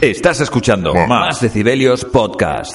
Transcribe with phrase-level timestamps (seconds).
[0.00, 2.74] Estás escuchando Más Decibelios Podcast.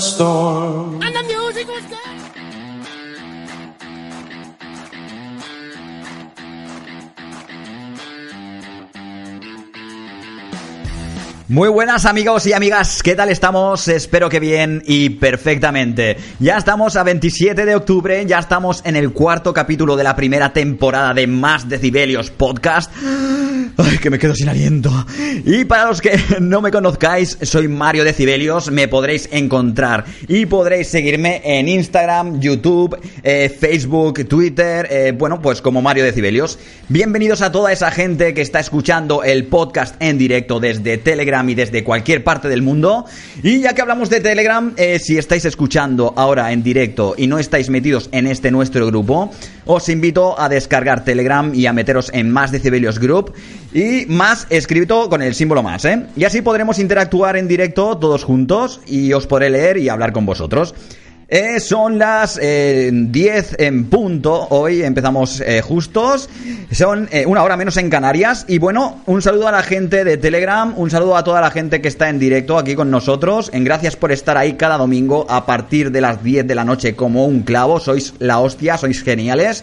[0.00, 0.59] Storm.
[11.50, 13.88] Muy buenas amigos y amigas, ¿qué tal estamos?
[13.88, 16.16] Espero que bien y perfectamente.
[16.38, 20.52] Ya estamos a 27 de octubre, ya estamos en el cuarto capítulo de la primera
[20.52, 22.92] temporada de Más Decibelios Podcast.
[23.76, 24.92] Ay, que me quedo sin aliento.
[25.44, 30.86] Y para los que no me conozcáis, soy Mario Decibelios, me podréis encontrar y podréis
[30.86, 36.60] seguirme en Instagram, YouTube, eh, Facebook, Twitter, eh, bueno, pues como Mario Decibelios.
[36.88, 41.54] Bienvenidos a toda esa gente que está escuchando el podcast en directo desde Telegram y
[41.54, 43.04] desde cualquier parte del mundo.
[43.42, 47.38] Y ya que hablamos de Telegram, eh, si estáis escuchando ahora en directo y no
[47.38, 49.30] estáis metidos en este nuestro grupo,
[49.66, 53.32] os invito a descargar Telegram y a meteros en Más Decibelios Group
[53.72, 56.06] y más escrito con el símbolo más, ¿eh?
[56.16, 60.26] Y así podremos interactuar en directo todos juntos y os podré leer y hablar con
[60.26, 60.74] vosotros.
[61.32, 64.48] Eh, son las eh, 10 en punto.
[64.50, 66.28] Hoy empezamos eh, justos.
[66.72, 68.44] Son eh, una hora menos en Canarias.
[68.48, 70.74] Y bueno, un saludo a la gente de Telegram.
[70.76, 73.48] Un saludo a toda la gente que está en directo aquí con nosotros.
[73.52, 76.96] En gracias por estar ahí cada domingo a partir de las 10 de la noche
[76.96, 77.78] como un clavo.
[77.78, 79.62] Sois la hostia, sois geniales.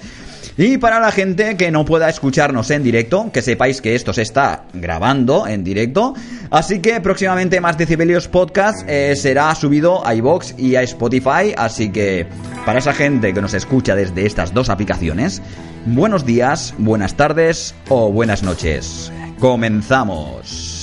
[0.58, 4.24] Y para la gente que no pueda escucharnos en directo, que sepáis que esto se
[4.24, 6.16] está grabando en directo.
[6.50, 11.54] Así que próximamente más Decibelios Podcast eh, será subido a iBox y a Spotify.
[11.56, 12.26] Así que
[12.66, 15.44] para esa gente que nos escucha desde estas dos aplicaciones,
[15.86, 19.12] buenos días, buenas tardes o buenas noches.
[19.40, 20.77] Comenzamos.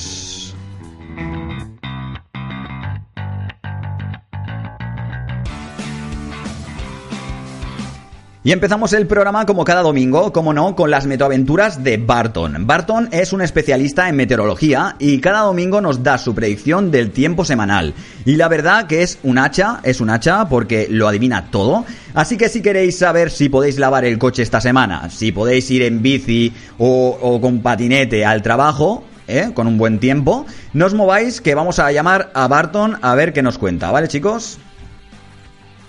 [8.47, 12.67] Y empezamos el programa como cada domingo, como no, con las meteoaventuras de Barton.
[12.67, 17.47] Barton es un especialista en meteorología y cada domingo nos da su predicción del tiempo
[17.47, 17.95] semanal.
[18.27, 21.87] Y la verdad que es un hacha, es un hacha porque lo adivina todo.
[22.13, 25.81] Así que si queréis saber si podéis lavar el coche esta semana, si podéis ir
[25.81, 29.53] en bici o, o con patinete al trabajo, ¿eh?
[29.55, 30.45] con un buen tiempo,
[30.75, 34.09] no os mováis que vamos a llamar a Barton a ver qué nos cuenta, ¿vale
[34.09, 34.59] chicos?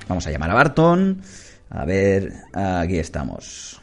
[0.08, 1.22] Vamos a llamar a Barton.
[1.76, 3.82] A ver, aquí estamos.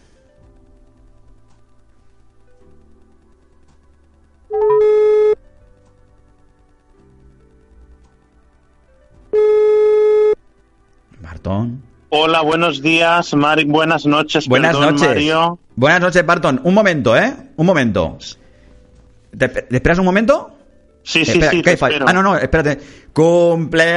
[11.20, 11.82] Barton.
[12.08, 13.64] Hola, buenos días, Mari.
[13.64, 14.48] Buenas noches.
[14.48, 15.08] Buenas perdón, noches.
[15.08, 15.58] Mario.
[15.76, 16.62] Buenas noches, Barton.
[16.64, 17.34] Un momento, ¿eh?
[17.56, 18.16] Un momento.
[19.36, 20.61] ¿Te, te esperas un momento?
[21.04, 22.04] Sí, sí, Espera, sí, ¿qué te espero.
[22.08, 22.78] Ah, no, no, espérate.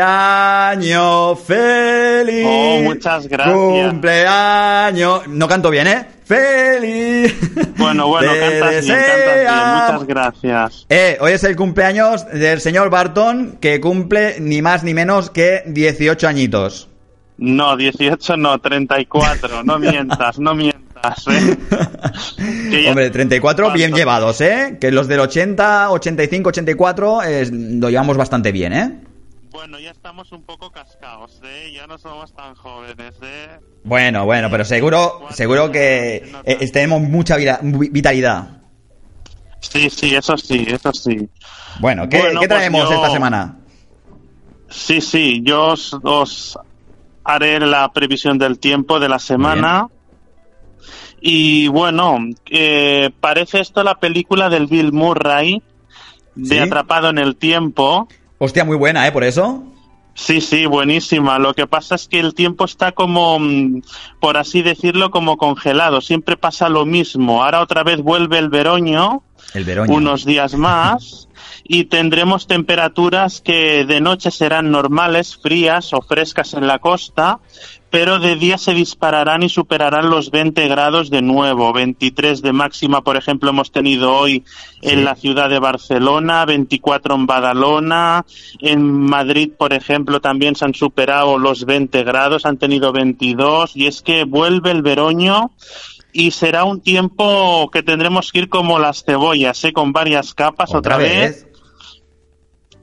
[0.06, 2.46] Cumpleaños feliz.
[2.48, 3.56] Oh, muchas gracias.
[3.56, 5.28] Cumpleaños.
[5.28, 6.06] No canto bien, ¿eh?
[6.25, 7.36] Feliz.
[7.78, 8.98] Bueno, bueno, Te cantas bien, cantas bien.
[8.98, 10.86] desea- Muchas gracias.
[10.90, 15.62] Eh, hoy es el cumpleaños del señor Barton, que cumple ni más ni menos que
[15.68, 16.90] 18 añitos.
[17.38, 19.63] No, 18 no, 34.
[19.63, 20.75] No mientas, no mientas,
[21.31, 22.81] ¿eh?
[22.84, 23.98] Ya- Hombre, 34 bien ¿Cuánto?
[23.98, 24.78] llevados, ¿eh?
[24.80, 29.00] Que los del 80, 85, 84 eh, lo llevamos bastante bien, ¿eh?
[29.52, 31.72] Bueno, ya estamos un poco cascados, ¿eh?
[31.74, 33.48] Ya no somos tan jóvenes, ¿eh?
[33.84, 38.50] Bueno, bueno, pero seguro, seguro que eh, tenemos mucha vida- vitalidad.
[39.62, 41.30] Sí, sí, eso sí, eso sí.
[41.80, 43.57] Bueno, ¿qué, Bueno, qué pues traemos yo- esta semana?
[44.69, 46.60] Sí, sí, yo os, os
[47.24, 49.88] haré la previsión del tiempo de la semana.
[51.27, 52.19] Y bueno,
[52.51, 55.60] eh, parece esto la película del Bill Murray
[56.36, 56.60] de ¿Sí?
[56.60, 58.07] Atrapado en el Tiempo.
[58.38, 59.12] Hostia, muy buena, ¿eh?
[59.12, 59.63] Por eso.
[60.13, 61.39] Sí, sí, buenísima.
[61.39, 63.81] Lo que pasa es que el tiempo está como, mm,
[64.19, 66.00] por así decirlo, como congelado.
[66.00, 67.44] Siempre pasa lo mismo.
[67.44, 69.24] Ahora otra vez vuelve el veroño
[69.56, 69.92] El Veroña.
[69.95, 71.28] unos días más
[71.63, 77.39] y tendremos temperaturas que de noche serán normales, frías o frescas en la costa,
[77.95, 81.71] pero de día se dispararán y superarán los 20 grados de nuevo.
[81.71, 84.44] 23 de máxima, por ejemplo, hemos tenido hoy
[84.81, 85.06] en Sí.
[85.06, 88.25] la ciudad de Barcelona, 24 en Badalona,
[88.59, 93.88] en Madrid, por ejemplo, también se han superado los 20 grados, han tenido 22 y
[93.88, 95.51] es que vuelve el veroño
[96.12, 99.71] y será un tiempo que tendremos que ir como las cebollas, ¿eh?
[99.71, 101.47] con varias capas otra, vez.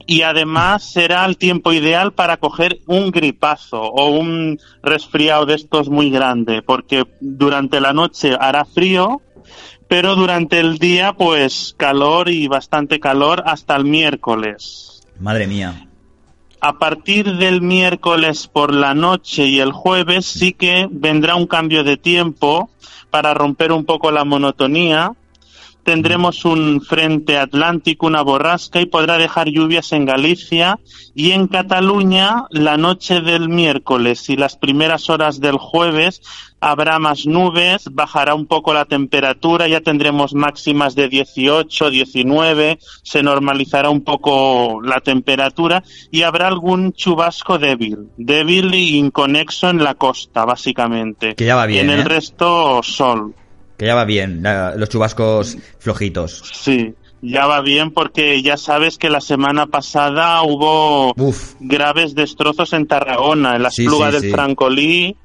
[0.05, 5.89] Y además será el tiempo ideal para coger un gripazo o un resfriado de estos
[5.89, 9.21] muy grande, porque durante la noche hará frío,
[9.87, 15.03] pero durante el día pues calor y bastante calor hasta el miércoles.
[15.19, 15.87] Madre mía.
[16.59, 21.83] A partir del miércoles por la noche y el jueves sí que vendrá un cambio
[21.83, 22.69] de tiempo
[23.09, 25.11] para romper un poco la monotonía.
[25.83, 30.79] Tendremos un frente atlántico, una borrasca y podrá dejar lluvias en Galicia
[31.13, 36.21] y en Cataluña la noche del miércoles y las primeras horas del jueves
[36.63, 43.21] habrá más nubes, bajará un poco la temperatura, ya tendremos máximas de 18, 19, se
[43.21, 49.95] normalizará un poco la temperatura y habrá algún chubasco débil, débil y inconexo en la
[49.95, 51.35] costa, básicamente.
[51.35, 52.09] Que ya va bien, En el ¿eh?
[52.09, 53.35] resto, sol.
[53.77, 56.43] Que ya va bien, la- los chubascos flojitos.
[56.53, 62.73] Sí, ya va bien porque ya sabes que la semana pasada hubo Uf, graves destrozos
[62.73, 64.29] en Tarragona, en la Sí, espluga sí, del sí.
[64.31, 65.15] Francolí.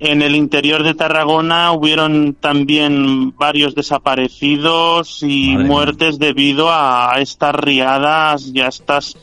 [0.00, 5.66] En el interior de Tarragona hubieron también varios desaparecidos y Madre mía.
[5.66, 9.16] muertes debido a estas riadas y a estas,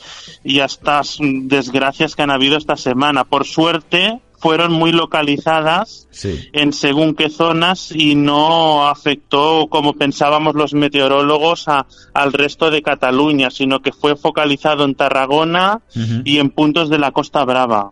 [0.43, 3.23] y a estas desgracias que han habido esta semana.
[3.23, 6.49] Por suerte, fueron muy localizadas sí.
[6.53, 12.83] en según qué zonas y no afectó como pensábamos los meteorólogos a- al resto de
[12.83, 15.81] Cataluña, sino que fue focalizado en Tarragona
[16.23, 17.91] y en puntos de la Costa Brava.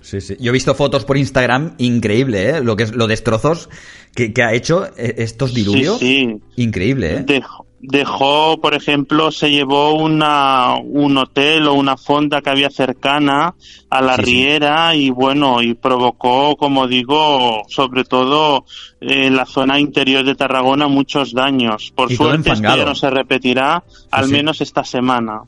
[0.00, 0.36] Sí, sí.
[0.38, 2.60] Yo he visto fotos por Instagram, increíble, ¿eh?
[2.62, 3.68] Lo que es, lo destrozos
[4.14, 5.98] que, que ha hecho eh, estos diluvios.
[5.98, 6.62] Sí, sí.
[6.62, 7.22] Increíble, ¿eh?
[7.26, 13.54] Dejó, dejó, por ejemplo, se llevó una, un hotel o una fonda que había cercana
[13.90, 14.30] a la Sí, sí.
[14.30, 18.64] riera y bueno, y provocó, como digo, sobre todo
[19.00, 21.92] en la zona interior de Tarragona muchos daños.
[21.94, 24.32] Por Y suerte esto ya no se repetirá, al sí.
[24.32, 25.42] menos esta semana.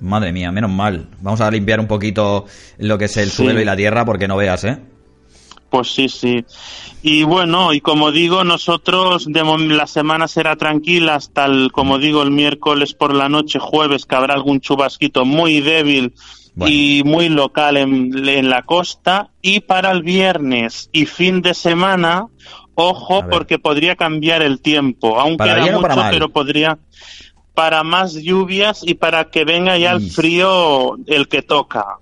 [0.00, 1.08] Madre mía, menos mal.
[1.20, 2.46] Vamos a limpiar un poquito
[2.78, 4.78] lo que es el suelo y la tierra porque no veas, ¿eh?
[5.74, 6.44] Pues sí, sí.
[7.02, 12.22] Y bueno, y como digo, nosotros de la semana será tranquila hasta el, como digo,
[12.22, 16.14] el miércoles por la noche, jueves, que habrá algún chubasquito muy débil
[16.54, 16.72] Bueno.
[16.72, 19.30] y muy local en, en la costa.
[19.42, 22.28] Y para el viernes y fin de semana,
[22.76, 25.18] ojo, porque podría cambiar el tiempo.
[25.18, 26.78] Aún ¿Para queda bien o mucho, pero podría
[27.52, 31.98] para más lluvias y para que venga ya el frío el que toca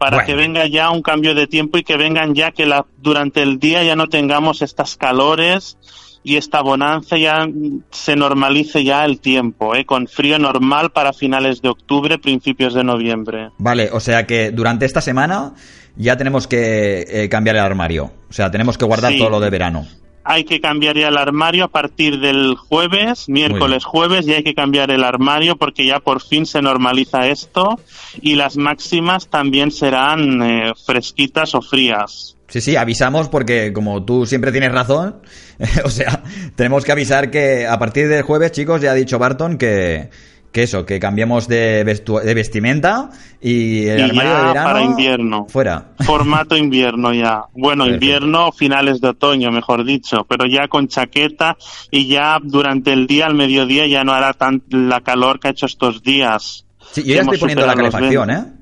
[0.00, 0.26] para Bueno.
[0.28, 3.58] que venga ya un cambio de tiempo y que vengan ya que la, durante el
[3.58, 5.76] día ya no tengamos estas calores
[6.24, 7.46] y esta bonanza ya
[7.90, 9.84] se normalice ya el tiempo, ¿eh?
[9.84, 13.50] con frío normal para finales de octubre, principios de noviembre.
[13.58, 15.52] Vale, o sea que durante esta semana
[15.96, 18.10] ya tenemos que eh, cambiar el armario.
[18.30, 19.18] O sea, tenemos que guardar Sí.
[19.18, 19.86] todo lo de verano.
[20.22, 24.54] Hay que cambiar ya el armario a partir del jueves, miércoles, jueves, y hay que
[24.54, 27.80] cambiar el armario porque ya por fin se normaliza esto
[28.20, 32.36] y las máximas también serán eh, fresquitas o frías.
[32.48, 35.22] Sí, sí, avisamos porque como tú siempre tienes razón,
[35.84, 36.22] o sea,
[36.56, 40.10] tenemos que avisar que a partir del jueves, chicos, ya ha dicho Barton que,
[40.52, 44.64] que eso, que cambiemos de, vestu- de vestimenta y el Y armario ya de verano
[44.68, 45.46] para invierno.
[45.48, 45.90] fuera.
[46.00, 47.42] Formato invierno ya.
[47.52, 48.04] Bueno, Perfecto.
[48.04, 51.56] invierno, finales de otoño, mejor dicho, pero ya con chaqueta
[51.90, 55.50] y ya durante el día, al mediodía, ya no hará tan la calor que ha
[55.52, 56.66] hecho estos días.
[56.92, 58.48] Sí, yo ya estoy poniendo la calefacción, 20.
[58.48, 58.52] ¿eh?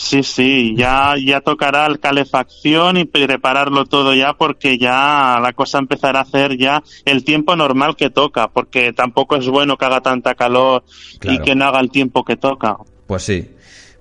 [0.00, 5.78] Sí, sí, ya, ya tocará el calefacción y prepararlo todo ya porque ya la cosa
[5.78, 10.00] empezará a hacer ya el tiempo normal que toca, porque tampoco es bueno que haga
[10.00, 10.84] tanta calor
[11.18, 11.42] Claro.
[11.42, 12.76] y que no haga el tiempo que toca.
[13.08, 13.50] Pues sí.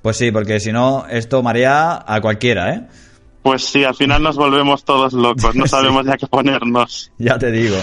[0.04, 2.82] Pues sí, porque si no, esto marea a cualquiera, ¿eh?
[3.42, 5.70] Pues sí, al final nos volvemos todos locos, no Sí.
[5.70, 7.12] sabemos ya qué ponernos.
[7.18, 7.77] Ya te digo.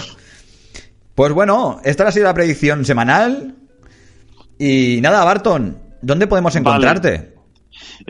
[1.16, 3.56] Pues bueno, esta ha sido la predicción semanal.
[4.56, 7.33] Y nada, Barton, ¿dónde podemos Vale.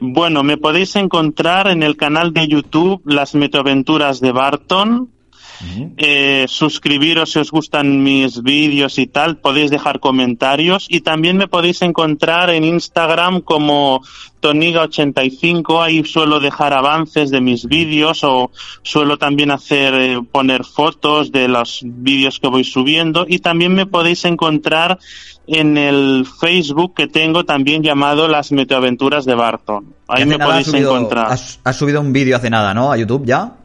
[0.00, 5.13] Bueno, me podéis encontrar en el canal de YouTube Las Metoaventuras de Barton.
[5.96, 11.48] Eh, suscribiros si os gustan mis vídeos y tal, podéis dejar comentarios y también me
[11.48, 14.02] podéis encontrar en Instagram como
[14.42, 18.50] Toniga85, ahí suelo dejar avances de mis vídeos o
[18.82, 23.86] suelo también hacer eh, poner fotos de los vídeos que voy subiendo y también me
[23.86, 24.98] podéis encontrar
[25.46, 29.94] en el Facebook que tengo también llamado Las Metoaventuras de Barton.
[30.08, 31.32] Ahí me podéis subido, encontrar.
[31.32, 32.92] Has, has subido un vídeo hace nada, ¿no?
[32.92, 33.56] A YouTube ya.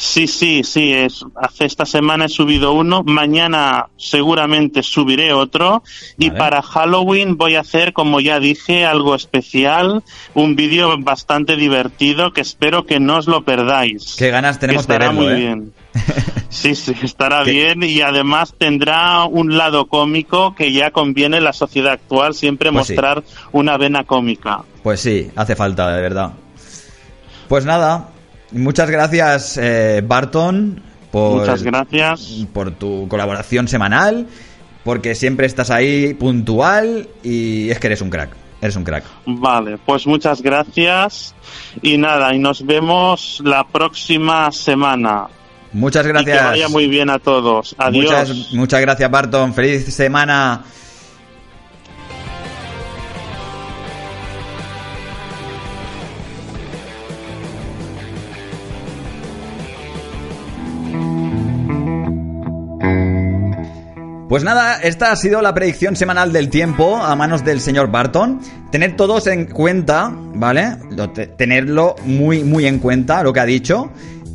[0.00, 0.94] Sí, sí, sí.
[0.94, 3.02] Es, hace esta semana he subido uno.
[3.04, 5.82] Mañana seguramente subiré otro.
[6.16, 10.02] Y para Halloween voy a hacer, como ya dije, algo especial.
[10.32, 14.16] Un vídeo bastante divertido que espero que no os lo perdáis.
[14.16, 15.36] Qué ganas tenemos que de estará verlo, muy ¿eh?
[15.36, 15.74] bien.
[16.48, 21.52] Sí, sí, estará bien y además tendrá un lado cómico que ya conviene en la
[21.52, 22.92] sociedad actual siempre Pues sí.
[22.94, 24.62] mostrar una vena cómica.
[24.82, 26.32] Pues sí, hace falta, de verdad.
[27.48, 28.08] Pues nada,
[28.52, 32.46] muchas gracias, eh, Barton, por, Muchas gracias.
[32.52, 34.26] por tu colaboración semanal,
[34.84, 38.30] porque siempre estás ahí puntual y es que eres un crack.
[38.62, 39.04] Eres un crack.
[39.26, 41.34] Vale, pues muchas gracias
[41.80, 45.28] y nada, y nos vemos la próxima semana.
[45.72, 46.44] Muchas Y que gracias.
[46.44, 47.74] vaya muy bien a todos.
[47.78, 48.04] Adiós.
[48.04, 49.54] Muchas, muchas gracias, Barton.
[49.54, 50.62] Feliz semana.
[64.28, 68.40] Pues nada, esta ha sido la predicción semanal del tiempo a manos del señor Barton.
[68.70, 70.76] Tened todos en cuenta, ¿vale?
[70.90, 73.90] Lo te- tenerlo muy, muy en cuenta, lo que ha dicho.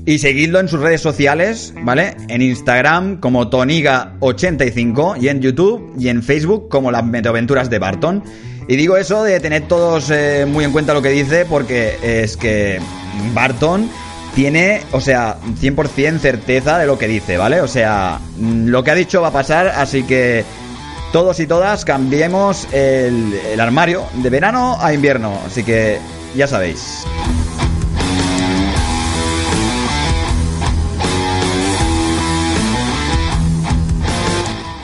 [0.05, 2.15] Y seguidlo en sus redes sociales, ¿vale?
[2.27, 8.21] En Instagram como Toniga85 y en YouTube y en Facebook como las Metoaventuras de Barton.
[8.67, 12.35] Y digo eso de tener todos eh, muy en cuenta lo que dice porque es
[12.35, 12.79] que
[13.33, 13.89] Barton
[14.35, 17.61] tiene, o sea, 100% certeza de lo que dice, ¿vale?
[17.61, 20.43] O sea, mm, lo que ha dicho va a pasar, así que
[21.13, 25.99] todos y todas cambiemos el, el armario de verano a invierno, así que
[26.35, 27.05] ya sabéis.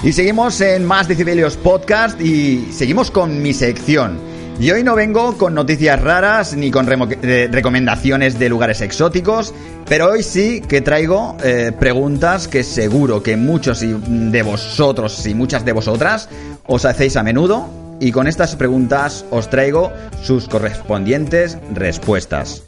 [0.03, 4.30] Y seguimos en Más Decibelios Podcast y seguimos con mi sección.
[4.61, 9.55] Y hoy no vengo con noticias raras ni con recomendaciones de lugares exóticos,
[9.87, 15.33] pero hoy sí que traigo eh, preguntas que seguro que muchos y- de vosotros y
[15.33, 16.29] muchas de vosotras
[16.67, 17.67] os hacéis a menudo
[17.99, 19.91] y con estas preguntas os traigo
[20.21, 22.61] sus correspondientes respuestas.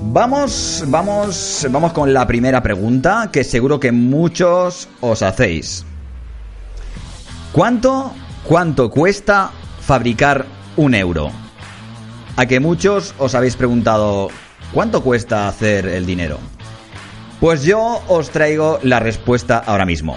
[0.00, 5.84] Vamos, vamos, vamos con la primera pregunta que seguro que muchos os hacéis.
[7.50, 8.12] ¿Cuánto,
[8.44, 10.46] cuánto cuesta fabricar
[10.78, 11.30] un euro?
[12.36, 14.30] A que muchos os habéis preguntado,
[14.72, 16.38] ¿cuánto cuesta hacer el dinero?
[17.40, 20.16] Pues yo os traigo la respuesta ahora mismo.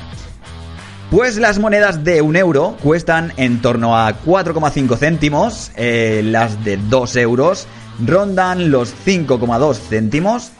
[1.10, 6.77] Pues las monedas de un euro cuestan en torno a 4,5 céntimos, eh, las de
[6.77, 7.68] 2 euros
[8.06, 10.51] rondan los 5,2 céntimos,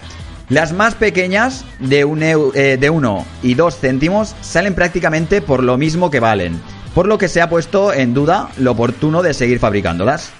[0.50, 6.10] las más pequeñas de 1 de uno y 2 céntimos salen prácticamente por lo mismo
[6.10, 6.60] que valen,
[6.94, 10.32] por lo que se ha puesto en duda lo oportuno de seguir fabricándolas.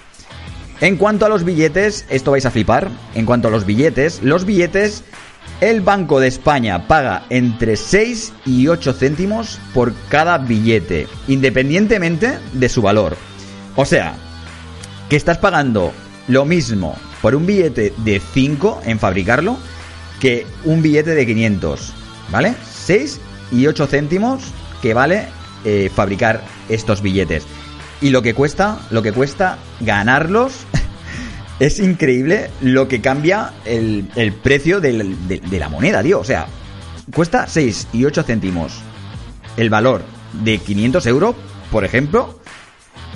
[0.80, 2.90] En cuanto a los billetes, esto vais a flipar.
[3.14, 5.04] En cuanto a los billetes, los billetes,
[5.60, 12.68] el Banco de España paga entre 6 y 8 céntimos por cada billete, independientemente de
[12.68, 13.16] su valor.
[13.76, 14.14] O sea,
[15.08, 15.92] que estás pagando
[16.26, 19.56] lo mismo por un billete de 5 en fabricarlo
[20.20, 21.92] que un billete de 500,
[22.30, 22.54] ¿vale?
[22.74, 23.20] 6
[23.52, 24.42] y 8 céntimos
[24.82, 25.26] que vale
[25.64, 27.44] eh, fabricar estos billetes.
[28.00, 30.52] Y lo que cuesta, lo que cuesta ganarlos
[31.60, 36.18] es increíble lo que cambia el, el precio del- de, la moneda, tío.
[36.20, 36.46] O sea,
[37.14, 38.72] cuesta 6 y 8 céntimos
[39.56, 40.02] el valor
[40.44, 41.36] de 500 euros,
[41.70, 42.40] por ejemplo,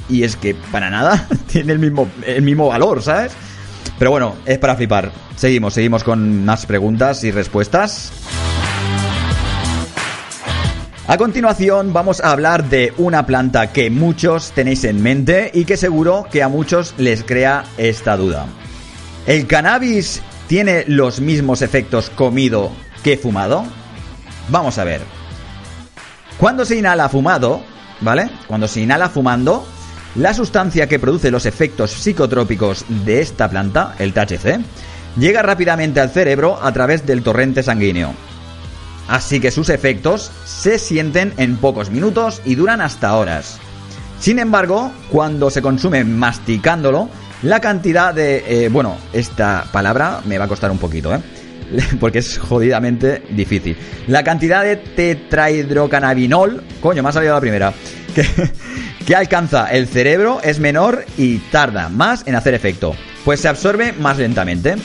[0.09, 3.33] y es que para nada tiene el mismo, el mismo valor, ¿sabes?
[3.99, 5.11] Pero bueno, es para flipar.
[5.37, 8.13] Seguimos, seguimos con más preguntas y respuestas.
[11.09, 15.77] A continuación vamos a hablar de una planta que muchos tenéis en mente y que
[15.77, 18.47] seguro que a muchos les crea esta duda.
[19.25, 22.73] ¿El cannabis tiene los mismos efectos comido
[23.05, 23.65] que fumado?
[24.49, 25.01] Vamos a ver.
[26.39, 27.63] Cuando se inhala fumado,
[28.01, 28.29] ¿vale?
[28.49, 29.65] Cuando se inhala fumando,
[30.17, 34.59] la sustancia que produce los efectos psicotrópicos de esta planta, el THC,
[35.17, 38.13] llega rápidamente al cerebro a través del torrente sanguíneo.
[39.09, 43.59] Así que sus efectos se sienten en pocos minutos y duran hasta horas.
[44.19, 47.09] Sin embargo, cuando se consume masticándolo,
[47.43, 48.65] la cantidad de...
[48.65, 51.21] eh, bueno, esta palabra me va a costar un poquito, ¿eh?
[52.01, 53.77] Porque es jodidamente difícil.
[54.07, 56.63] La cantidad de tetrahidrocannabinol...
[56.81, 57.73] Coño, me ha salido la primera.
[58.17, 58.25] Que,
[59.05, 62.97] que alcanza el cerebro es menor y tarda más en hacer efecto.
[63.27, 64.77] Pues se absorbe más lentamente.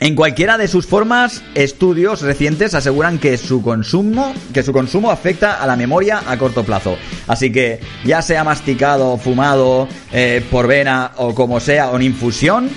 [0.00, 5.62] En cualquiera de sus formas, estudios recientes aseguran que su consumo, que su consumo afecta
[5.62, 6.96] a la memoria a corto plazo.
[7.26, 12.68] Así que ya sea masticado, fumado, eh, por vena o como sea, o en infusión,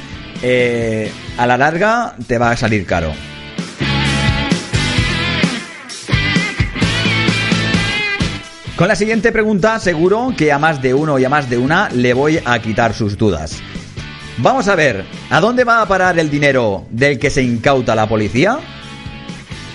[0.41, 3.11] eh, a la larga te va a salir caro.
[8.77, 11.89] Con la siguiente pregunta, seguro que a más de uno y a más de una
[11.89, 13.59] le voy a quitar sus dudas.
[14.39, 18.07] Vamos a ver, ¿a dónde va a parar el dinero del que se incauta la
[18.07, 18.59] policía?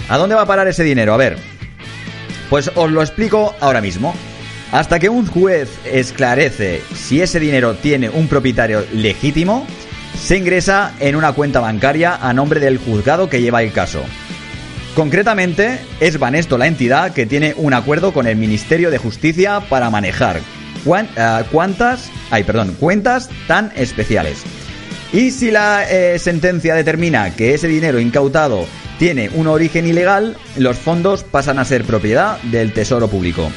[0.09, 1.13] ¿A dónde va a parar ese dinero?
[1.15, 1.37] A ver,
[2.49, 4.15] pues os lo explico ahora mismo.
[4.71, 9.67] Hasta que un juez esclarece si ese dinero tiene un propietario legítimo,
[10.17, 14.05] se ingresa en una cuenta bancaria a nombre del juzgado que lleva el caso.
[14.95, 19.91] Concretamente, es Banesto la entidad que tiene un acuerdo con el Ministerio de Justicia para
[19.91, 20.41] manejar
[20.85, 21.43] cuan- ah,
[22.31, 24.43] ay, perdón, cuentas tan especiales.
[25.13, 28.67] Y si la eh, sentencia determina que ese dinero incautado
[28.99, 33.51] tiene un origen ilegal, los fondos pasan a ser propiedad del Tesoro Público.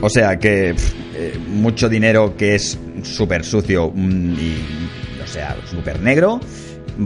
[0.00, 0.74] O sea que
[1.14, 4.56] eh, mucho dinero que es súper sucio mm, y,
[5.22, 6.40] o sea, súper negro,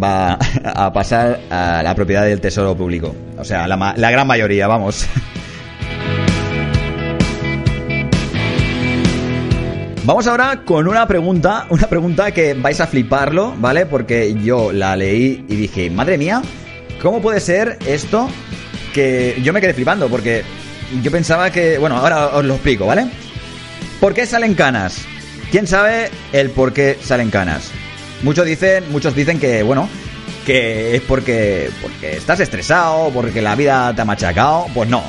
[0.02, 3.14] va a pasar a la propiedad del Tesoro Público.
[3.38, 5.06] O sea, la, la gran mayoría, vamos.
[10.04, 13.86] Vamos ahora con una pregunta, una pregunta que vais a fliparlo, ¿vale?
[13.86, 16.42] Porque yo la leí y dije, madre mía,
[17.00, 18.28] ¿cómo puede ser esto?
[18.92, 20.42] Que yo me quedé flipando porque
[21.04, 23.06] yo pensaba que, bueno, ahora os lo explico, ¿vale?
[24.00, 25.02] ¿Por qué salen canas?
[25.52, 27.70] ¿Quién sabe el por qué salen canas?
[28.24, 29.88] Muchos dicen, muchos dicen que, bueno,
[30.44, 34.66] que es porque, porque estás estresado, porque la vida te ha machacado.
[34.74, 35.04] Pues no.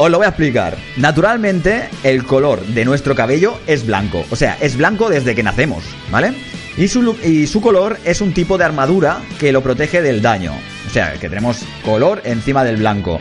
[0.00, 0.76] Os lo voy a explicar.
[0.96, 4.24] Naturalmente, el color de nuestro cabello es blanco.
[4.30, 5.82] O sea, es blanco desde que nacemos,
[6.12, 6.34] ¿vale?
[6.76, 10.52] Y su, color es un tipo de armadura que lo protege del daño.
[10.86, 13.18] O sea, que tenemos color encima del blanco.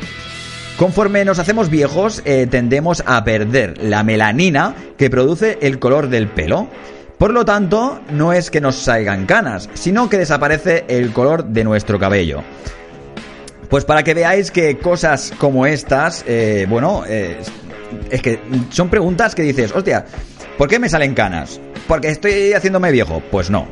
[0.78, 6.28] Conforme nos hacemos viejos, eh, tendemos a perder la melanina que produce el color del
[6.28, 6.68] pelo.
[7.18, 11.64] Por lo tanto, no es que nos salgan canas, sino que desaparece el color de
[11.64, 12.44] nuestro cabello.
[13.70, 17.38] Pues para que veáis que cosas como estas, eh, bueno, eh,
[18.10, 20.06] es que son preguntas que dices, hostia,
[20.58, 21.60] ¿por qué me salen canas?
[21.88, 23.22] ¿Porque estoy haciéndome viejo?
[23.30, 23.68] Pues no.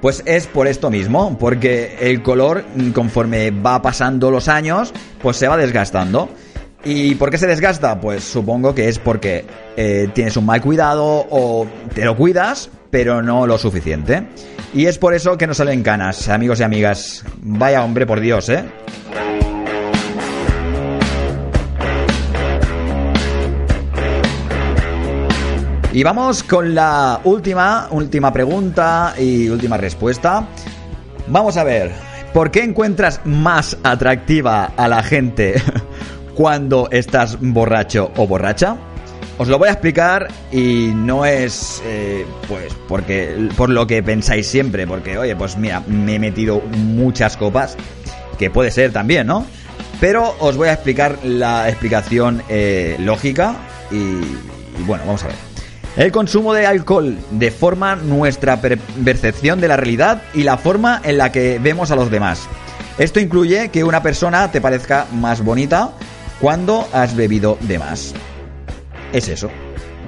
[0.00, 5.48] Pues es por esto mismo, porque el color, conforme va pasando los años, pues se
[5.48, 6.28] va desgastando.
[6.84, 7.98] ¿Y por qué se desgasta?
[8.00, 9.44] Pues supongo que es porque
[9.76, 14.28] eh, tienes un mal cuidado o te lo cuidas, pero no lo suficiente.
[14.72, 17.24] Y es por eso que no salen canas, amigos y amigas.
[17.40, 18.64] Vaya hombre, por Dios, ¿eh?
[25.96, 30.46] Y vamos con la última, última pregunta y última respuesta.
[31.26, 31.90] Vamos a ver,
[32.34, 35.54] ¿por qué encuentras más atractiva a la gente
[36.34, 38.76] cuando estás borracho o borracha?
[39.38, 44.46] Os lo voy a explicar y no es eh, pues porque por lo que pensáis
[44.46, 47.74] siempre, porque oye, pues mira, me he metido muchas copas,
[48.38, 49.46] que puede ser también, ¿no?
[49.98, 53.56] Pero os voy a explicar la explicación eh, lógica
[53.90, 55.55] y, y bueno, vamos a ver.
[55.96, 61.16] El consumo de alcohol deforma nuestra per- percepción de la realidad y la forma en
[61.16, 62.46] la que vemos a los demás.
[62.98, 65.92] Esto incluye que una persona te parezca más bonita
[66.40, 68.12] cuando has bebido de más.
[69.12, 69.48] Es eso.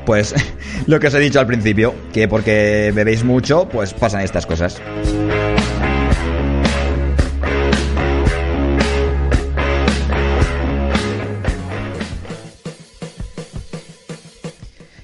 [0.05, 0.35] Pues
[0.87, 4.81] lo que os he dicho al principio, que porque bebéis mucho, pues pasan estas cosas.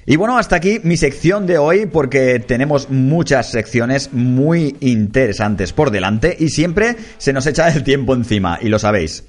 [0.07, 5.89] Y bueno, hasta aquí mi sección de hoy porque tenemos muchas secciones muy interesantes por
[5.89, 9.23] delante y siempre se nos echa el tiempo encima, y lo sabéis.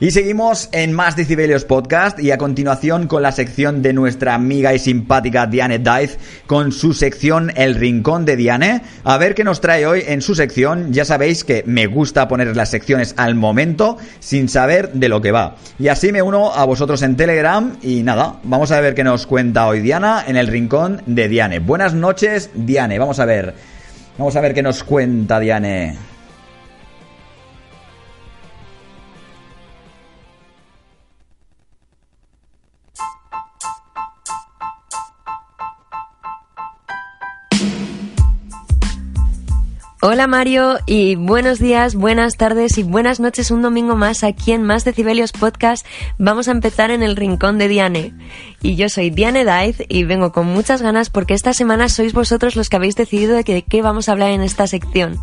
[0.00, 4.74] Y seguimos en Más Decibelios Podcast y a continuación con la sección de nuestra amiga
[4.74, 8.82] y simpática Diane Dice con su sección El Rincón de Diane.
[9.04, 10.92] A ver qué nos trae hoy en su sección.
[10.92, 15.30] Ya sabéis que me gusta poner las secciones al momento sin saber de lo que
[15.30, 15.56] va.
[15.78, 19.28] Y así me uno a vosotros en Telegram y nada, vamos a ver qué nos
[19.28, 21.60] cuenta hoy Diana en El Rincón de Diane.
[21.60, 23.54] Buenas noches Diane, vamos a ver.
[24.18, 26.13] Vamos a ver qué nos cuenta Diane.
[40.06, 44.62] Hola Mario y buenos días, buenas tardes y buenas noches un domingo más aquí en
[44.62, 45.86] Más Decibelios Podcast.
[46.18, 48.12] Vamos a empezar en el rincón de Diane.
[48.60, 52.54] Y yo soy Diane Daiz y vengo con muchas ganas porque esta semana sois vosotros
[52.54, 55.18] los que habéis decidido de, de qué vamos a hablar en esta sección.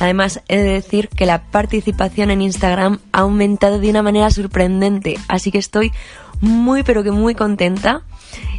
[0.00, 5.16] Además, he de decir que la participación en Instagram ha aumentado de una manera sorprendente,
[5.28, 5.92] así que estoy
[6.42, 8.02] muy pero que muy contenta.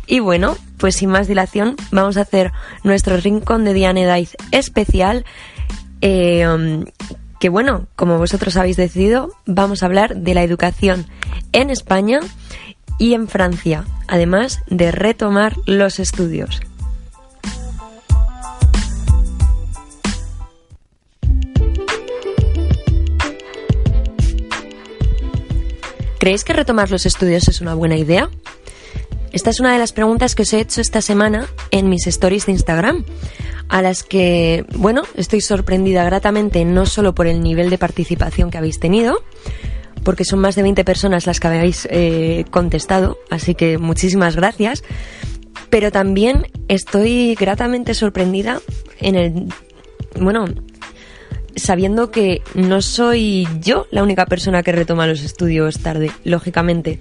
[0.07, 2.51] Y bueno, pues sin más dilación, vamos a hacer
[2.83, 5.25] nuestro rincón de Diane Daiz especial.
[6.01, 6.85] eh, um,
[7.39, 11.07] que bueno, como vosotros habéis decidido, vamos a hablar de la educación
[11.53, 12.19] en España
[12.99, 16.61] y en Francia, además de retomar los estudios.
[26.19, 28.29] ¿Creéis que retomar los estudios es una buena idea?
[29.31, 32.45] Esta es una de las preguntas que os he hecho esta semana en mis stories
[32.47, 33.05] de Instagram,
[33.69, 38.57] a las que, bueno, estoy sorprendida gratamente no solo por el nivel de participación que
[38.57, 39.23] habéis tenido,
[40.03, 44.83] porque son más de 20 personas las que habéis eh, contestado, así que muchísimas gracias,
[45.69, 48.59] pero también estoy gratamente sorprendida
[48.99, 49.47] en el,
[50.19, 50.45] bueno,
[51.55, 56.99] sabiendo que no soy yo la única persona que retoma los estudios tarde, lógicamente,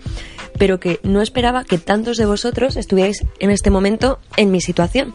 [0.60, 5.14] pero que no esperaba que tantos de vosotros estuvierais en este momento en mi situación.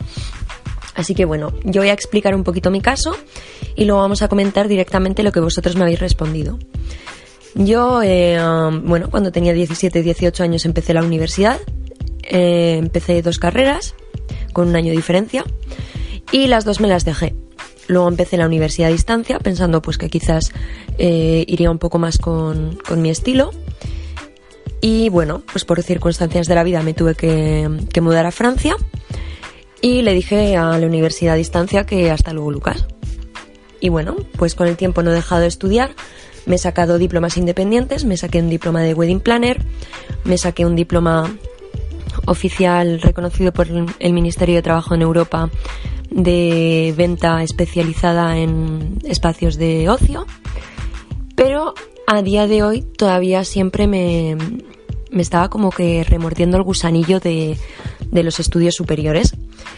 [0.96, 3.16] Así que bueno, yo voy a explicar un poquito mi caso
[3.76, 6.58] y luego vamos a comentar directamente lo que vosotros me habéis respondido.
[7.54, 11.60] Yo, eh, um, bueno, cuando tenía 17, 18 años empecé la universidad,
[12.24, 13.94] eh, empecé dos carreras
[14.52, 15.46] con un año de diferencia
[16.32, 17.36] y las dos me las dejé.
[17.88, 20.52] Luego empecé la universidad a distancia pensando pues que quizás
[20.98, 23.52] eh, iría un poco más con, con mi estilo.
[24.88, 27.68] Y bueno, pues por circunstancias de la vida me tuve que,
[28.02, 28.76] mudar a Francia
[29.82, 32.86] y le dije a la universidad a distancia que hasta luego Lucas.
[33.80, 35.96] Y bueno, pues con el tiempo no he dejado de estudiar,
[36.46, 39.60] me he sacado diplomas independientes, me saqué un diploma de wedding planner,
[40.24, 41.36] me saqué un diploma
[42.28, 43.66] oficial reconocido por
[43.98, 45.50] el Ministerio de Trabajo en Europa
[46.12, 50.28] de venta especializada en espacios de ocio,
[51.36, 51.74] pero
[52.06, 54.38] a día de hoy todavía siempre me,
[55.16, 57.58] me estaba como que remordiendo el gusanillo de,
[58.12, 59.34] de los estudios superiores.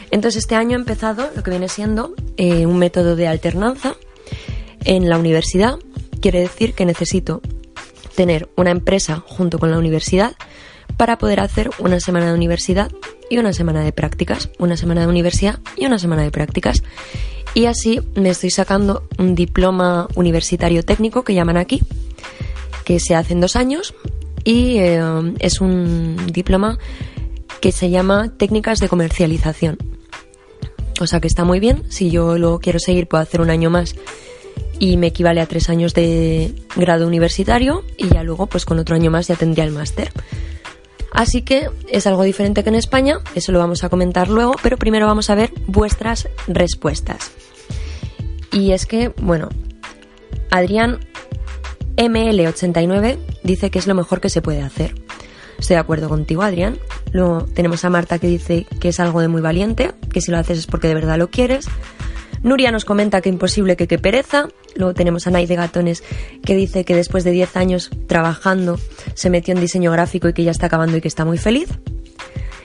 [0.10, 3.95] Entonces este año he empezado lo que viene siendo eh, un método de alternanza
[4.84, 5.76] en la universidad.
[6.21, 7.41] Quiere decir que necesito
[8.15, 10.36] tener una empresa junto con la universidad
[10.97, 12.91] para poder hacer una semana de universidad
[13.30, 16.82] y una semana de prácticas, una semana de universidad y una semana de prácticas.
[17.54, 21.82] Y así me estoy sacando un diploma universitario técnico que llaman aquí,
[22.86, 23.93] que se hace en dos años
[24.47, 25.01] y eh,
[25.39, 26.79] es un diploma
[27.60, 29.77] que se llama técnicas de comercialización.
[31.01, 33.69] O sea que está muy bien, si yo lo quiero seguir puedo hacer un año
[33.69, 33.95] más
[34.79, 38.95] y me equivale a tres años de grado universitario y ya luego pues con otro
[38.95, 40.13] año más ya tendría el máster.
[41.12, 44.77] Así que es algo diferente que en España, eso lo vamos a comentar luego, pero
[44.77, 47.31] primero vamos a ver vuestras respuestas.
[48.53, 49.49] Y es que, bueno,
[50.51, 50.99] Adrián
[51.97, 54.95] ML89 dice que es lo mejor que se puede hacer.
[55.60, 56.77] Estoy de acuerdo contigo, Adrián.
[57.12, 60.38] Luego tenemos a Marta que dice que es algo de muy valiente, que si lo
[60.38, 61.67] haces es porque de verdad lo quieres.
[62.43, 64.47] Nuria nos comenta que imposible que qué pereza.
[64.75, 66.03] Luego tenemos a Nay de Gatones
[66.45, 68.79] que dice que después de 10 años trabajando
[69.15, 71.69] se metió en diseño gráfico y que ya está acabando y que está muy feliz.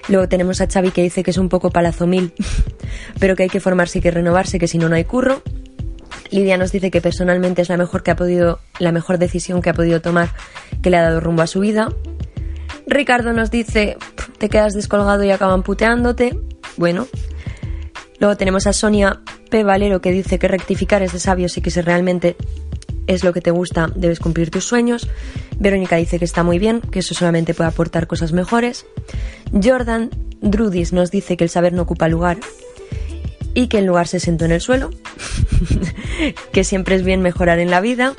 [0.08, 2.34] Luego tenemos a Xavi que dice que es un poco palazomil,
[3.18, 5.42] pero que hay que formarse y que renovarse, que si no no hay curro.
[6.32, 9.70] Lidia nos dice que personalmente es la mejor que ha podido, la mejor decisión que
[9.70, 10.30] ha podido tomar,
[10.82, 11.88] que le ha dado rumbo a su vida.
[12.86, 13.98] Ricardo nos dice,
[14.38, 16.38] te quedas descolgado y acaban puteándote.
[16.76, 17.06] Bueno.
[18.18, 19.62] Luego tenemos a Sonia P.
[19.64, 22.36] Valero que dice que rectificar es de sabios y que si realmente
[23.06, 25.08] es lo que te gusta, debes cumplir tus sueños.
[25.58, 28.86] Verónica dice que está muy bien, que eso solamente puede aportar cosas mejores.
[29.52, 30.08] Jordan
[30.40, 32.38] Drudis nos dice que el saber no ocupa lugar
[33.54, 34.90] y que el lugar se sentó en el suelo,
[36.52, 38.14] que siempre es bien mejorar en la vida.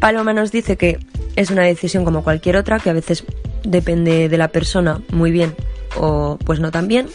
[0.00, 0.98] Paloma nos dice que
[1.36, 3.24] es una decisión como cualquier otra, que a veces
[3.64, 5.54] depende de la persona muy bien
[5.96, 7.08] o pues no tan bien.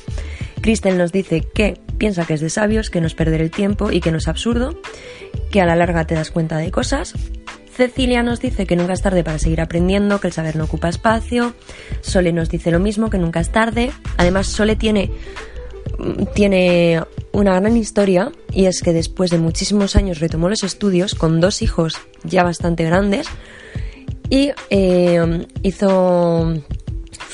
[0.62, 3.92] Cristel nos dice que piensa que es de sabios, que no es perder el tiempo
[3.92, 4.80] y que no es absurdo,
[5.52, 7.14] que a la larga te das cuenta de cosas.
[7.76, 10.88] Cecilia nos dice que nunca es tarde para seguir aprendiendo, que el saber no ocupa
[10.88, 11.54] espacio.
[12.02, 13.92] Sole nos dice lo mismo, que nunca es tarde.
[14.18, 15.12] Además, Sole tiene,
[16.34, 21.40] tiene una gran historia y es que después de muchísimos años retomó los estudios con
[21.42, 23.28] dos hijos ya bastante grandes
[24.30, 26.54] y eh, hizo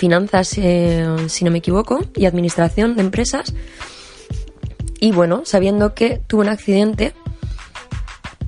[0.01, 3.53] finanzas, eh, si no me equivoco, y administración de empresas.
[4.99, 7.13] Y bueno, sabiendo que tuvo un accidente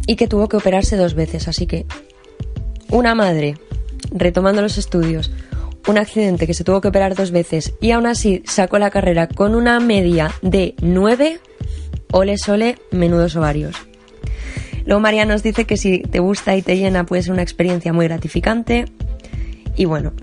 [0.07, 1.47] y que tuvo que operarse dos veces.
[1.47, 1.85] Así que
[2.89, 3.57] una madre
[4.11, 5.31] retomando los estudios,
[5.87, 9.27] un accidente que se tuvo que operar dos veces y aún así sacó la carrera
[9.27, 11.39] con una media de 9,
[12.11, 13.75] ole sole, menudos ovarios.
[14.85, 17.93] Luego María nos dice que si te gusta y te llena puede ser una experiencia
[17.93, 18.85] muy gratificante.
[19.75, 20.13] Y bueno,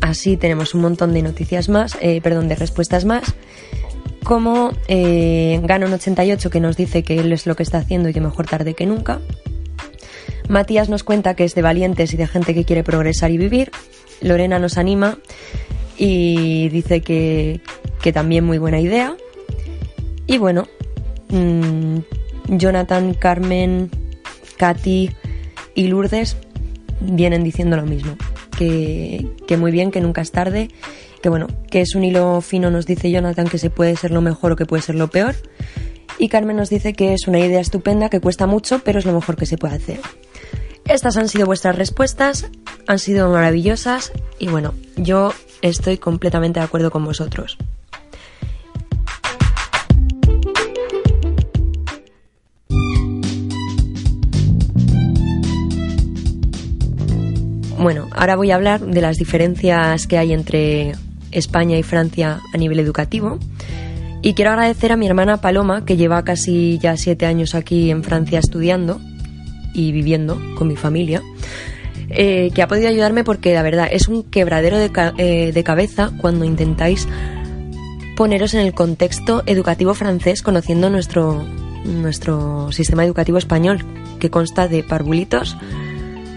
[0.00, 3.34] así tenemos un montón de noticias más, eh, perdón, de respuestas más.
[4.22, 8.20] Como eh, Ganon88 que nos dice que él es lo que está haciendo y que
[8.20, 9.20] mejor tarde que nunca.
[10.48, 13.70] Matías nos cuenta que es de valientes y de gente que quiere progresar y vivir.
[14.20, 15.18] Lorena nos anima
[15.96, 17.60] y dice que,
[18.02, 19.16] que también muy buena idea.
[20.26, 20.66] Y bueno,
[21.28, 21.98] mmm,
[22.48, 23.90] Jonathan, Carmen,
[24.56, 25.10] Katy
[25.74, 26.36] y Lourdes
[27.00, 28.16] vienen diciendo lo mismo.
[28.56, 30.68] Que, que, muy bien, que nunca es tarde.
[31.22, 34.22] Que bueno, que es un hilo fino, nos dice Jonathan, que se puede ser lo
[34.22, 35.34] mejor o que puede ser lo peor.
[36.18, 39.12] Y Carmen nos dice que es una idea estupenda, que cuesta mucho, pero es lo
[39.12, 40.00] mejor que se puede hacer.
[40.90, 42.50] Estas han sido vuestras respuestas,
[42.88, 47.56] han sido maravillosas y bueno, yo estoy completamente de acuerdo con vosotros.
[57.78, 60.94] Bueno, ahora voy a hablar de las diferencias que hay entre
[61.30, 63.38] España y Francia a nivel educativo.
[64.22, 68.02] Y quiero agradecer a mi hermana Paloma, que lleva casi ya siete años aquí en
[68.02, 69.00] Francia estudiando
[69.74, 71.22] y viviendo con mi familia,
[72.10, 75.64] eh, que ha podido ayudarme porque la verdad es un quebradero de, ca eh, de
[75.64, 77.06] cabeza cuando intentáis
[78.16, 81.42] poneros en el contexto educativo francés conociendo nuestro,
[81.84, 83.84] nuestro sistema educativo español,
[84.18, 85.56] que consta de parvulitos,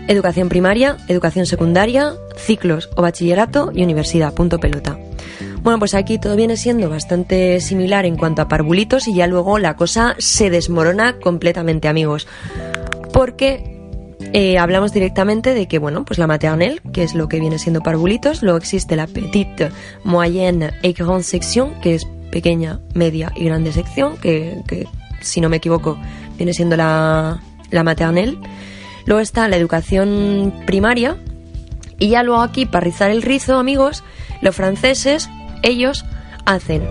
[0.08, 4.98] educación primaria, educación secundaria, ciclos o bachillerato y universidad, punto pelota.
[5.62, 9.60] Bueno, pues aquí todo viene siendo bastante similar en cuanto a parvulitos y ya luego
[9.60, 12.28] la cosa se desmorona completamente, amigos.
[13.14, 13.64] Porque
[14.34, 17.82] eh, hablamos directamente de que, bueno, pues la maternelle, que es lo que viene siendo
[17.82, 19.72] parvulitos, luego existe la petite,
[20.04, 24.88] moyenne et grande section, que es pequeña, media y grande sección, que,
[25.22, 25.98] si no me equivoco
[26.36, 28.38] viene siendo la, la maternelle.
[29.06, 31.18] Luego está la educación primaria
[32.00, 34.04] Y ya luego aquí, para rizar el rizo, amigos,
[34.42, 35.30] los franceses,
[35.62, 36.06] ellos
[36.46, 36.84] hacen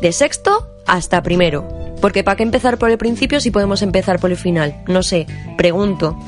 [0.00, 1.77] de sexto hasta primero.
[2.00, 4.82] Porque ¿para qué empezar por el principio si podemos empezar por el final?
[4.86, 6.18] No sé, pregunto.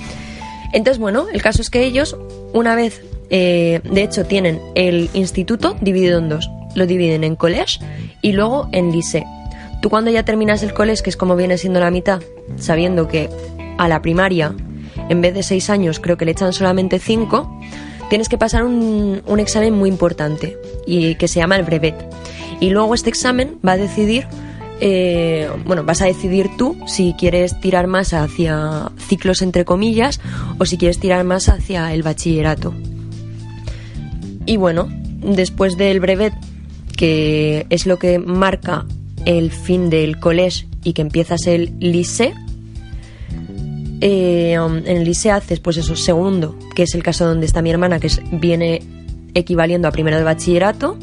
[0.72, 2.16] Entonces, bueno, el caso es que ellos,
[2.52, 6.50] una vez, eh, de hecho, tienen el instituto dividido en dos.
[6.74, 7.80] Lo dividen en college
[8.22, 9.24] y luego en lycée.
[9.82, 12.20] Tú cuando ya terminas el college, que es como viene siendo la mitad,
[12.56, 13.28] sabiendo que
[13.78, 14.54] a la primaria,
[15.08, 17.50] en vez de seis años, creo que le echan solamente cinco,
[18.10, 21.94] tienes que pasar un, un examen muy importante y que se llama el brevet.
[22.60, 24.26] Y luego este examen va a decidir,
[24.80, 30.20] eh, bueno, vas a decidir tú si quieres tirar más hacia ciclos entre comillas
[30.58, 32.74] o si quieres tirar más hacia el bachillerato.
[34.46, 36.32] Y bueno, después del brevet,
[36.96, 38.86] que es lo que marca
[39.26, 42.32] el fin del college y que empiezas el lycée,
[44.00, 47.60] eh, um, en el liceo haces pues eso, segundo, que es el caso donde está
[47.60, 48.82] mi hermana, que viene
[49.34, 50.96] equivaliendo a primero de bachillerato,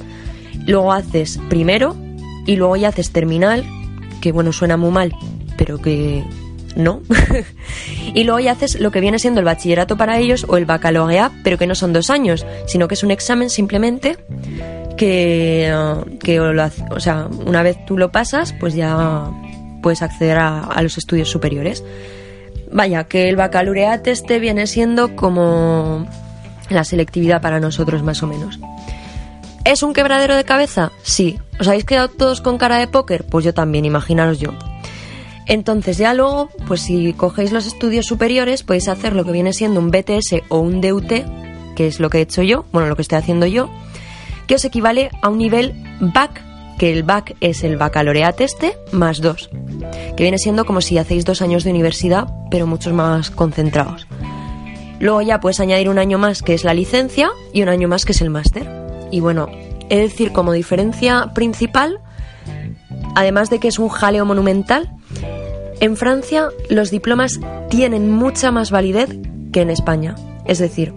[0.65, 1.95] luego haces primero
[2.47, 3.63] y luego ya haces terminal,
[4.21, 5.13] que bueno, suena muy mal,
[5.57, 6.23] pero que
[6.75, 7.01] no.
[8.13, 11.31] y luego ya haces lo que viene siendo el bachillerato para ellos o el baccalaureat,
[11.43, 14.17] pero que no son dos años, sino que es un examen simplemente
[14.95, 19.29] que, uh, que lo o sea, una vez tú lo pasas, pues ya
[19.83, 21.83] puedes acceder a, a los estudios superiores.
[22.71, 26.07] Vaya, que el baccalaureate este viene siendo como
[26.69, 28.59] la selectividad para nosotros más o menos.
[29.67, 30.93] ¿Es un quebradero de cabeza?
[31.03, 31.37] Sí.
[31.59, 33.25] ¿Os habéis quedado todos con cara de póker?
[33.25, 34.53] Pues yo también, imaginaros yo.
[35.45, 39.81] Entonces ya luego, pues si cogéis los estudios superiores, podéis hacer lo que viene siendo
[39.81, 41.11] un BTS o un DUT,
[41.75, 43.69] que es lo que he hecho yo, bueno, lo que estoy haciendo yo,
[44.47, 46.41] que os equivale a un nivel BAC,
[46.79, 49.49] que el BAC es el baccalaureate este, más dos,
[50.15, 54.07] que viene siendo como si hacéis dos años de universidad, pero muchos más concentrados.
[55.01, 58.05] Luego ya puedes añadir un año más, que es la licencia, y un año más,
[58.05, 58.86] que es el máster.
[59.11, 59.47] Y bueno,
[59.89, 61.99] es decir, como diferencia principal,
[63.15, 64.91] además de que es un jaleo monumental,
[65.79, 67.39] en Francia los diplomas
[67.69, 69.09] tienen mucha más validez
[69.51, 70.15] que en España.
[70.45, 70.93] Es decir,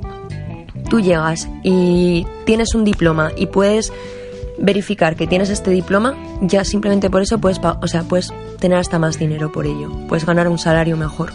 [0.89, 3.93] tú llegas y tienes un diploma y puedes
[4.59, 8.99] verificar que tienes este diploma, ya simplemente por eso puedes, o sea, puedes tener hasta
[8.99, 11.33] más dinero por ello, puedes ganar un salario mejor.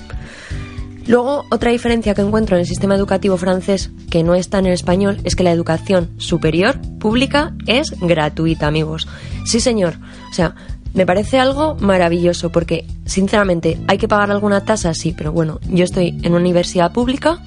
[1.07, 4.73] Luego, otra diferencia que encuentro en el sistema educativo francés que no está en el
[4.73, 9.07] español es que la educación superior pública es gratuita, amigos.
[9.45, 9.95] Sí, señor.
[10.31, 10.55] O sea,
[10.95, 15.83] me parece algo maravilloso porque, sinceramente, hay que pagar alguna tasa, sí, pero bueno, yo
[15.83, 17.43] estoy en una universidad pública.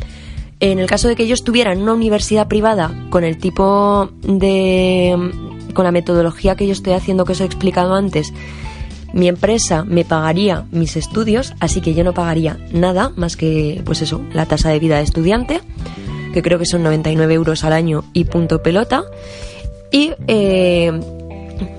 [0.60, 5.16] En el caso de que yo estuviera en una universidad privada con el tipo de.
[5.72, 8.32] con la metodología que yo estoy haciendo que os he explicado antes,
[9.12, 14.02] mi empresa me pagaría mis estudios, así que yo no pagaría nada más que, pues
[14.02, 15.60] eso, la tasa de vida de estudiante,
[16.32, 19.04] que creo que son 99 euros al año y punto pelota.
[19.90, 20.92] Y, eh,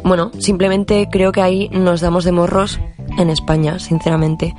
[0.03, 2.79] bueno, simplemente creo que ahí nos damos de morros
[3.17, 4.53] en España, sinceramente,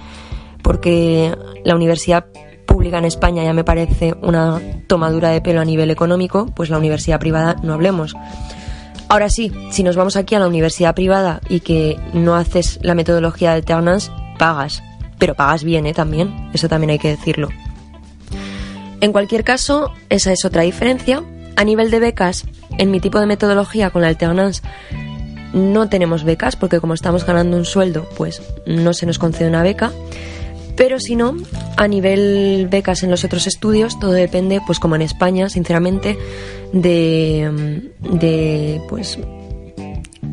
[0.63, 2.27] porque la universidad
[2.67, 6.79] pública en España ya me parece una tomadura de pelo a nivel económico, pues la
[6.79, 8.15] universidad privada no hablemos.
[9.11, 12.95] Ahora sí, si nos vamos aquí a la universidad privada y que no haces la
[12.95, 14.85] metodología de alternance, pagas.
[15.19, 15.93] Pero pagas bien, ¿eh?
[15.93, 16.49] También.
[16.55, 17.49] Eso también hay que decirlo.
[19.01, 21.25] En cualquier caso, esa es otra diferencia.
[21.57, 22.47] A nivel de becas,
[22.79, 24.63] en mi tipo de metodología con la alternance
[25.53, 29.65] no tenemos becas porque como estamos ganando un sueldo, pues no se nos concede una
[29.65, 29.91] beca.
[30.81, 31.37] Pero si no,
[31.77, 36.17] a nivel becas en los otros estudios, todo depende, pues como en España, sinceramente,
[36.73, 39.19] de, de pues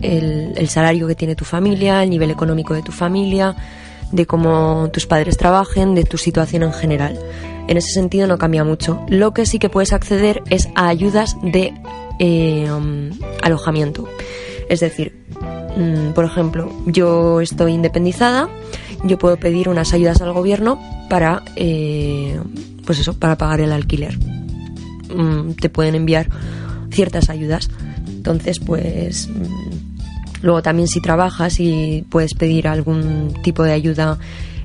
[0.02, 3.58] el, el salario que tiene tu familia, el nivel económico de tu familia,
[4.14, 7.20] de cómo tus padres trabajen, de tu situación en general.
[7.68, 9.06] En ese sentido no cambia mucho.
[9.10, 11.74] Lo que sí que puedes acceder es a ayudas de
[12.20, 13.10] eh, um,
[13.42, 14.08] alojamiento.
[14.70, 15.14] Es decir,
[15.76, 18.48] mm, por ejemplo, yo estoy independizada,
[19.04, 20.80] yo puedo pedir unas ayudas al gobierno
[21.10, 22.40] para, eh,
[22.86, 24.18] pues eso, para pagar el alquiler.
[25.14, 26.30] Mm, te pueden enviar
[26.92, 27.70] ciertas ayudas.
[28.08, 34.18] Entonces, pues mm, luego también si trabajas y puedes pedir algún tipo de ayuda,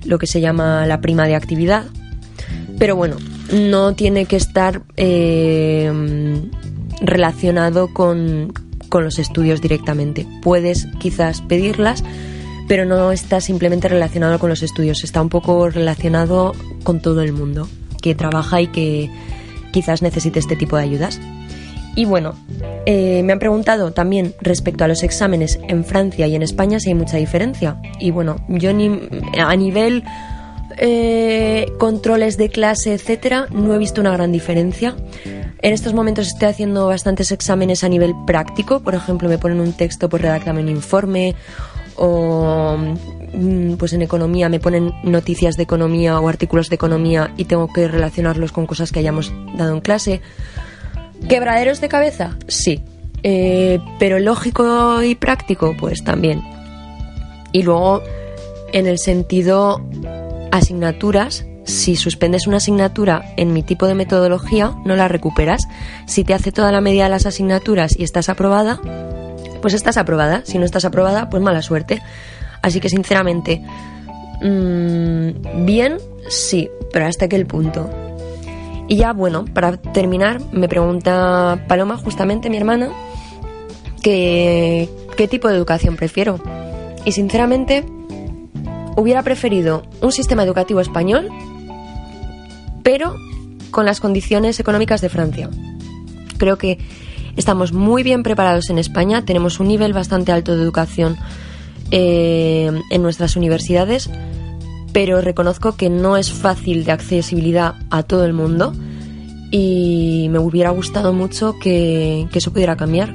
[0.05, 1.85] lo que se llama la prima de actividad.
[2.79, 3.17] Pero bueno,
[3.53, 5.93] no tiene que estar eh,
[7.01, 8.53] relacionado con,
[8.89, 10.27] con los estudios directamente.
[10.43, 12.03] Puedes quizás pedirlas,
[12.69, 17.33] pero no está simplemente relacionado con los estudios, está un poco relacionado con todo el
[17.33, 17.69] mundo
[18.01, 19.11] que trabaja y que
[19.73, 21.21] quizás necesite este tipo de ayudas.
[21.95, 22.35] Y bueno,
[22.87, 26.89] eh, me han preguntado también respecto a los exámenes en Francia y en España si
[26.89, 27.81] hay mucha diferencia.
[28.01, 30.03] Y bueno, yo ni, a nivel
[30.79, 34.97] eh, controles de clase, etcétera, no he visto una gran diferencia.
[35.61, 39.73] En estos momentos estoy haciendo bastantes exámenes a nivel práctico, por ejemplo, me ponen un
[39.73, 41.37] texto, pues redáctame un informe,
[41.97, 42.77] o
[43.33, 47.73] mm, pues en economía me ponen noticias de economía o artículos de economía y tengo
[47.73, 50.21] que relacionarlos con cosas que hayamos dado en clase.
[51.29, 52.37] ¿Quebraderos de cabeza?
[52.49, 52.83] Sí.
[53.23, 56.43] Eh, pero lógico y práctico, pues también.
[57.53, 58.03] Y luego,
[58.73, 59.81] en el sentido
[60.51, 65.63] asignaturas, si suspendes una asignatura en mi tipo de metodología, no la recuperas.
[66.07, 68.81] Si te hace toda la media de las asignaturas y estás aprobada,
[69.61, 70.43] pues estás aprobada.
[70.45, 72.03] Si no estás aprobada, pues mala suerte.
[72.63, 73.63] Así que sinceramente,
[74.43, 75.99] mm, bien,
[76.29, 77.89] sí, pero hasta aquel punto.
[78.89, 82.91] Y ya, bueno, para terminar, me pregunta Paloma, justamente mi hermana,
[84.03, 86.41] que, qué tipo de educación prefiero.
[87.05, 87.85] Y sinceramente,
[88.97, 91.29] hubiera preferido un sistema educativo español
[92.83, 93.17] pero
[93.71, 95.51] con las condiciones económicas de Francia.
[96.39, 96.79] Creo que
[97.37, 101.17] estamos muy bien preparados en España, tenemos un nivel bastante alto de educación
[101.91, 104.11] eh, en nuestras universidades,
[104.93, 108.73] pero reconozco que no es fácil de accesibilidad a todo el mundo
[109.51, 113.13] y me hubiera gustado mucho que, eso pudiera cambiar,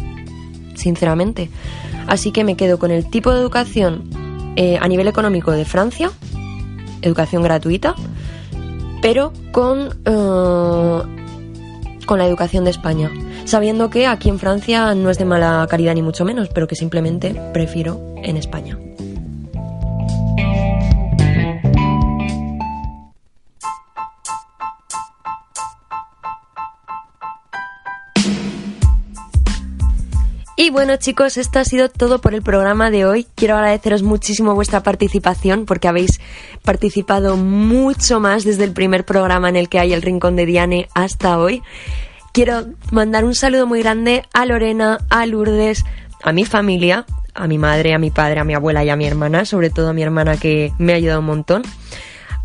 [0.76, 1.50] sinceramente.
[2.08, 4.04] Así que me quedo con el tipo de educación
[4.56, 6.12] eh, a nivel económico de Francia,
[7.02, 7.96] educación gratuita,
[9.02, 11.02] pero con, eh,
[12.06, 13.12] con la educación de España.
[13.46, 16.76] Sabiendo que aquí en Francia no es de mala calidad ni mucho menos, pero que
[16.76, 18.78] simplemente prefiero en España.
[30.68, 33.26] Y bueno chicos, esto ha sido todo por el programa de hoy.
[33.36, 36.20] Quiero agradeceros muchísimo vuestra participación porque habéis
[36.62, 40.90] participado mucho más desde el primer programa en el que hay el Rincón de Diane
[40.94, 41.64] hasta hoy.
[42.34, 45.86] Quiero mandar un saludo muy grande a Lorena, a Lourdes,
[46.22, 49.06] a mi familia, a mi madre, a mi padre, a mi abuela y a mi
[49.06, 51.64] hermana, sobre todo a mi hermana que me ha ayudado un montón,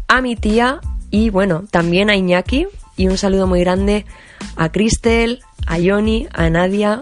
[0.07, 0.79] a mi tía
[1.11, 4.07] y bueno, también a Iñaki y un saludo muy grande
[4.55, 7.01] a Cristel, a Yoni, a Nadia,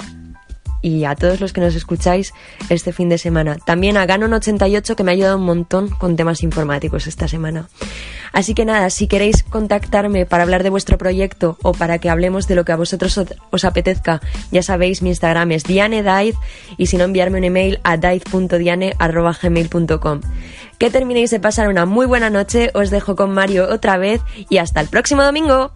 [0.82, 2.32] y a todos los que nos escucháis
[2.68, 3.56] este fin de semana.
[3.56, 7.68] También a Ganon88 que me ha ayudado un montón con temas informáticos esta semana.
[8.32, 12.46] Así que nada, si queréis contactarme para hablar de vuestro proyecto o para que hablemos
[12.46, 13.20] de lo que a vosotros
[13.50, 14.20] os apetezca,
[14.52, 16.36] ya sabéis, mi Instagram es dianedaiz
[16.76, 20.20] y si no enviarme un email a daiz.diane.gmail.com.
[20.78, 24.58] Que terminéis de pasar una muy buena noche, os dejo con Mario otra vez y
[24.58, 25.72] hasta el próximo domingo.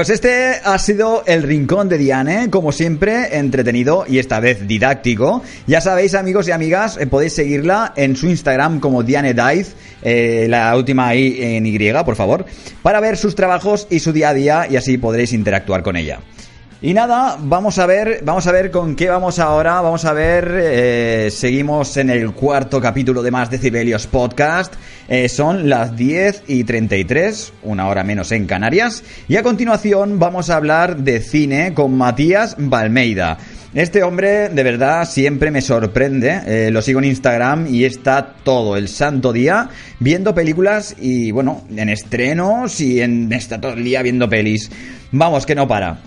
[0.00, 5.42] Pues este ha sido el rincón de Diane, como siempre, entretenido y esta vez didáctico.
[5.66, 10.46] Ya sabéis, amigos y amigas, eh, podéis seguirla en su Instagram como Diane Daiz, eh,
[10.48, 12.46] la última I en Y, por favor,
[12.80, 16.20] para ver sus trabajos y su día a día y así podréis interactuar con ella.
[16.82, 19.82] Y nada, vamos a ver, vamos a ver con qué vamos ahora.
[19.82, 24.72] Vamos a ver, eh, seguimos en el cuarto capítulo de Más Decibelios Podcast.
[25.06, 29.04] Eh, son las 10 y 33, una hora menos en Canarias.
[29.28, 33.36] Y a continuación vamos a hablar de cine con Matías Balmeida.
[33.74, 36.40] Este hombre de verdad siempre me sorprende.
[36.46, 39.68] Eh, lo sigo en Instagram y está todo el santo día
[39.98, 44.70] viendo películas y bueno, en estrenos y en está todo el día viendo pelis.
[45.12, 45.98] Vamos, que no para.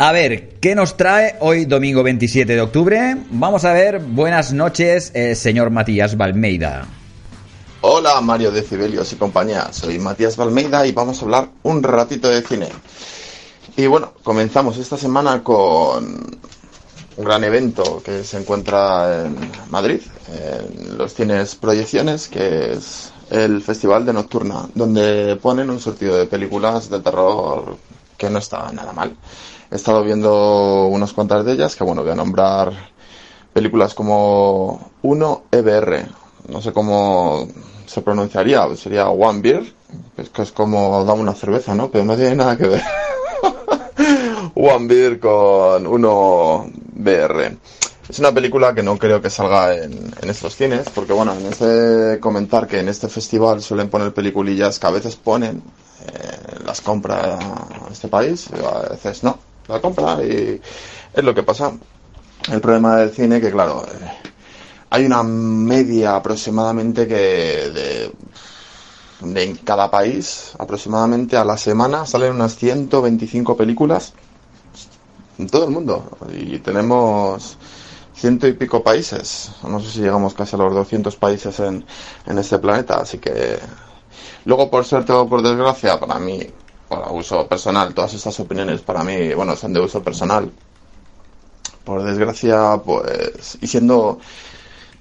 [0.00, 3.16] A ver, ¿qué nos trae hoy domingo 27 de octubre?
[3.30, 6.86] Vamos a ver, buenas noches, eh, señor Matías Balmeida.
[7.80, 12.28] Hola Mario de Cibelios y compañía, soy Matías Balmeida y vamos a hablar un ratito
[12.28, 12.68] de cine.
[13.76, 16.38] Y bueno, comenzamos esta semana con
[17.16, 19.36] un gran evento que se encuentra en
[19.68, 20.00] Madrid,
[20.32, 26.26] en los cines Proyecciones, que es el Festival de Nocturna, donde ponen un surtido de
[26.26, 27.76] películas de terror
[28.16, 29.16] que no está nada mal.
[29.70, 32.72] He estado viendo unas cuantas de ellas, que bueno, voy a nombrar
[33.52, 36.06] películas como 1 EBR,
[36.48, 37.46] no sé cómo
[37.86, 39.74] se pronunciaría, sería One Beer,
[40.16, 41.90] es, que es como dame una cerveza, ¿no?
[41.90, 42.82] Pero no tiene nada que ver.
[44.54, 47.56] One Beer con 1 BR.
[48.08, 52.18] Es una película que no creo que salga en, estos cines, porque bueno, en este
[52.20, 55.62] comentar que en este festival suelen poner peliculillas que a veces ponen,
[56.06, 57.38] eh, las compra
[57.92, 59.38] este país, a veces no,
[59.68, 60.60] la compra y
[61.14, 61.72] es lo que pasa.
[62.50, 64.28] El problema del cine que claro, eh,
[64.90, 68.12] hay una media aproximadamente que de,
[69.42, 74.14] en cada país, aproximadamente a la semana, salen unas 125 películas
[75.38, 76.04] en todo el mundo.
[76.32, 77.58] Y tenemos
[78.14, 79.50] ciento y pico países.
[79.62, 81.84] No sé si llegamos casi a los 200 países en,
[82.26, 83.00] en este planeta.
[83.00, 83.58] Así que
[84.44, 86.40] luego, por suerte o por desgracia, para mí,
[86.88, 90.50] para uso personal, todas estas opiniones para mí, bueno, son de uso personal.
[91.84, 94.18] Por desgracia, pues, y siendo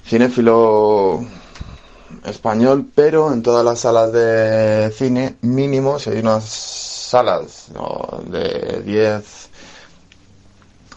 [0.06, 1.26] cinéfilo
[2.24, 8.22] español, pero en todas las salas de cine, mínimo, si hay unas salas ¿no?
[8.26, 9.50] de 10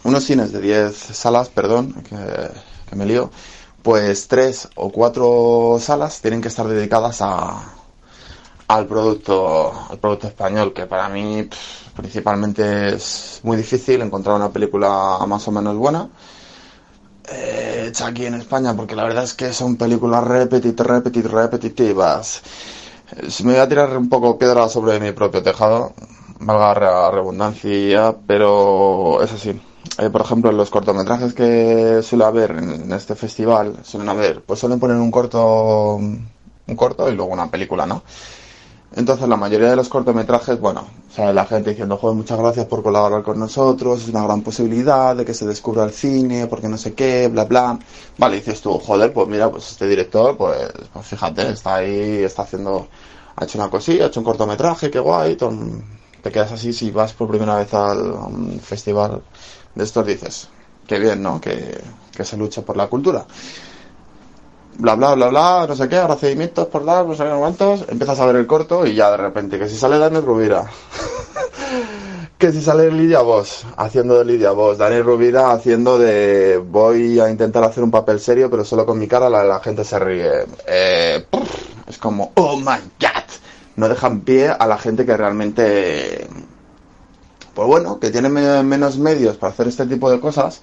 [0.03, 2.17] unos cines de 10 salas, perdón, que,
[2.89, 3.29] que me lío,
[3.83, 7.80] pues tres o cuatro salas tienen que estar dedicadas a,
[8.71, 11.47] al producto, al producto español, que para mí
[11.95, 16.09] principalmente es muy difícil encontrar una película más o menos buena
[17.29, 22.41] eh, hecha aquí en España, porque la verdad es que son películas repetit, repetit, repetitivas.
[23.17, 25.93] Eh, si me voy a tirar un poco piedra sobre mi propio tejado,
[26.39, 29.49] valga la redundancia, pero es así.
[29.97, 34.59] Eh, por ejemplo, en los cortometrajes que suele haber en este festival, suelen haber, pues
[34.61, 38.03] suelen poner un corto, un corto y luego una película, ¿no?
[38.93, 42.83] Entonces, la mayoría de los cortometrajes, bueno, sale la gente diciendo, joder, muchas gracias por
[42.83, 46.77] colaborar con nosotros, es una gran posibilidad de que se descubra el cine, porque no
[46.77, 47.79] sé qué, bla, bla.
[48.17, 50.57] Vale, dices tú, joder, pues mira, pues este director, pues,
[50.91, 52.89] pues fíjate, está ahí, está haciendo,
[53.37, 55.83] ha hecho una cosilla, ha hecho un cortometraje, qué guay, ton-
[56.21, 58.29] te quedas así si vas por primera vez al, a
[58.61, 59.21] festival
[59.73, 60.49] de estos, dices,
[60.85, 61.39] qué bien, ¿no?
[61.39, 61.79] Que,
[62.15, 63.25] que se lucha por la cultura
[64.81, 68.19] bla bla bla bla, no sé qué, agradecimientos por dar, no sé qué, cuántos, empiezas
[68.19, 70.65] a ver el corto y ya de repente, que si sale Dani Rubira,
[72.39, 77.29] que si sale Lidia Vos, haciendo de Lidia Vos, Dani Rubira haciendo de voy a
[77.29, 80.45] intentar hacer un papel serio, pero solo con mi cara la, gente se ríe.
[80.65, 81.27] Eh,
[81.87, 83.29] es como, oh my god,
[83.75, 86.27] no dejan pie a la gente que realmente,
[87.53, 90.61] pues bueno, que tiene me- menos medios para hacer este tipo de cosas.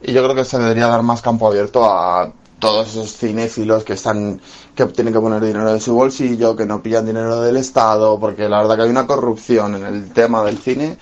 [0.00, 2.32] Y yo creo que se debería dar más campo abierto a
[2.62, 4.40] todos esos cinéfilos que están
[4.76, 8.48] que tienen que poner dinero de su bolsillo, que no pillan dinero del Estado, porque
[8.48, 10.96] la verdad que hay una corrupción en el tema del cine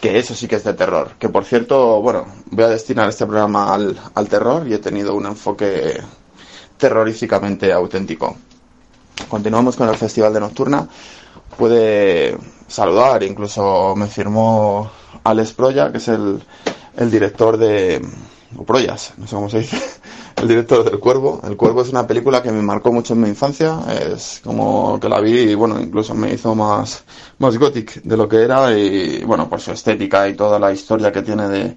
[0.00, 1.10] que eso sí que es de terror.
[1.18, 5.16] Que por cierto, bueno, voy a destinar este programa al, al terror y he tenido
[5.16, 6.00] un enfoque
[6.78, 8.36] terroríficamente auténtico.
[9.28, 10.86] Continuamos con el Festival de Nocturna.
[11.58, 12.38] Puede
[12.68, 14.88] saludar, incluso me firmó
[15.24, 16.40] Alex Proya, que es el,
[16.96, 18.00] el director de.
[18.56, 19.78] O Proyas, no sé cómo se dice.
[20.36, 21.40] El director del Cuervo.
[21.44, 23.80] El Cuervo es una película que me marcó mucho en mi infancia.
[23.88, 27.04] Es como que la vi y, bueno, incluso me hizo más,
[27.38, 28.76] más gothic de lo que era.
[28.76, 31.76] Y, bueno, por su estética y toda la historia que tiene de,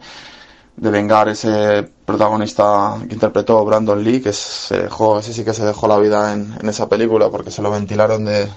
[0.76, 5.66] de vengar ese protagonista que interpretó Brandon Lee, que se dejó, ese sí que se
[5.66, 8.48] dejó la vida en, en esa película porque se lo ventilaron de,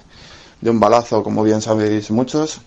[0.61, 2.61] de un balazo, como bien sabéis muchos.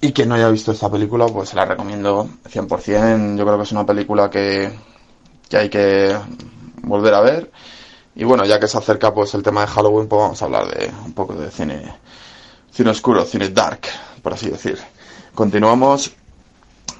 [0.00, 3.36] Y quien no haya visto esta película, pues se la recomiendo 100%.
[3.36, 4.70] Yo creo que es una película que,
[5.48, 6.16] que hay que
[6.82, 7.50] volver a ver.
[8.14, 10.68] Y bueno, ya que se acerca pues el tema de Halloween, pues vamos a hablar
[10.68, 11.82] de un poco de cine,
[12.70, 13.80] cine oscuro, cine dark,
[14.22, 14.78] por así decir.
[15.34, 16.12] Continuamos.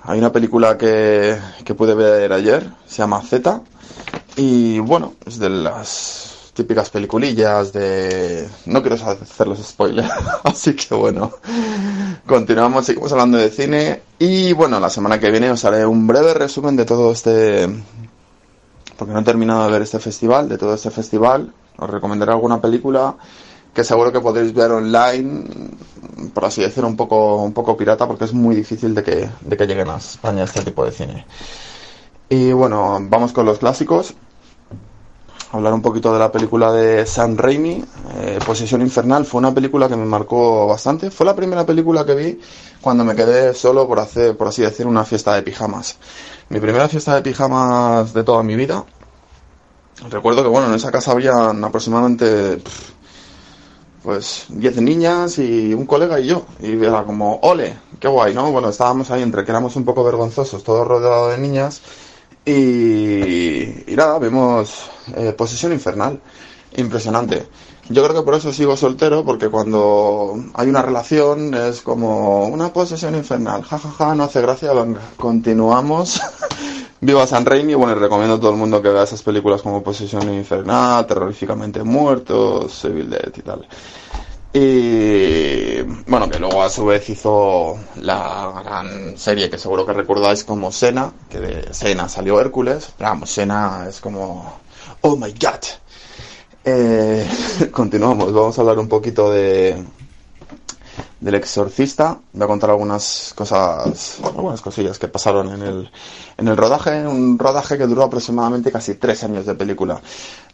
[0.02, 3.62] Hay una película que, que pude ver ayer, se llama Z.
[4.36, 8.48] Y bueno, es de las típicas peliculillas de...
[8.66, 10.10] No quiero hacerles spoilers,
[10.44, 11.30] así que bueno.
[12.26, 14.02] Continuamos, seguimos hablando de cine.
[14.18, 17.68] Y bueno, la semana que viene os haré un breve resumen de todo este...
[18.96, 21.52] Porque no he terminado de ver este festival, de todo este festival.
[21.76, 23.14] Os recomendaré alguna película
[23.72, 25.44] que seguro que podréis ver online,
[26.34, 29.56] por así decirlo, un poco, un poco pirata, porque es muy difícil de que, de
[29.56, 31.24] que lleguen a España este tipo de cine.
[32.28, 34.14] Y bueno, vamos con los clásicos.
[35.50, 37.82] Hablar un poquito de la película de Sam Raimi,
[38.18, 39.24] eh, Posesión Infernal.
[39.24, 41.10] Fue una película que me marcó bastante.
[41.10, 42.40] Fue la primera película que vi
[42.82, 45.96] cuando me quedé solo por hacer, por así decir, una fiesta de pijamas.
[46.50, 48.84] Mi primera fiesta de pijamas de toda mi vida.
[50.10, 52.62] Recuerdo que, bueno, en esa casa habían aproximadamente
[54.02, 56.44] pues 10 niñas y un colega y yo.
[56.60, 58.52] Y era como, ole, qué guay, ¿no?
[58.52, 61.80] Bueno, estábamos ahí entre que éramos un poco vergonzosos, todos rodeados de niñas.
[62.50, 66.18] Y, nada, vimos eh, Posesión Infernal.
[66.76, 67.46] Impresionante.
[67.90, 72.70] Yo creo que por eso sigo soltero, porque cuando hay una relación es como una
[72.70, 73.62] posesión infernal.
[73.62, 76.20] Ja, ja, ja, no hace gracia, venga, continuamos.
[77.00, 79.82] Viva San Raimi, bueno, y recomiendo a todo el mundo que vea esas películas como
[79.82, 83.66] Posesión Infernal, Terroríficamente Muertos, Evil Dead y tal.
[84.60, 90.42] Y bueno, que luego a su vez hizo la gran serie que seguro que recordáis
[90.42, 94.58] como Sena, que de Sena salió Hércules, pero vamos, Sena es como
[95.02, 95.62] Oh my god.
[96.64, 97.24] Eh,
[97.70, 99.80] continuamos, vamos a hablar un poquito de
[101.20, 102.18] del exorcista.
[102.32, 105.90] Voy a contar algunas cosas, algunas cosillas que pasaron en el,
[106.36, 110.00] en el rodaje, un rodaje que duró aproximadamente casi tres años de película.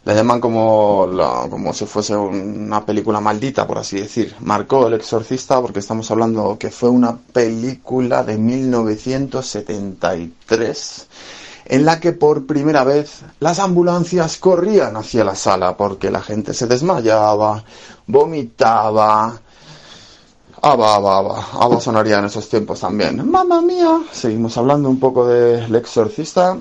[0.03, 1.07] La llaman como,
[1.49, 4.35] como si fuese una película maldita, por así decir.
[4.41, 11.07] Marcó el exorcista porque estamos hablando que fue una película de 1973
[11.67, 16.53] en la que por primera vez las ambulancias corrían hacia la sala porque la gente
[16.53, 17.63] se desmayaba,
[18.05, 19.41] vomitaba.
[20.61, 21.45] Aba, aba, aba.
[21.53, 23.29] Aba sonaría en esos tiempos también.
[23.29, 24.01] Mamma mía.
[24.11, 26.57] Seguimos hablando un poco del exorcista.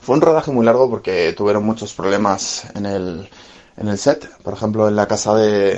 [0.00, 3.28] Fue un rodaje muy largo porque tuvieron muchos problemas en el,
[3.76, 4.28] en el set.
[4.42, 5.74] Por ejemplo, en la casa de,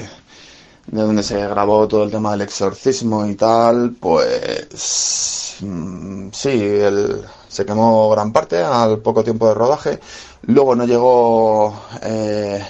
[0.87, 7.25] de donde se grabó todo el tema del exorcismo y tal, pues mm, sí, el-
[7.49, 9.99] se quemó gran parte al poco tiempo de rodaje.
[10.43, 12.65] Luego no llegó, eh,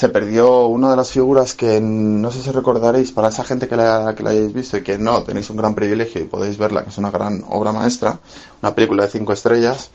[0.00, 3.76] se perdió una de las figuras que no sé si recordaréis, para esa gente que
[3.76, 6.82] la, que la hayáis visto y que no, tenéis un gran privilegio y podéis verla,
[6.84, 8.18] que es una gran obra maestra,
[8.62, 9.90] una película de cinco estrellas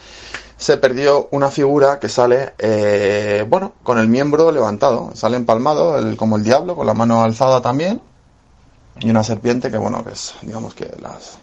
[0.58, 6.16] se perdió una figura que sale, eh, bueno, con el miembro levantado, sale empalmado, el-
[6.18, 8.00] como el diablo, con la mano alzada también,
[9.00, 11.40] y una serpiente que, bueno, que es, digamos que las,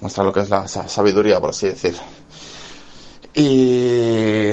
[0.00, 1.96] muestra lo que es la sa- sabiduría, por así decir.
[3.34, 4.52] Y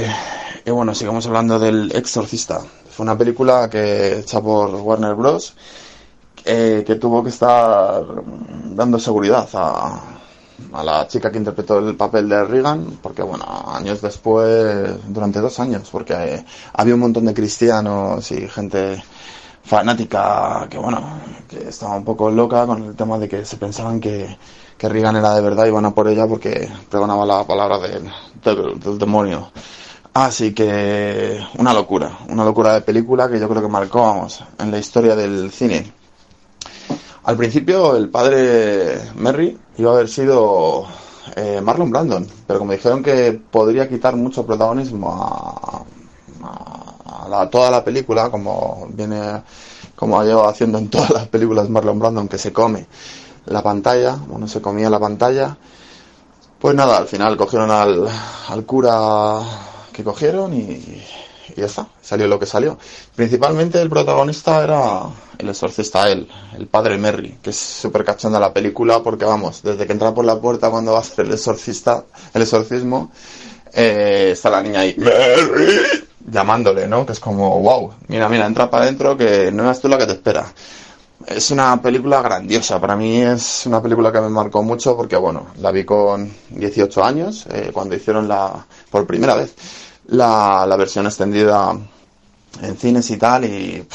[0.69, 2.61] bueno, sigamos hablando del Exorcista.
[2.97, 5.55] Fue una película que hecha por Warner Bros.
[6.45, 8.03] eh, que tuvo que estar
[8.75, 10.01] dando seguridad a,
[10.73, 15.59] a la chica que interpretó el papel de Regan, porque bueno, años después, durante dos
[15.59, 16.43] años, porque
[16.73, 19.03] había un montón de cristianos y gente
[19.63, 21.01] fanática que bueno,
[21.49, 24.37] que estaba un poco loca con el tema de que se pensaban que,
[24.77, 28.09] que Regan era de verdad y iban a por ella porque pregonaba la palabra del,
[28.79, 29.51] del demonio.
[30.19, 34.71] Así que una locura, una locura de película que yo creo que marcó, vamos, en
[34.71, 35.93] la historia del cine.
[37.25, 40.87] Al principio el padre Merry iba a haber sido
[41.35, 45.85] eh, Marlon Brandon, pero como dijeron que podría quitar mucho protagonismo
[46.41, 49.43] a, toda la película, como viene,
[49.95, 52.87] como ha llevado haciendo en todas las películas Marlon Brandon, que se come
[53.45, 55.55] la pantalla, bueno, se comía la pantalla,
[56.57, 58.07] pues nada, al final cogieron al,
[58.49, 61.03] al cura que cogieron y,
[61.55, 62.77] y ya está, salió lo que salió.
[63.15, 65.01] Principalmente el protagonista era
[65.37, 66.27] el exorcista, él,
[66.57, 70.25] el padre Merry, que es súper cachonda la película porque vamos, desde que entra por
[70.25, 73.11] la puerta cuando va a hacer el exorcista, el exorcismo,
[73.73, 75.79] eh, está la niña ahí, Merry,
[76.29, 77.05] llamándole, ¿no?
[77.05, 80.05] Que es como, wow, mira, mira, entra para adentro que no eres tú la que
[80.05, 80.45] te espera.
[81.25, 85.47] Es una película grandiosa, para mí es una película que me marcó mucho porque, bueno,
[85.59, 89.53] la vi con 18 años, eh, cuando hicieron la, por primera vez,
[90.07, 91.75] la, la versión extendida
[92.61, 93.85] en cines y tal, y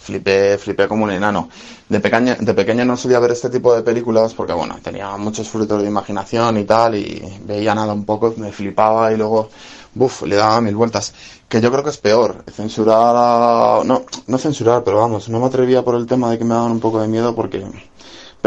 [0.00, 1.48] flipé, flipé como un enano.
[1.88, 5.48] De pequeña, de pequeña no solía ver este tipo de películas porque, bueno, tenía muchos
[5.48, 9.48] frutos de imaginación y tal, y veía nada un poco, me flipaba y luego,
[9.94, 11.14] buf, le daba mil vueltas.
[11.48, 13.82] Que yo creo que es peor, censurar a...
[13.84, 16.72] No, no censurar, pero vamos, no me atrevía por el tema de que me daban
[16.72, 17.64] un poco de miedo porque...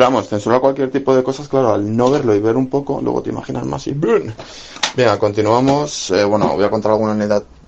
[0.02, 3.00] Pero vamos, censurar cualquier tipo de cosas, claro, al no verlo y ver un poco,
[3.04, 4.32] luego te imaginas más y ¡brum!
[4.98, 6.10] Venga, continuamos.
[6.10, 7.12] Eh, bueno, voy a contar alguna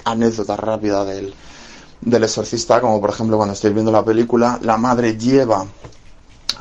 [0.03, 1.31] anécdota, rápida del,
[2.01, 5.63] del exorcista, como por ejemplo cuando estáis viendo la película, la madre lleva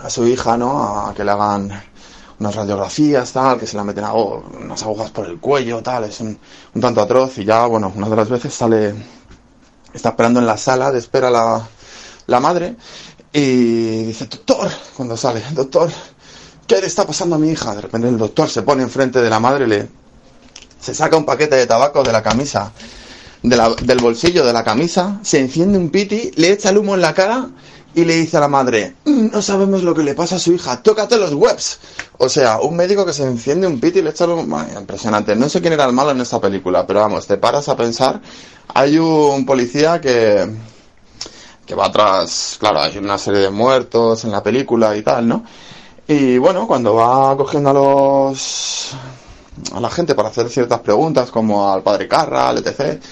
[0.03, 1.07] a su hija, ¿no?
[1.07, 1.83] A que le hagan
[2.39, 6.21] unas radiografías, tal, que se la meten algo, unas agujas por el cuello, tal, es
[6.21, 6.39] un,
[6.75, 8.95] un tanto atroz y ya, bueno, una de las veces sale,
[9.95, 11.67] está esperando en la sala de espera la,
[12.27, 12.77] la madre
[13.33, 15.91] y dice, doctor, cuando sale, doctor,
[16.67, 17.75] ¿qué le está pasando a mi hija?
[17.75, 19.89] De repente el doctor se pone enfrente de la madre y le,
[20.81, 22.73] se saca un paquete de tabaco de la camisa,
[23.43, 27.15] del bolsillo de la camisa, se enciende un piti, le echa el humo en la
[27.15, 27.49] cara
[27.95, 30.53] y le dice a la madre, "Mm, no sabemos lo que le pasa a su
[30.53, 31.79] hija, tócate los webs.
[32.19, 34.47] O sea, un médico que se enciende un piti y le echa el humo...
[34.47, 35.35] Madre, impresionante.
[35.37, 38.21] No sé quién era el malo en esta película, pero vamos, te paras a pensar,
[38.75, 40.49] hay un policía que,
[41.73, 45.43] que va atrás, claro, hay una serie de muertos en la película y tal, ¿no?
[46.07, 48.91] Y bueno, cuando va cogiendo a los
[49.73, 53.03] a la gente para hacer ciertas preguntas, como al padre Carra, al etc.,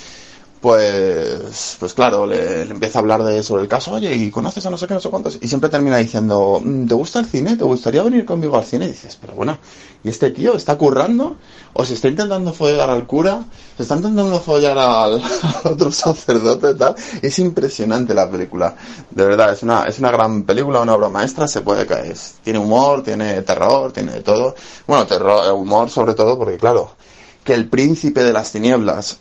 [0.60, 4.70] pues, pues claro, le, empieza a hablar de sobre el caso, oye, ¿y conoces a
[4.70, 5.38] no sé qué, no sé cuántos?
[5.40, 7.56] Y siempre termina diciendo, "Mm, ¿te gusta el cine?
[7.56, 8.84] ¿Te gustaría venir conmigo al cine?
[8.84, 9.58] Y dices, pero bueno,
[10.04, 11.36] ¿y este tío está currando?
[11.72, 13.42] ¿O se está intentando follar al cura?
[13.76, 15.22] ¿Se está intentando follar al,
[15.64, 16.74] otro sacerdote?
[16.74, 16.94] Tal?
[17.22, 18.76] Es impresionante la película.
[19.10, 22.16] De verdad, es una, es una gran película, una obra maestra, se puede caer.
[22.44, 24.54] Tiene humor, tiene terror, tiene de todo.
[24.86, 26.96] Bueno, terror, humor sobre todo, porque claro,
[27.44, 29.18] que el príncipe de las tinieblas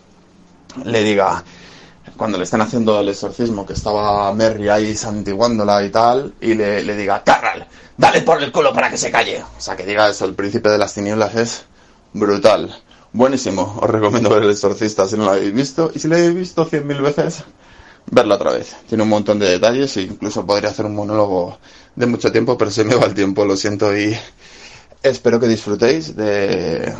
[0.83, 1.43] le diga,
[2.17, 6.83] cuando le están haciendo el exorcismo, que estaba Merry ahí santiguándola y tal, y le,
[6.83, 7.67] le diga, Carral,
[7.97, 9.41] dale por el culo para que se calle.
[9.41, 11.65] O sea, que diga eso, el príncipe de las tinieblas es
[12.13, 12.75] brutal.
[13.11, 16.35] Buenísimo, os recomiendo ver el exorcista si no lo habéis visto, y si lo habéis
[16.35, 17.43] visto cien mil veces,
[18.11, 18.75] verla otra vez.
[18.87, 21.57] Tiene un montón de detalles e incluso podría hacer un monólogo
[21.95, 24.15] de mucho tiempo, pero se me va el tiempo, lo siento, y
[25.01, 26.93] espero que disfrutéis de,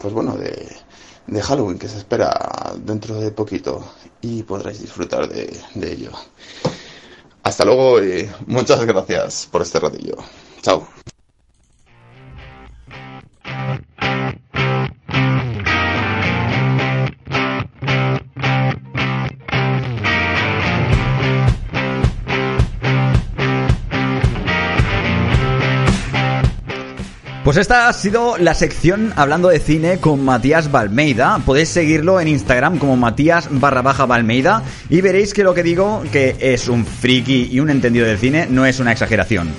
[0.00, 0.81] pues bueno, de,
[1.26, 2.32] de Halloween que se espera
[2.78, 3.84] dentro de poquito
[4.20, 6.10] y podréis disfrutar de, ello.
[7.42, 10.16] Hasta luego y muchas gracias por este ratillo.
[10.62, 10.86] Chao.
[27.44, 31.40] Pues esta ha sido la sección hablando de cine con Matías Balmeida.
[31.44, 36.04] Podéis seguirlo en Instagram como Matías barra baja Balmeida y veréis que lo que digo,
[36.12, 39.50] que es un friki y un entendido de cine, no es una exageración.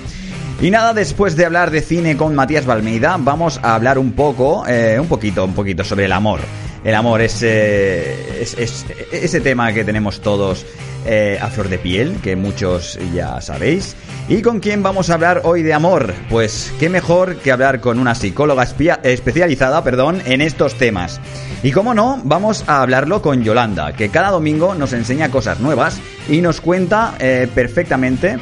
[0.62, 4.64] Y nada, después de hablar de cine con Matías Balmeida, vamos a hablar un poco,
[4.66, 6.40] eh, un poquito, un poquito sobre el amor.
[6.84, 10.64] El amor es, eh, es- es- ese tema que tenemos todos
[11.06, 13.94] eh, a flor de piel, que muchos ya sabéis.
[14.26, 16.14] ¿Y con quién vamos a hablar hoy de amor?
[16.30, 18.66] Pues qué mejor que hablar con una psicóloga
[19.02, 21.20] especializada perdón, en estos temas.
[21.62, 25.98] Y como no, vamos a hablarlo con Yolanda, que cada domingo nos enseña cosas nuevas
[26.28, 28.38] y nos cuenta eh, perfectamente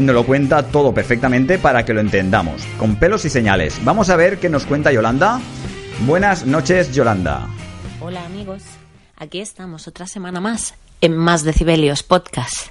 [0.00, 3.74] nos lo cuenta todo perfectamente para que lo entendamos, con pelos y señales.
[3.84, 5.38] Vamos a ver qué nos cuenta Yolanda.
[6.06, 7.46] Buenas noches, Yolanda.
[8.08, 8.62] Hola amigos,
[9.16, 12.70] aquí estamos otra semana más en Más Decibelios Podcast.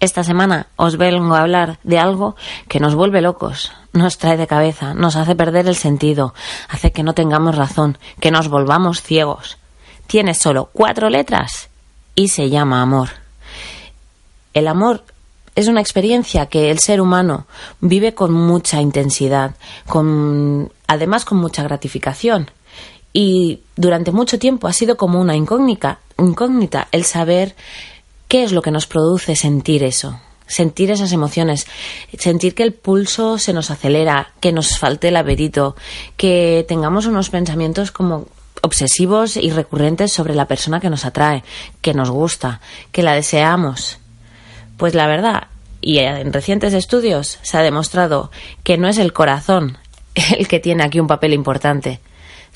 [0.00, 2.36] Esta semana os vengo a hablar de algo
[2.68, 6.34] que nos vuelve locos, nos trae de cabeza, nos hace perder el sentido,
[6.68, 9.56] hace que no tengamos razón, que nos volvamos ciegos.
[10.06, 11.70] Tiene solo cuatro letras
[12.14, 13.08] y se llama amor.
[14.52, 15.04] El amor
[15.54, 17.46] es una experiencia que el ser humano
[17.80, 19.54] vive con mucha intensidad,
[19.86, 22.50] con además con mucha gratificación.
[23.18, 27.56] Y durante mucho tiempo ha sido como una incógnita, incógnita el saber
[28.28, 31.66] qué es lo que nos produce sentir eso, sentir esas emociones,
[32.18, 35.76] sentir que el pulso se nos acelera, que nos falte el apetito,
[36.18, 38.26] que tengamos unos pensamientos como
[38.60, 41.42] obsesivos y recurrentes sobre la persona que nos atrae,
[41.80, 42.60] que nos gusta,
[42.92, 43.96] que la deseamos.
[44.76, 45.44] Pues la verdad,
[45.80, 48.30] y en recientes estudios se ha demostrado
[48.62, 49.78] que no es el corazón
[50.36, 52.00] el que tiene aquí un papel importante,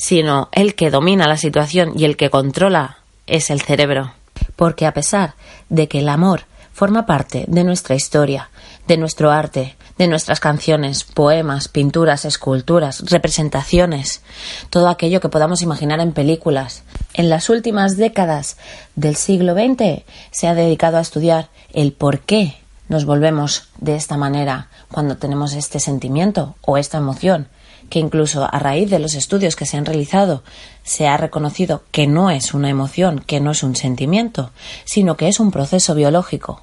[0.01, 4.15] sino el que domina la situación y el que controla es el cerebro.
[4.57, 5.35] Porque a pesar
[5.69, 8.49] de que el amor forma parte de nuestra historia,
[8.89, 14.23] de nuestro arte, de nuestras canciones, poemas, pinturas, esculturas, representaciones,
[14.71, 16.83] todo aquello que podamos imaginar en películas.
[17.13, 18.57] En las últimas décadas
[18.97, 22.57] del siglo XX se ha dedicado a estudiar el por qué
[22.89, 27.49] nos volvemos de esta manera cuando tenemos este sentimiento o esta emoción,
[27.91, 30.43] que incluso a raíz de los estudios que se han realizado
[30.83, 34.53] se ha reconocido que no es una emoción, que no es un sentimiento,
[34.87, 36.63] sino que es un proceso biológico.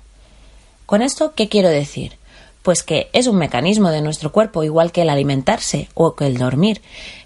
[0.88, 2.18] ¿Con esto qué quiero decir?
[2.68, 6.38] Pues que es un mecanismo de nuestro cuerpo igual que el alimentarse o que el
[6.38, 6.82] dormir.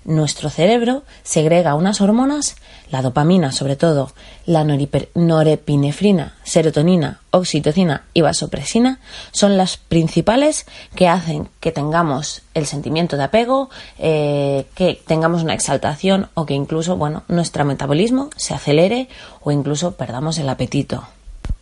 [0.06, 2.58] Nuestro cerebro segrega unas hormonas,
[2.92, 4.12] la dopamina sobre todo,
[4.46, 9.00] la norepinefrina, serotonina, oxitocina y vasopresina
[9.32, 15.56] son las principales que hacen que tengamos el sentimiento de apego, eh, que tengamos una
[15.56, 19.10] exaltación o que incluso, bueno, nuestro metabolismo se acelere
[19.42, 21.08] o incluso perdamos el apetito.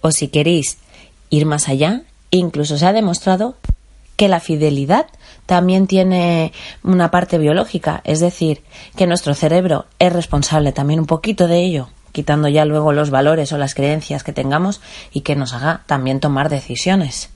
[0.02, 0.80] O si queréis
[1.30, 3.56] ir más allá, incluso se ha demostrado
[4.16, 5.08] que la fidelidad
[5.46, 6.52] también tiene
[6.84, 8.62] una parte biológica, es decir,
[8.98, 13.54] que nuestro cerebro es responsable también un poquito de ello, quitando ya luego los valores
[13.54, 14.82] o las creencias que tengamos
[15.14, 17.30] y que nos haga también tomar decisiones.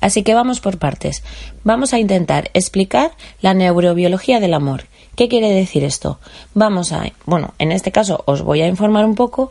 [0.00, 1.22] Así que vamos por partes.
[1.64, 3.10] Vamos a intentar explicar
[3.42, 4.84] la neurobiología del amor.
[5.16, 6.20] ¿Qué quiere decir esto?
[6.54, 9.50] Vamos a, bueno, en este caso os voy a informar un poco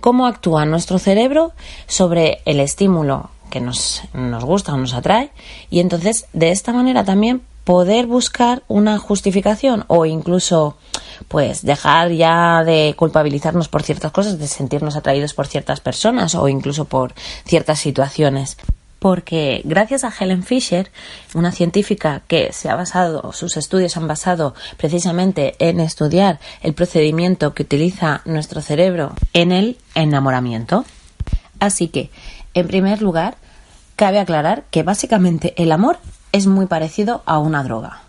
[0.00, 1.52] cómo actúa nuestro cerebro
[1.86, 5.30] sobre el estímulo que nos, nos gusta o nos atrae
[5.70, 10.78] y entonces de esta manera también poder buscar una justificación o incluso
[11.28, 16.48] pues dejar ya de culpabilizarnos por ciertas cosas, de sentirnos atraídos por ciertas personas o
[16.48, 17.12] incluso por
[17.44, 18.56] ciertas situaciones.
[18.98, 20.90] Porque gracias a Helen Fisher,
[21.34, 27.54] una científica que se ha basado, sus estudios han basado precisamente en estudiar el procedimiento
[27.54, 30.84] que utiliza nuestro cerebro en el enamoramiento.
[31.60, 32.10] Así que,
[32.54, 33.36] en primer lugar,
[33.98, 35.98] cabe aclarar que básicamente el amor
[36.30, 38.02] es muy parecido a una droga.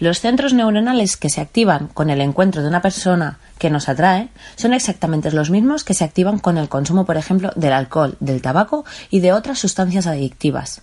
[0.00, 4.28] Los centros neuronales que se activan con el encuentro de una persona que nos atrae
[4.56, 8.42] son exactamente los mismos que se activan con el consumo, por ejemplo, del alcohol, del
[8.42, 10.82] tabaco y de otras sustancias adictivas.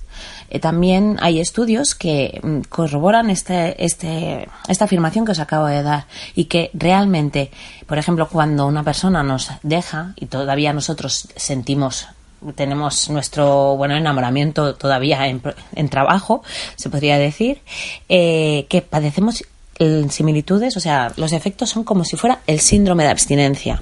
[0.50, 5.84] Eh, también hay estudios que mm, corroboran este, este, esta afirmación que os acabo de
[5.84, 6.06] dar
[6.36, 7.52] y que realmente,
[7.86, 12.08] por ejemplo, cuando una persona nos deja y todavía nosotros sentimos
[12.56, 15.42] tenemos nuestro bueno enamoramiento todavía en,
[15.76, 16.44] en trabajo,
[16.76, 17.62] se podría decir,
[18.10, 19.44] eh, que padecemos
[20.10, 23.82] similitudes, o sea, los efectos son como si fuera el síndrome de abstinencia.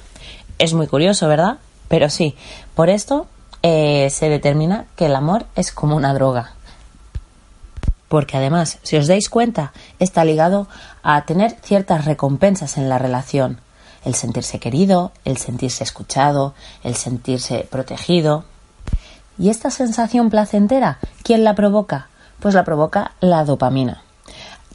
[0.58, 1.58] Es muy curioso, ¿verdad?
[1.90, 2.36] Pero sí,
[2.74, 3.28] por esto
[3.64, 6.54] eh, se determina que el amor es como una droga.
[8.08, 10.68] Porque además, si os dais cuenta, está ligado
[11.04, 13.60] a tener ciertas recompensas en la relación
[14.06, 16.54] el sentirse querido, el sentirse escuchado,
[16.84, 18.46] el sentirse protegido.
[19.40, 22.10] ¿Y esta sensación placentera, quién la provoca?
[22.40, 24.04] Pues la provoca la dopamina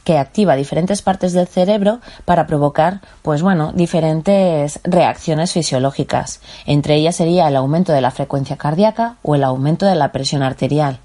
[0.05, 6.41] que activa diferentes partes del cerebro para provocar, pues bueno, diferentes reacciones fisiológicas.
[6.67, 10.43] Entre ellas sería el aumento de la frecuencia cardíaca o el aumento de la presión
[10.43, 10.99] arterial.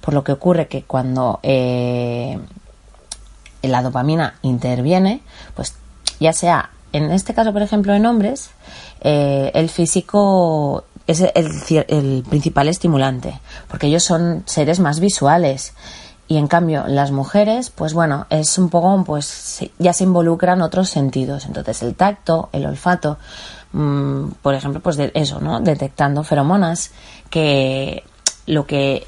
[0.00, 2.38] Por lo que ocurre que cuando eh,
[3.62, 5.22] la dopamina interviene,
[5.56, 5.74] pues
[6.20, 8.50] ya sea en este caso, por ejemplo, en hombres,
[9.00, 15.74] eh, el físico es el, el, principal estimulante, porque ellos son seres más visuales.
[16.26, 20.88] Y en cambio, las mujeres, pues bueno, es un poco, pues ya se involucran otros
[20.88, 21.44] sentidos.
[21.44, 23.18] Entonces, el tacto, el olfato,
[23.72, 25.60] mmm, por ejemplo, pues de eso, ¿no?
[25.60, 26.92] Detectando feromonas,
[27.28, 28.04] que
[28.46, 29.06] lo que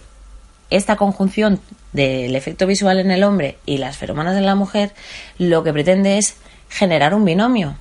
[0.69, 1.61] esta conjunción
[1.93, 4.93] del efecto visual en el hombre y las feromonas en la mujer,
[5.39, 6.37] lo que pretende es
[6.69, 7.77] generar un binomio,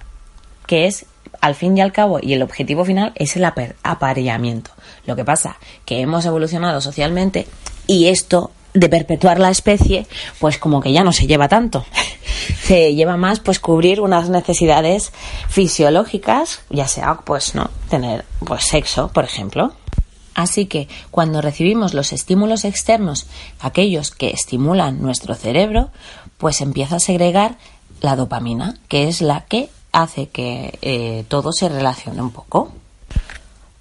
[0.68, 1.06] que es
[1.42, 4.72] al fin y al cabo, y el objetivo final es el apareamiento.
[5.06, 7.48] Lo que pasa que hemos evolucionado socialmente
[7.88, 10.06] y esto de perpetuar la especie,
[10.40, 11.86] pues como que ya no se lleva tanto.
[12.64, 15.12] se lleva más pues cubrir unas necesidades
[15.48, 19.74] fisiológicas, ya sea pues no tener pues sexo, por ejemplo.
[20.36, 23.26] Así que cuando recibimos los estímulos externos,
[23.62, 25.90] aquellos que estimulan nuestro cerebro,
[26.38, 27.58] pues empieza a segregar
[28.02, 32.72] la dopamina, que es la que hace que eh, todo se relacione un poco.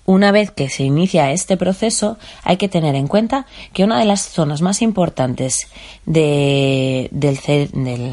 [0.06, 4.04] Una vez que se inicia este proceso, hay que tener en cuenta que una de
[4.04, 5.68] las zonas más importantes
[6.04, 7.08] de,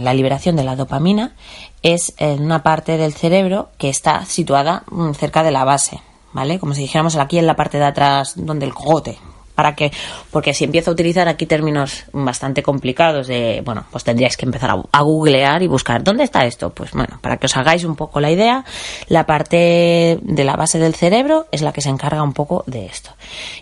[0.02, 1.36] la liberación de la dopamina
[1.84, 6.00] es en una parte del cerebro que está situada mm, cerca de la base,
[6.32, 6.60] ¿vale?
[6.60, 9.18] Como si dijéramos aquí en la parte de atrás, donde el cogote,
[9.62, 9.92] para que,
[10.32, 14.72] porque si empiezo a utilizar aquí términos bastante complicados de, bueno, pues tendríais que empezar
[14.92, 16.72] a, googlear y buscar, ¿dónde está esto?
[16.72, 18.66] Pues bueno, para que os hagáis un poco la idea,
[19.08, 22.88] la parte de la base del cerebro es la que se encarga un poco de
[22.88, 23.12] esto.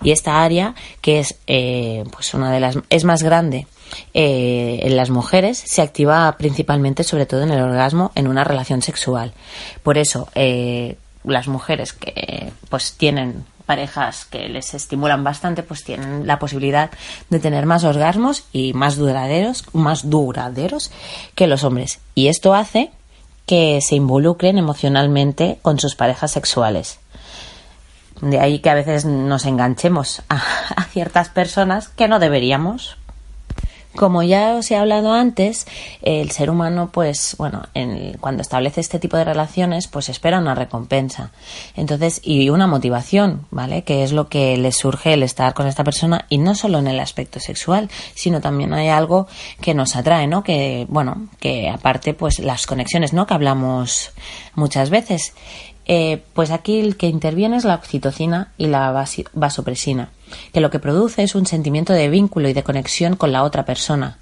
[0.02, 3.68] Y esta área, que es, eh, pues una de las, es más grande,
[4.14, 8.82] eh, en las mujeres se activa principalmente, sobre todo en el orgasmo, en una relación
[8.82, 9.34] sexual.
[9.84, 10.96] Por eso, eh,
[11.26, 16.90] las mujeres que pues tienen parejas que les estimulan bastante, pues tienen la posibilidad
[17.30, 20.90] de tener más orgasmos y más duraderos, más duraderos
[21.36, 22.00] que los hombres.
[22.16, 22.90] Y esto hace
[23.46, 26.98] que se involucren emocionalmente con sus parejas sexuales.
[28.22, 30.42] De ahí que a veces nos enganchemos a,
[30.76, 32.98] a ciertas personas que no deberíamos,
[33.96, 35.66] como ya os he hablado antes,
[36.02, 40.56] el ser humano, pues, bueno, en, cuando establece este tipo de relaciones, pues espera una
[40.56, 41.32] recompensa.
[41.76, 43.84] Entonces, y una motivación, ¿vale?
[43.84, 46.88] Que es lo que le surge el estar con esta persona, y no solo en
[46.88, 49.28] el aspecto sexual, sino también hay algo
[49.60, 50.44] que nos atrae, ¿no?
[50.44, 53.26] Que, bueno, que aparte, pues, las conexiones, ¿no?
[53.26, 54.12] Que hablamos
[54.56, 55.34] muchas veces.
[55.92, 58.92] Eh, pues aquí el que interviene es la oxitocina y la
[59.34, 60.12] vasopresina,
[60.54, 63.66] que lo que produce es un sentimiento de vínculo y de conexión con la otra
[63.66, 64.20] persona.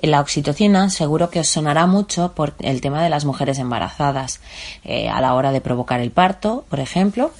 [0.00, 4.40] La oxitocina seguro que os sonará mucho por el tema de las mujeres embarazadas
[4.84, 7.32] eh, a la hora de provocar el parto, por ejemplo,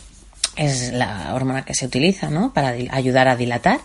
[0.57, 2.53] es la hormona que se utiliza ¿no?
[2.53, 3.81] para ayudar a dilatar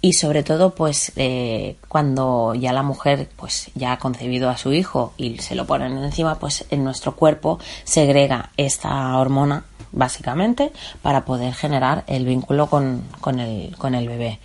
[0.00, 4.72] y sobre todo pues eh, cuando ya la mujer pues ya ha concebido a su
[4.72, 10.72] hijo y se lo ponen encima pues en nuestro cuerpo segrega esta hormona básicamente
[11.02, 13.02] para poder generar el vínculo con,
[13.38, 14.38] el, el bebé.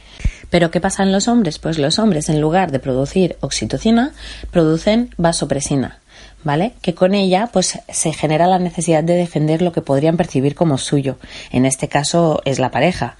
[0.49, 1.59] Pero ¿qué pasa en los hombres?
[1.59, 4.11] Pues los hombres en lugar de producir oxitocina
[4.51, 5.99] producen vasopresina
[6.43, 6.73] ¿vale?
[6.81, 10.77] Que con ella pues se genera la necesidad de defender lo que podrían percibir como
[10.77, 11.17] suyo.
[11.51, 13.15] En este caso es la pareja.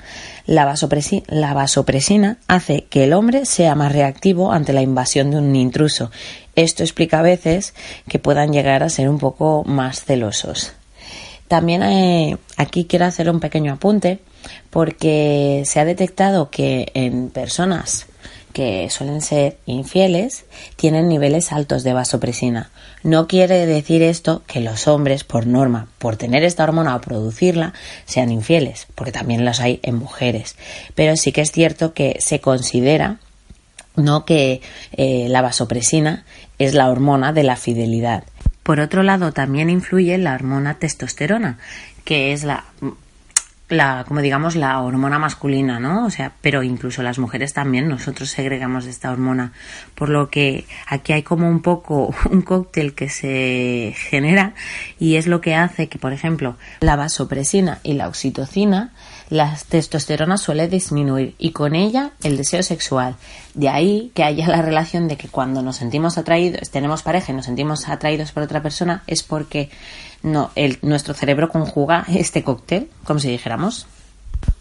[0.46, 5.38] La, vasopresina, la vasopresina hace que el hombre sea más reactivo ante la invasión de
[5.38, 6.12] un intruso.
[6.56, 7.74] Esto explica a veces
[8.08, 10.74] que puedan llegar a ser un poco más celosos.
[11.48, 14.20] También eh, aquí quiero hacer un pequeño apunte
[14.70, 18.08] porque se ha detectado que en personas
[18.54, 22.70] que suelen ser infieles tienen niveles altos de vasopresina.
[23.02, 27.74] No quiere decir esto que los hombres, por norma, por tener esta hormona o producirla,
[28.06, 30.56] sean infieles, porque también los hay en mujeres.
[30.96, 33.20] Pero sí que es cierto que se considera
[33.96, 34.62] no que
[34.94, 36.26] eh, la vasopresina
[36.58, 38.24] es la hormona de la fidelidad.
[38.64, 41.58] Por otro lado, también influye la hormona testosterona,
[42.06, 42.66] que es la
[43.74, 46.06] la, como digamos, la hormona masculina, ¿no?
[46.06, 49.52] O sea, pero incluso las mujeres también, nosotros segregamos esta hormona.
[49.96, 54.54] Por lo que aquí hay como un poco un cóctel que se genera
[55.00, 58.92] y es lo que hace que, por ejemplo, la vasopresina y la oxitocina,
[59.34, 63.16] la testosterona suele disminuir y con ella el deseo sexual.
[63.56, 67.36] De ahí que haya la relación de que cuando nos sentimos atraídos, tenemos pareja y
[67.36, 69.72] nos sentimos atraídos por otra persona, es porque
[70.22, 73.88] no, el, nuestro cerebro conjuga este cóctel, como si dijéramos.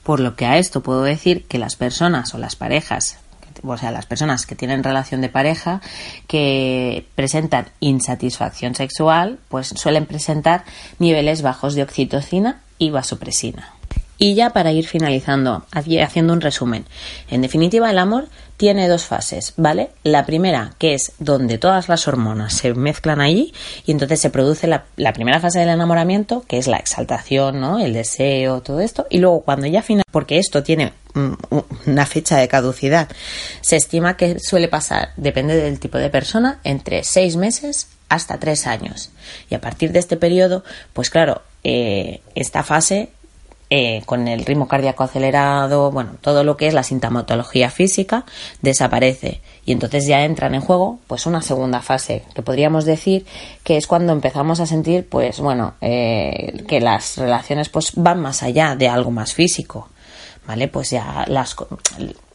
[0.05, 3.19] Por lo que a esto puedo decir que las personas o las parejas,
[3.63, 5.83] o sea, las personas que tienen relación de pareja,
[6.27, 10.65] que presentan insatisfacción sexual, pues suelen presentar
[10.99, 13.75] niveles bajos de oxitocina y vasopresina.
[14.23, 16.85] Y ya para ir finalizando, haciendo un resumen.
[17.29, 19.91] En definitiva, el amor tiene dos fases, ¿vale?
[20.05, 23.53] La primera, que es donde todas las hormonas se mezclan allí
[23.85, 27.81] y entonces se produce la, primera fase del enamoramiento, que es la exaltación, ¿no?
[27.81, 29.09] El deseo, todo esto.
[29.11, 31.33] Y luego cuando ya final, porque esto tiene mm,
[31.87, 33.09] una fecha de caducidad,
[33.61, 38.69] se estima que suele pasar, depende del tipo de persona, entre seis meses hasta tres
[38.69, 39.11] años.
[39.51, 40.63] Y a partir de este periodo,
[40.93, 43.11] pues claro, eh, esta fase
[43.75, 48.27] eh, con el ritmo cardíaco acelerado, bueno, todo lo que es la sintomatología física
[48.61, 49.41] desaparece.
[49.65, 53.25] Y entonces ya entran en juego pues una segunda fase que podríamos decir
[53.65, 58.43] que es cuando empezamos a sentir pues bueno eh, que las relaciones pues van más
[58.43, 59.89] allá de algo más físico
[60.47, 61.57] vale pues ya las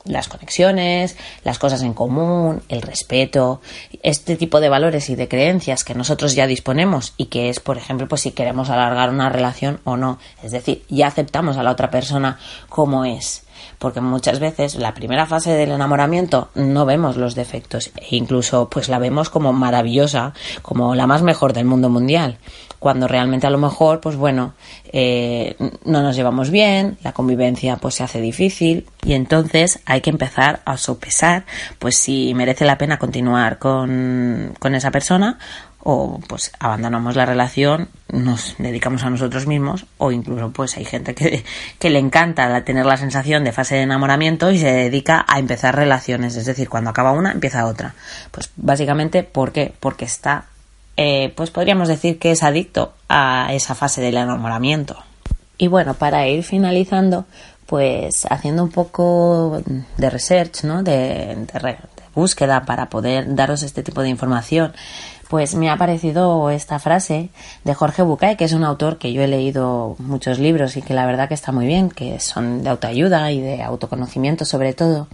[0.07, 3.61] las conexiones, las cosas en común, el respeto,
[4.03, 7.77] este tipo de valores y de creencias que nosotros ya disponemos y que es, por
[7.77, 10.19] ejemplo, pues si queremos alargar una relación o no.
[10.43, 12.39] Es decir, ya aceptamos a la otra persona
[12.69, 13.43] como es.
[13.79, 18.87] Porque muchas veces la primera fase del enamoramiento no vemos los defectos e incluso pues
[18.89, 22.37] la vemos como maravillosa, como la más mejor del mundo mundial
[22.79, 24.53] cuando realmente a lo mejor, pues bueno,
[24.91, 25.55] eh,
[25.85, 30.61] no nos llevamos bien, la convivencia pues se hace difícil y entonces hay que empezar
[30.65, 31.45] a sopesar
[31.79, 35.37] pues si merece la pena continuar con, con esa persona
[35.89, 41.15] o pues abandonamos la relación, nos dedicamos a nosotros mismos o incluso pues hay gente
[41.15, 41.45] que,
[41.79, 45.77] que, le encanta tener la sensación de fase de enamoramiento y se dedica a empezar
[45.77, 47.95] relaciones, es decir, cuando acaba una empieza otra.
[48.31, 49.73] Pues básicamente ¿por qué?
[49.79, 50.47] Porque está
[50.97, 54.97] eh, pues podríamos decir que es adicto a esa fase del enamoramiento.
[55.57, 57.25] Y bueno, para ir finalizando,
[57.67, 59.61] pues haciendo un poco
[59.97, 60.83] de research, ¿no?
[60.83, 61.47] de,
[62.15, 64.73] búsqueda para poder daros este tipo de información,
[65.29, 67.29] pues me ha aparecido esta frase
[67.63, 70.95] de Jorge Bucay, que es un autor que yo he leído muchos libros y que
[70.95, 75.07] la verdad que está muy bien, que son de autoayuda y de autoconocimiento sobre todo,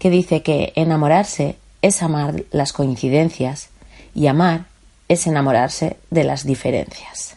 [0.00, 3.68] que dice que enamorarse es amar las coincidencias
[4.14, 4.71] y amar
[5.12, 7.36] es enamorarse de las diferencias.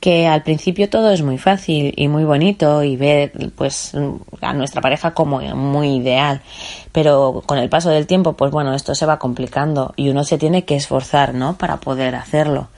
[0.00, 3.92] Que al principio todo es muy fácil y muy bonito y ver pues
[4.40, 6.40] a nuestra pareja como muy ideal,
[6.90, 10.38] pero con el paso del tiempo pues bueno, esto se va complicando y uno se
[10.38, 11.56] tiene que esforzar, ¿no?
[11.56, 12.68] para poder hacerlo.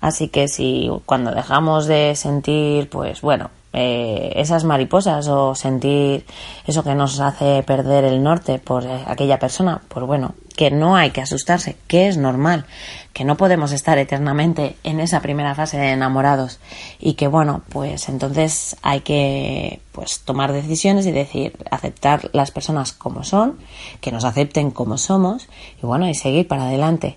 [0.00, 6.24] Así que si cuando dejamos de sentir pues bueno, eh, esas mariposas o sentir
[6.64, 11.10] eso que nos hace perder el norte por aquella persona, pues bueno, que no hay
[11.10, 12.64] que asustarse, que es normal,
[13.12, 16.60] que no podemos estar eternamente en esa primera fase de enamorados
[17.00, 22.92] y que bueno, pues entonces hay que pues tomar decisiones y decir, aceptar las personas
[22.92, 23.58] como son,
[24.00, 25.48] que nos acepten como somos
[25.82, 27.16] y bueno, y seguir para adelante,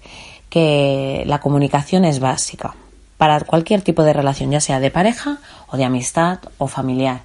[0.50, 2.76] que la comunicación es básica
[3.18, 7.22] para cualquier tipo de relación, ya sea de pareja o de amistad o familiar,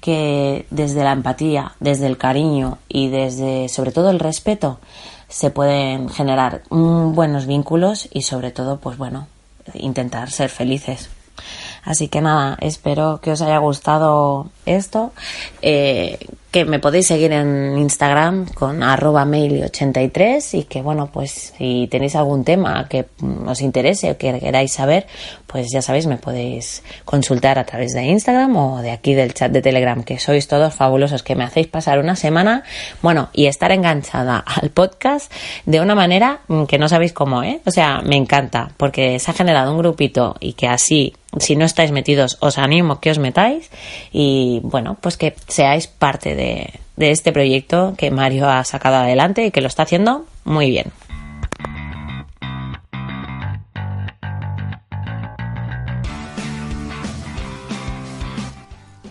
[0.00, 4.80] que desde la empatía, desde el cariño y desde sobre todo el respeto
[5.32, 9.28] se pueden generar buenos vínculos y sobre todo pues bueno,
[9.72, 11.08] intentar ser felices.
[11.84, 15.12] Así que nada, espero que os haya gustado esto.
[15.62, 16.18] Eh,
[16.52, 22.14] que me podéis seguir en Instagram con arroba mail83 y que bueno, pues si tenéis
[22.14, 23.06] algún tema que
[23.46, 25.06] os interese o que queráis saber,
[25.46, 29.50] pues ya sabéis, me podéis consultar a través de Instagram o de aquí del chat
[29.50, 32.64] de Telegram, que sois todos fabulosos, que me hacéis pasar una semana,
[33.00, 35.32] bueno, y estar enganchada al podcast
[35.64, 37.62] de una manera que no sabéis cómo, ¿eh?
[37.64, 41.64] O sea, me encanta, porque se ha generado un grupito y que así si no
[41.64, 43.70] estáis metidos, os animo que os metáis
[44.12, 49.50] y bueno, pues que seáis parte de, este proyecto que Mario ha sacado adelante y
[49.50, 50.92] que lo está haciendo muy bien.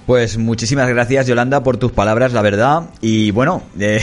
[0.05, 2.89] Pues muchísimas gracias Yolanda por tus palabras, la verdad.
[3.01, 4.01] Y bueno, eh,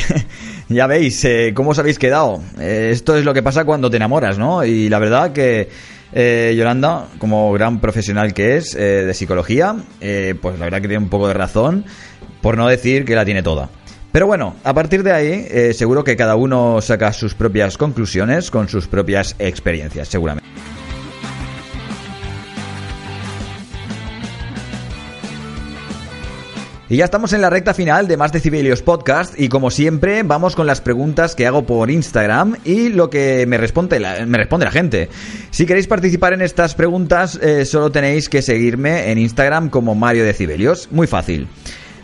[0.68, 2.40] ya veis eh, cómo os habéis quedado.
[2.58, 4.64] Eh, esto es lo que pasa cuando te enamoras, ¿no?
[4.64, 5.68] Y la verdad que
[6.12, 10.88] eh, Yolanda, como gran profesional que es eh, de psicología, eh, pues la verdad que
[10.88, 11.84] tiene un poco de razón,
[12.40, 13.68] por no decir que la tiene toda.
[14.12, 18.50] Pero bueno, a partir de ahí, eh, seguro que cada uno saca sus propias conclusiones
[18.50, 20.48] con sus propias experiencias, seguramente.
[26.90, 30.56] Y ya estamos en la recta final de Más Decibelios Podcast y como siempre vamos
[30.56, 34.64] con las preguntas que hago por Instagram y lo que me responde la, me responde
[34.64, 35.10] la gente.
[35.50, 40.24] Si queréis participar en estas preguntas eh, solo tenéis que seguirme en Instagram como Mario
[40.24, 41.46] Decibelios, muy fácil.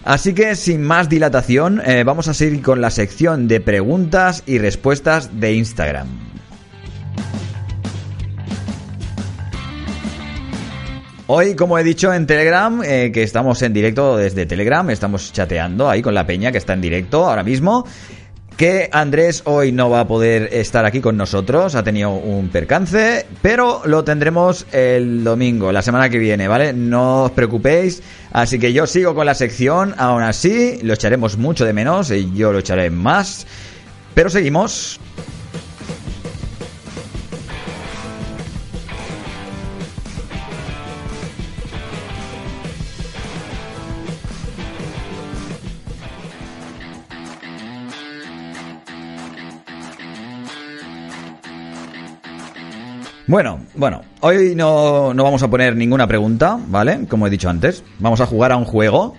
[0.04, 4.58] Así que sin más dilatación eh, vamos a seguir con la sección de preguntas y
[4.58, 6.33] respuestas de Instagram.
[11.26, 15.88] Hoy, como he dicho en Telegram, eh, que estamos en directo desde Telegram, estamos chateando
[15.88, 17.86] ahí con la peña que está en directo ahora mismo.
[18.58, 23.24] Que Andrés hoy no va a poder estar aquí con nosotros, ha tenido un percance,
[23.40, 26.74] pero lo tendremos el domingo, la semana que viene, ¿vale?
[26.74, 31.64] No os preocupéis, así que yo sigo con la sección, aún así lo echaremos mucho
[31.64, 33.46] de menos, y yo lo echaré más,
[34.14, 35.00] pero seguimos.
[53.26, 57.06] Bueno, bueno, hoy no, no vamos a poner ninguna pregunta, ¿vale?
[57.08, 59.14] Como he dicho antes, vamos a jugar a un juego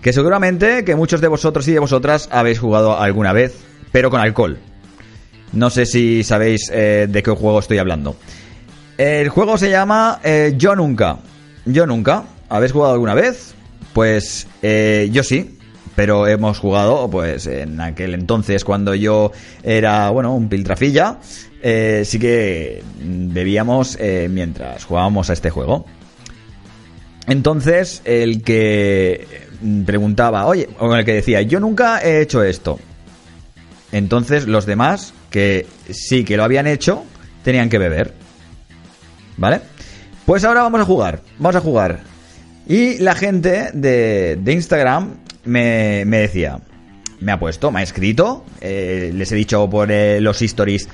[0.00, 3.56] que seguramente que muchos de vosotros y de vosotras habéis jugado alguna vez,
[3.90, 4.58] pero con alcohol.
[5.52, 8.14] No sé si sabéis eh, de qué juego estoy hablando.
[8.96, 11.18] El juego se llama eh, Yo Nunca.
[11.64, 12.24] Yo Nunca.
[12.48, 13.54] ¿Habéis jugado alguna vez?
[13.92, 15.58] Pues eh, yo sí,
[15.96, 19.32] pero hemos jugado pues en aquel entonces cuando yo
[19.62, 21.18] era, bueno, un piltrafilla.
[21.62, 25.84] Eh, sí que bebíamos eh, mientras jugábamos a este juego.
[27.26, 29.26] Entonces, el que
[29.84, 32.78] preguntaba, oye, o el que decía, yo nunca he hecho esto.
[33.92, 37.04] Entonces, los demás, que sí que lo habían hecho,
[37.44, 38.14] tenían que beber.
[39.36, 39.60] ¿Vale?
[40.24, 41.20] Pues ahora vamos a jugar.
[41.38, 42.00] Vamos a jugar.
[42.66, 46.60] Y la gente de, de Instagram me, me decía,
[47.20, 50.88] me ha puesto, me ha escrito, eh, les he dicho por los stories,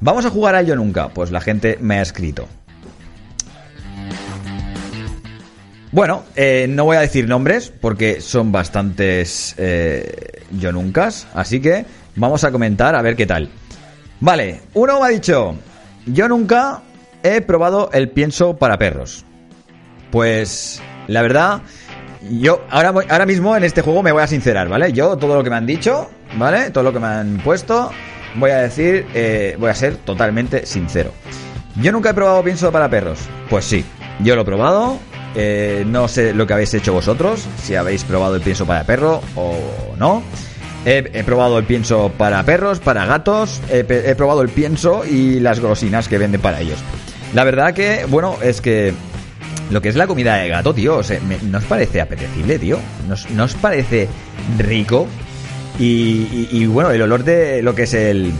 [0.00, 1.08] vamos a jugar a Yo Nunca.
[1.08, 2.48] Pues la gente me ha escrito.
[5.90, 11.86] Bueno, eh, no voy a decir nombres porque son bastantes eh, Yo Nunca, así que
[12.14, 13.48] vamos a comentar a ver qué tal.
[14.20, 15.56] Vale, uno me ha dicho,
[16.04, 16.82] yo nunca
[17.22, 19.24] he probado el pienso para perros.
[20.10, 21.62] Pues la verdad,
[22.30, 24.92] yo ahora, ahora mismo en este juego me voy a sincerar, ¿vale?
[24.92, 26.70] Yo todo lo que me han dicho, ¿vale?
[26.70, 27.90] Todo lo que me han puesto,
[28.36, 31.12] voy a decir, eh, voy a ser totalmente sincero.
[31.80, 33.18] Yo nunca he probado pienso para perros.
[33.48, 33.84] Pues sí,
[34.20, 34.98] yo lo he probado.
[35.34, 39.20] eh, no sé lo que habéis hecho vosotros, si habéis probado el pienso para perro
[39.36, 39.56] o
[39.98, 40.22] no.
[40.84, 46.08] He, probado el pienso para perros, para gatos, he, probado el pienso y las golosinas
[46.08, 46.78] que venden para ellos.
[47.34, 48.94] La verdad que, bueno, es que
[49.70, 51.02] lo que es la comida de gato, tío, o
[51.50, 52.78] ¿no os parece apetecible, tío?
[53.06, 54.08] ¿No no os parece
[54.56, 55.06] rico?
[55.78, 58.32] Y, bueno, el olor de lo que es el,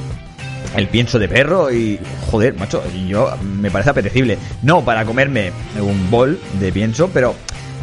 [0.77, 1.99] el pienso de perro y...
[2.31, 4.39] Joder, macho, yo me parece apetecible.
[4.63, 7.35] No para comerme un bol de pienso, pero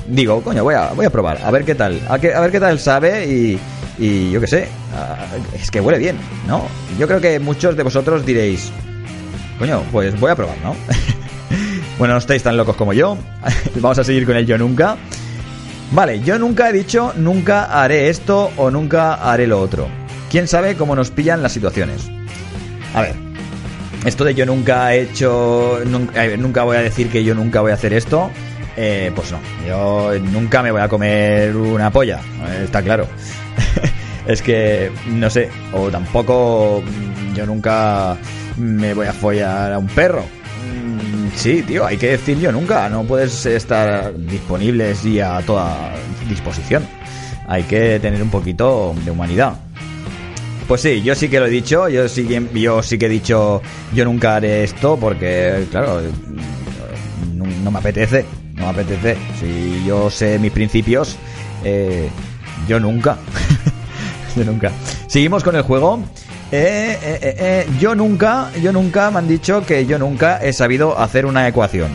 [0.07, 1.99] digo, coño, voy a, voy a probar, a ver qué tal.
[2.09, 3.59] A, que- a ver qué tal sabe y,
[3.97, 4.67] y yo qué sé.
[5.59, 6.63] Es que huele bien, ¿no?
[6.99, 8.71] Yo creo que muchos de vosotros diréis,
[9.57, 10.75] coño, pues voy a probar, ¿no?
[11.97, 13.17] Bueno, no estáis tan locos como yo.
[13.75, 14.97] Vamos a seguir con el yo nunca.
[15.91, 19.87] Vale, yo nunca he dicho nunca haré esto o nunca haré lo otro.
[20.29, 22.09] ¿Quién sabe cómo nos pillan las situaciones?
[22.93, 23.15] A ver,
[24.05, 27.61] esto de yo nunca he hecho, nunca, eh, nunca voy a decir que yo nunca
[27.61, 28.29] voy a hacer esto,
[28.77, 32.19] eh, pues no, yo nunca me voy a comer una polla,
[32.49, 33.07] eh, está claro.
[34.27, 36.83] es que, no sé, o tampoco
[37.33, 38.17] yo nunca
[38.57, 40.23] me voy a follar a un perro.
[41.35, 45.93] Sí, tío, hay que decir yo nunca, no puedes estar disponibles y a toda
[46.27, 46.87] disposición.
[47.47, 49.53] Hay que tener un poquito de humanidad.
[50.67, 53.61] Pues sí, yo sí que lo he dicho, yo sí yo sí que he dicho
[53.93, 56.01] yo nunca haré esto porque, claro,
[57.33, 58.25] no, no me apetece,
[58.55, 59.15] no me apetece.
[59.39, 61.17] Si yo sé mis principios,
[61.63, 62.09] eh,
[62.67, 63.17] yo nunca.
[64.35, 64.71] yo nunca.
[65.07, 66.03] Seguimos con el juego.
[66.51, 70.53] Eh, eh, eh, eh, yo nunca, yo nunca me han dicho que yo nunca he
[70.53, 71.89] sabido hacer una ecuación.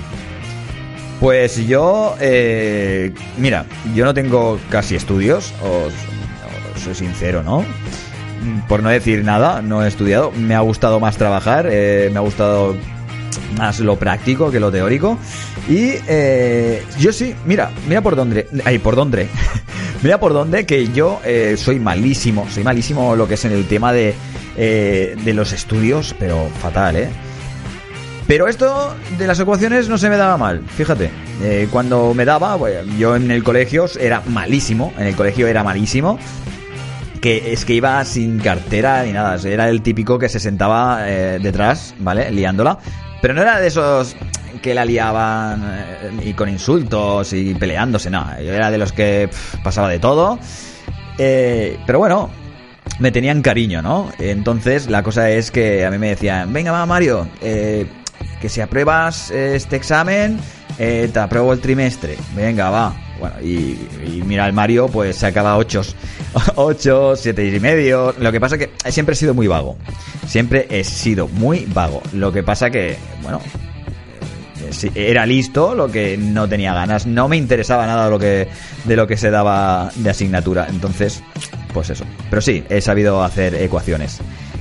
[1.21, 5.93] Pues yo, eh, mira, yo no tengo casi estudios, os,
[6.83, 7.61] soy sincero, ¿no?
[7.61, 10.33] Mm, Por no decir nada, no he estudiado.
[10.33, 12.75] Me ha gustado más trabajar, eh, me ha gustado
[13.57, 15.19] más lo práctico que lo teórico.
[15.69, 18.49] Y eh, yo sí, mira, mira por dónde.
[18.65, 19.29] Ay, por dónde.
[20.03, 22.47] mira por dónde que yo eh, soy malísimo.
[22.51, 24.15] Soy malísimo lo que es en el tema de,
[24.57, 27.09] eh, de los estudios, pero fatal, ¿eh?
[28.27, 31.11] Pero esto de las ecuaciones no se me daba mal, fíjate.
[31.43, 35.65] Eh, cuando me daba, bueno, yo en el colegio era malísimo, en el colegio era
[35.65, 36.19] malísimo.
[37.21, 41.39] Que es que iba sin cartera ni nada, era el típico que se sentaba eh,
[41.43, 42.31] detrás, ¿vale?
[42.31, 42.79] Liándola.
[43.21, 44.17] Pero no era de esos
[44.63, 48.27] que la liaban eh, y con insultos y peleándose, no.
[48.41, 49.29] Yo era de los que
[49.63, 50.39] pasaba de todo.
[51.19, 52.31] Eh, pero bueno,
[53.01, 54.13] me tenían cariño, ¿no?
[54.19, 57.87] Entonces la cosa es que a mí me decían, venga, va Mario, eh,
[58.41, 60.39] que si apruebas este examen,
[60.79, 62.17] eh, te apruebo el trimestre.
[62.35, 62.95] Venga, va.
[63.19, 65.83] Bueno, y, y mira, el Mario pues sacaba 8,
[66.55, 68.15] 8, 7 y medio.
[68.19, 69.77] Lo que pasa que siempre he sido muy vago.
[70.27, 72.03] Siempre he sido muy vago.
[72.13, 73.41] Lo que pasa que, bueno,
[74.63, 77.07] eh, era listo, lo que no tenía ganas.
[77.07, 78.49] No me interesaba nada lo que,
[78.85, 80.67] de lo que se daba de asignatura.
[80.71, 81.23] Entonces,
[81.73, 82.05] pues eso.
[82.29, 84.19] Pero sí, he sabido hacer ecuaciones.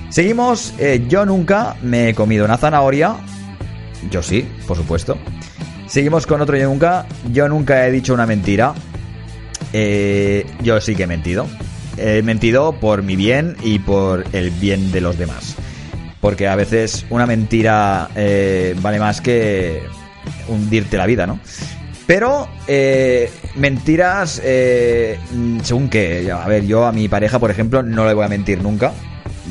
[0.10, 0.73] Seguimos.
[0.80, 3.15] eh, yo nunca me he comido una zanahoria.
[4.10, 5.18] Yo sí, por supuesto.
[5.88, 7.06] Seguimos con otro yo nunca.
[7.31, 8.73] Yo nunca he dicho una mentira.
[9.73, 11.48] Eh, yo sí que he mentido.
[11.98, 15.56] He mentido por mi bien y por el bien de los demás.
[16.22, 19.81] Porque a veces una mentira eh, vale más que
[20.48, 21.40] hundirte la vida, ¿no?
[22.10, 25.19] Pero eh, mentiras, eh,
[25.61, 28.64] según que, a ver, yo a mi pareja, por ejemplo, no le voy a mentir
[28.64, 28.94] nunca,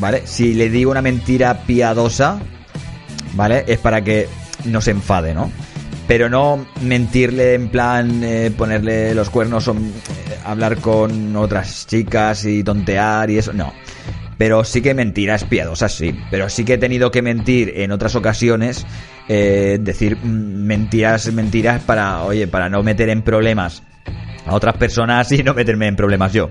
[0.01, 0.23] ¿vale?
[0.25, 2.41] Si le digo una mentira piadosa,
[3.35, 3.63] ¿vale?
[3.69, 4.27] Es para que
[4.65, 5.53] no se enfade, ¿no?
[6.09, 9.77] Pero no mentirle en plan eh, ponerle los cuernos o eh,
[10.45, 13.73] hablar con otras chicas y tontear y eso, no.
[14.37, 16.13] Pero sí que mentiras piadosas, sí.
[16.29, 18.85] Pero sí que he tenido que mentir en otras ocasiones,
[19.29, 23.83] eh, decir mentiras, mentiras para, oye, para no meter en problemas
[24.47, 26.51] a otras personas y no meterme en problemas yo.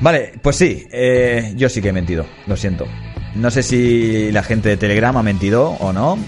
[0.00, 2.86] Vale, pues sí, eh, yo sí que he mentido, lo siento.
[3.34, 6.18] No sé si la gente de Telegram ha mentido o no.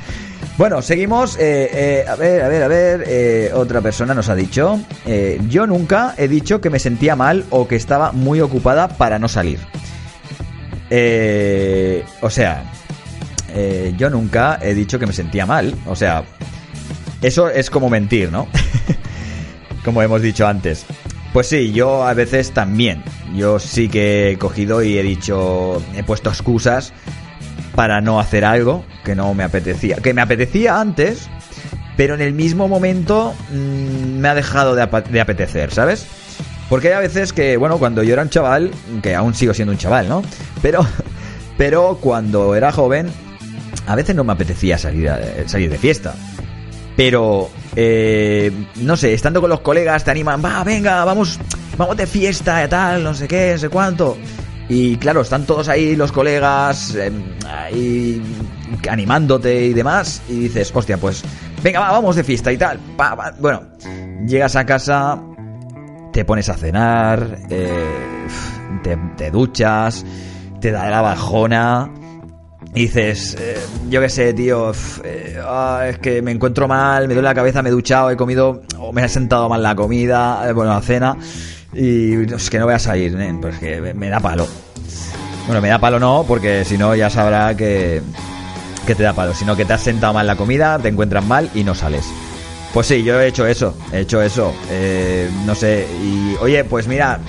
[0.58, 1.36] bueno, seguimos.
[1.38, 3.04] eh, eh, a ver, a ver, a ver.
[3.06, 4.78] eh, otra persona nos ha dicho.
[5.06, 9.18] eh, yo nunca he dicho que me sentía mal o que estaba muy ocupada para
[9.18, 9.60] no salir.
[10.90, 12.64] Eh, o sea,
[13.54, 15.74] eh, yo nunca he dicho que me sentía mal.
[15.86, 16.24] O sea,
[17.20, 18.48] eso es como mentir, ¿no?
[19.84, 20.86] como hemos dicho antes.
[21.32, 23.02] Pues sí, yo a veces también.
[23.34, 26.92] Yo sí que he cogido y he dicho, he puesto excusas
[27.74, 29.96] para no hacer algo que no me apetecía.
[29.96, 31.30] Que me apetecía antes,
[31.96, 36.06] pero en el mismo momento mm, me ha dejado de, apetecer, ¿sabes?
[36.68, 38.70] Porque hay a veces que, bueno, cuando yo era un chaval,
[39.02, 40.22] que aún sigo siendo un chaval, ¿no?
[40.60, 40.86] Pero,
[41.56, 43.10] pero cuando era joven,
[43.92, 46.14] a veces no me apetecía salir, a- salir de fiesta.
[46.96, 51.38] Pero, eh, no sé, estando con los colegas te animan, va, venga, vamos,
[51.78, 54.16] vamos de fiesta y tal, no sé qué, no sé cuánto.
[54.68, 57.10] Y claro, están todos ahí los colegas, eh,
[57.48, 58.22] ahí
[58.90, 60.22] animándote y demás.
[60.28, 61.22] Y dices, hostia, pues,
[61.62, 62.78] venga, va, vamos de fiesta y tal.
[63.40, 63.62] Bueno,
[64.26, 65.20] llegas a casa,
[66.12, 68.26] te pones a cenar, eh,
[68.82, 70.04] te, te duchas,
[70.60, 71.90] te da la bajona.
[72.72, 73.58] Dices, eh,
[73.90, 74.72] yo qué sé, tío,
[75.04, 78.16] eh, ah, es que me encuentro mal, me duele la cabeza, me he duchado, he
[78.16, 81.16] comido, o me ha sentado mal la comida, eh, bueno, la cena,
[81.74, 84.46] y es que no voy a salir, nen, pues que me- da palo.
[85.46, 88.00] Bueno, me da palo no, porque si no ya sabrá que,
[88.86, 91.50] que te da palo, sino que te has sentado mal la comida, te encuentras mal
[91.54, 92.06] y no sales.
[92.72, 94.54] Pues sí, yo he hecho eso, he hecho eso,
[95.44, 97.20] no sé, y oye, pues mira,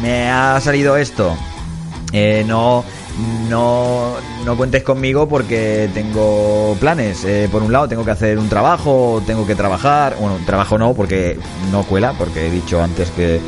[0.00, 1.36] me ha salido esto,
[2.46, 2.82] no,
[3.48, 4.14] no,
[4.44, 7.24] no cuentes conmigo porque tengo planes.
[7.24, 10.16] Eh, por un lado tengo que hacer un trabajo, tengo que trabajar.
[10.20, 11.38] Bueno, trabajo no porque
[11.70, 13.40] no cuela, porque he dicho antes que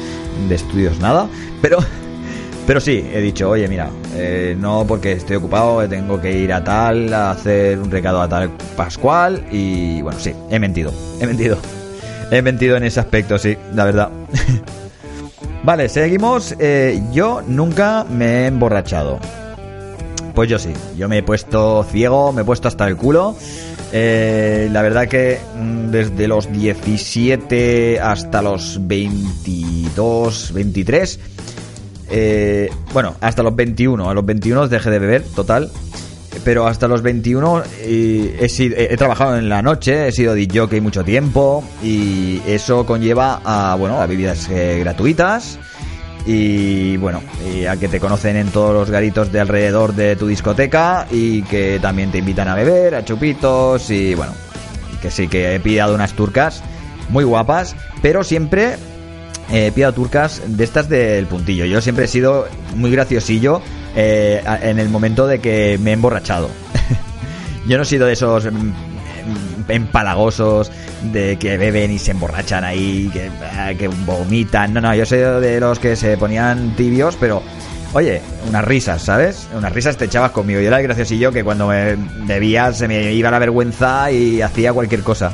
[0.49, 1.29] de estudios nada.
[1.63, 1.79] Pero,
[2.67, 6.63] pero sí, he dicho, oye, mira, eh, no porque estoy ocupado, tengo que ir a
[6.63, 9.47] tal, a hacer un recado a tal Pascual.
[9.51, 11.59] Y bueno, sí, he mentido, he mentido.
[12.31, 14.11] He mentido en ese aspecto, sí, la verdad.
[15.63, 16.55] Vale, seguimos.
[16.59, 19.19] Eh, yo nunca me he emborrachado.
[20.35, 23.37] Pues yo sí, yo me he puesto ciego, me he puesto hasta el culo.
[23.93, 31.21] Eh, la verdad que mm, desde los 17 hasta los 22, 23,
[32.11, 34.11] eh, bueno, hasta los 21.
[34.11, 35.71] A los 21 dejé de beber, total.
[36.45, 40.81] Pero hasta los 21 eh, he, sido- he- trabajado en la noche, he sido DJ
[40.81, 45.61] mucho tiempo y eso conlleva a, bueno, a bebidas eh, gratuitas
[46.27, 47.23] y bueno,
[47.69, 51.79] a que te conocen en todos los garitos de alrededor de tu discoteca y que
[51.81, 54.33] también te invitan a beber, a chupitos y bueno,
[55.03, 56.63] que sí que he pillado unas turcas
[57.11, 58.77] muy guapas, pero siempre
[59.51, 61.65] eh, he pillado turcas de estas del puntillo.
[61.67, 63.61] Yo siempre he sido muy graciosillo
[63.95, 66.49] eh, en el momento de que me he emborrachado.
[67.67, 68.73] Yo no he sido de esos mm,
[69.69, 70.71] empalagosos
[71.03, 74.73] de que beben y se emborrachan ahí, que, ah, que vomitan.
[74.75, 77.43] No, no, yo soy de los que se ponían tibios, pero
[77.93, 79.49] oye, unas risas, ¿sabes?
[79.55, 80.61] Unas risas te echabas conmigo.
[80.61, 81.97] Yo era el graciosillo que cuando me
[82.27, 85.33] bebía se me iba la vergüenza y hacía cualquier cosa.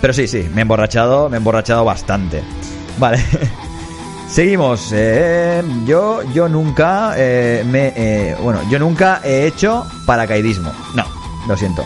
[0.00, 2.42] Pero sí, sí, me he emborrachado, me he emborrachado bastante.
[2.98, 3.18] Vale.
[4.28, 4.90] Seguimos.
[4.94, 10.72] eh, yo, yo nunca eh, me, eh, bueno, yo nunca he hecho paracaidismo.
[10.94, 11.04] No,
[11.46, 11.84] lo siento.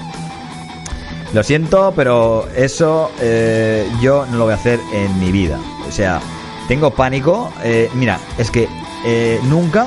[1.37, 5.61] Lo siento, pero eso eh, yo no lo voy a hacer en mi vida.
[5.87, 6.19] O sea,
[6.67, 7.53] tengo pánico.
[7.63, 8.67] eh, mira, es que
[9.05, 9.87] eh, nunca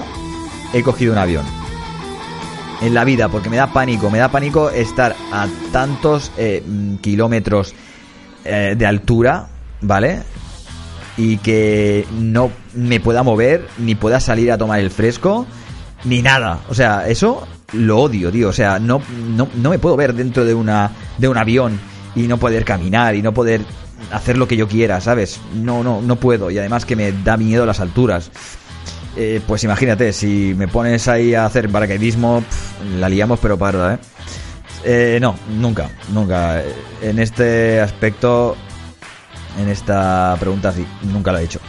[0.73, 1.43] he cogido un avión
[2.81, 4.11] en la vida porque me da pánico.
[4.11, 6.31] Me da pánico estar a tantos
[7.01, 7.73] kilómetros
[8.43, 9.47] de altura,
[9.81, 10.21] ¿vale?
[11.17, 15.47] Y que no me pueda mover, ni pueda salir a tomar el fresco,
[16.05, 16.59] ni nada.
[16.69, 18.49] O sea, eso lo odio, tío.
[18.49, 19.01] O sea, no,
[19.35, 21.79] no, no me puedo ver dentro de, una, de un avión
[22.15, 23.61] y no poder caminar y no poder
[24.11, 25.39] hacer lo que yo quiera, ¿sabes?
[25.55, 26.51] No, no, no puedo.
[26.51, 28.31] Y además que me da miedo las alturas.
[29.15, 32.43] Eh, pues imagínate, si me pones ahí a hacer paracaidismo,
[32.99, 33.97] la liamos pero parda, ¿eh?
[34.85, 36.63] Eh, no, nunca, nunca.
[37.01, 38.55] En este aspecto,
[39.59, 41.59] en esta pregunta sí, nunca lo he hecho.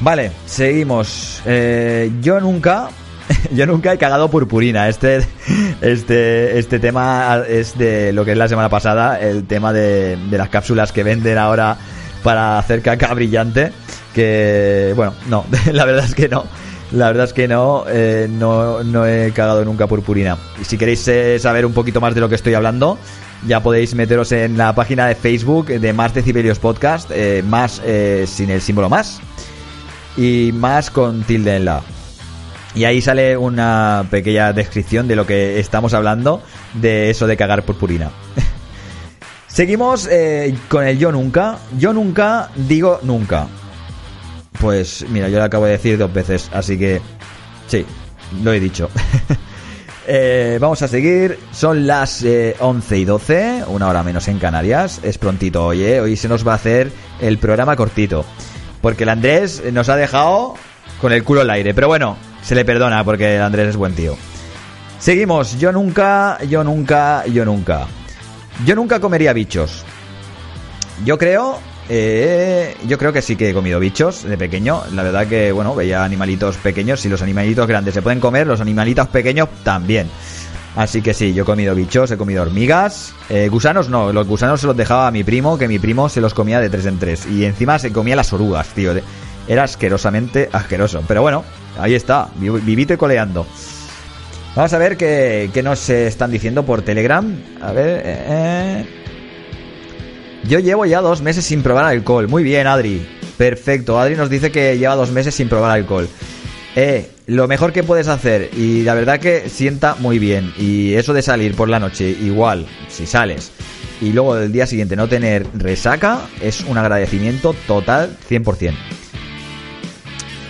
[0.00, 1.42] Vale, seguimos.
[1.44, 2.88] Eh, yo nunca,
[3.52, 4.88] yo nunca he cagado purpurina.
[4.88, 5.26] Este,
[5.80, 10.48] este, este tema es de lo que es la semana pasada, el tema de, las
[10.48, 11.76] cápsulas que venden ahora
[12.22, 13.72] para hacer caca brillante.
[14.14, 16.44] Que, bueno, no, la verdad es que no.
[16.92, 20.36] La verdad es que no, eh, no, no he cagado nunca purpurina.
[20.60, 22.98] Y si queréis eh, saber un poquito más de lo que estoy hablando,
[23.46, 27.80] ya podéis meteros en la página de Facebook de Más Decibelios Podcast, eh, más
[28.26, 29.22] sin el símbolo más
[30.18, 31.82] y más con tilde en la.
[32.74, 36.42] Y ahí sale una pequeña descripción de lo que estamos hablando
[36.74, 38.10] de eso de cagar purpurina.
[39.46, 41.58] Seguimos eh, con el yo nunca.
[41.78, 43.46] Yo nunca digo nunca.
[44.58, 47.00] Pues mira, yo lo acabo de decir dos veces, así que
[47.66, 47.84] sí,
[48.42, 48.88] lo he dicho.
[50.04, 54.98] Eh, vamos a seguir, son las eh, 11 y 12, una hora menos en Canarias,
[55.04, 56.00] es prontito hoy, ¿eh?
[56.00, 56.90] hoy se nos va a hacer
[57.20, 58.24] el programa cortito,
[58.80, 60.54] porque el Andrés nos ha dejado
[61.00, 64.16] con el culo al aire, pero bueno, se le perdona porque Andrés es buen tío.
[64.98, 67.86] Seguimos, yo nunca, yo nunca, yo nunca.
[68.64, 69.84] Yo nunca comería bichos.
[71.04, 71.58] Yo creo,
[71.88, 74.82] eh, yo creo que sí que he comido bichos de pequeño.
[74.92, 77.00] La verdad que, bueno, veía animalitos pequeños.
[77.00, 80.08] Si los animalitos grandes se pueden comer, los animalitos pequeños también.
[80.76, 83.12] Así que sí, yo he comido bichos, he comido hormigas.
[83.28, 86.20] Eh, gusanos no, los gusanos se los dejaba a mi primo, que mi primo se
[86.20, 87.26] los comía de tres en tres.
[87.26, 88.94] Y encima se comía las orugas, tío.
[89.48, 91.02] Era asquerosamente asqueroso.
[91.08, 91.44] Pero bueno,
[91.78, 93.46] ahí está, vi- vivito y coleando.
[94.54, 97.34] Vamos a ver qué, qué nos están diciendo por Telegram.
[97.60, 98.02] A ver.
[98.04, 98.86] eh, eh.
[100.48, 102.28] Yo llevo ya dos meses sin probar alcohol.
[102.28, 103.06] Muy bien, Adri.
[103.38, 103.98] Perfecto.
[103.98, 106.08] Adri nos dice que lleva dos meses sin probar alcohol.
[106.74, 110.52] Eh, lo mejor que puedes hacer, y la verdad que sienta muy bien.
[110.58, 113.52] Y eso de salir por la noche, igual, si sales,
[114.00, 118.74] y luego del día siguiente no tener resaca, es un agradecimiento total 100%.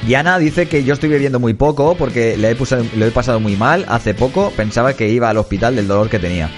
[0.07, 3.39] Diana dice que yo estoy bebiendo muy poco porque le he, pusado- lo he pasado
[3.39, 3.85] muy mal.
[3.89, 6.51] Hace poco pensaba que iba al hospital del dolor que tenía.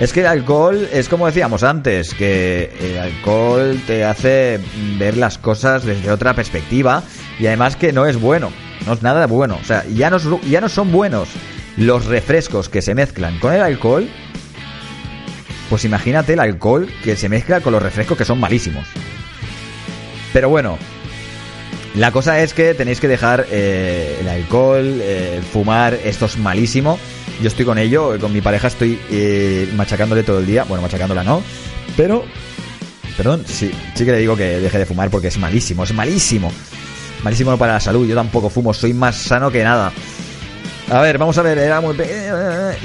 [0.00, 4.58] Es que el alcohol es como decíamos antes, que el alcohol te hace
[4.98, 7.02] ver las cosas desde otra perspectiva
[7.38, 8.52] y además que no es bueno,
[8.86, 9.58] no es nada bueno.
[9.60, 11.28] O sea, ya no, ya no son buenos
[11.76, 14.08] los refrescos que se mezclan con el alcohol.
[15.68, 18.86] Pues imagínate el alcohol que se mezcla con los refrescos que son malísimos.
[20.32, 20.78] Pero bueno,
[21.94, 26.98] la cosa es que tenéis que dejar eh, el alcohol, eh, fumar, esto es malísimo.
[27.42, 30.64] Yo estoy con ello, con mi pareja estoy eh, machacándole todo el día.
[30.64, 31.42] Bueno, machacándola no,
[31.96, 32.24] pero...
[33.16, 36.52] Perdón, sí, sí que le digo que deje de fumar porque es malísimo, es malísimo.
[37.24, 39.90] Malísimo para la salud, yo tampoco fumo, soy más sano que nada.
[40.88, 41.96] A ver, vamos a ver, era muy...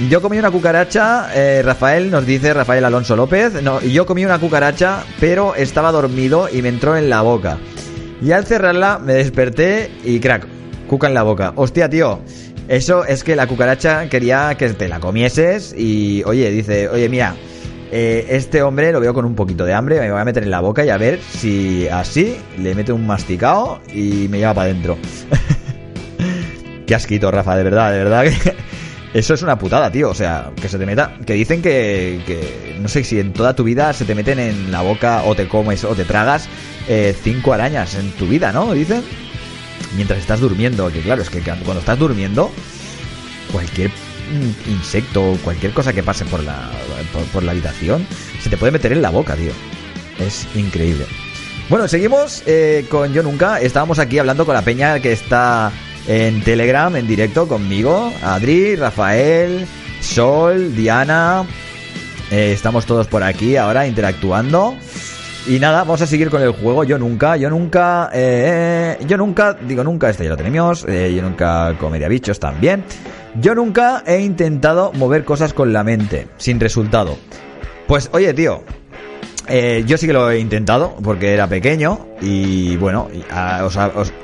[0.10, 1.30] Yo comí una cucaracha,
[1.62, 6.64] Rafael nos dice, Rafael Alonso López, no, yo comí una cucaracha, pero estaba dormido y
[6.64, 7.60] me entró en la boca.
[8.24, 10.48] Y al cerrarla me desperté y crack,
[10.88, 11.52] Cuca en la boca.
[11.58, 12.22] Hostia, tío.
[12.70, 17.36] Eso es que la cucaracha quería que te la comieses y, oye, dice, oye, mira,
[17.92, 20.52] eh, este hombre lo veo con un poquito de hambre, me voy a meter en
[20.52, 24.70] la boca y a ver si así le mete un masticado y me lleva para
[24.70, 24.98] adentro.
[26.88, 28.26] Qué asquito, Rafa, de verdad, de verdad.
[29.14, 30.10] Eso es una putada, tío.
[30.10, 31.18] O sea, que se te meta.
[31.26, 34.72] Que dicen que, que no sé si en toda tu vida se te meten en
[34.72, 36.48] la boca o te comes o te tragas
[36.88, 38.74] eh, cinco arañas en tu vida, ¿no?
[38.74, 39.04] Dicen.
[39.96, 40.92] Mientras estás durmiendo.
[40.92, 42.52] Que claro, es que cuando estás durmiendo,
[43.52, 46.72] cualquier mm, insecto, cualquier cosa que pase por la,
[47.12, 48.08] por, por la habitación,
[48.42, 49.52] se te puede meter en la boca, tío.
[50.20, 51.06] Es increíble.
[51.70, 53.60] Bueno, seguimos eh, con Yo Nunca.
[53.60, 55.72] Estábamos aquí hablando con la peña que está
[56.08, 58.12] en Telegram, en directo conmigo.
[58.24, 59.66] Adri, Rafael,
[60.02, 61.46] Sol, Diana.
[62.32, 64.76] Eh, estamos todos por aquí ahora interactuando.
[65.46, 66.84] Y nada, vamos a seguir con el juego.
[66.86, 70.86] Yo nunca, yo nunca, eh, yo nunca, digo nunca, este ya lo tenemos.
[70.88, 72.84] eh, yo nunca comería bichos también.
[73.36, 77.18] Yo nunca he intentado mover cosas con la mente, sin resultado.
[77.88, 78.64] Pues oye, tío,
[79.48, 83.76] eh, yo sí que lo he intentado porque era pequeño y bueno, ah, os,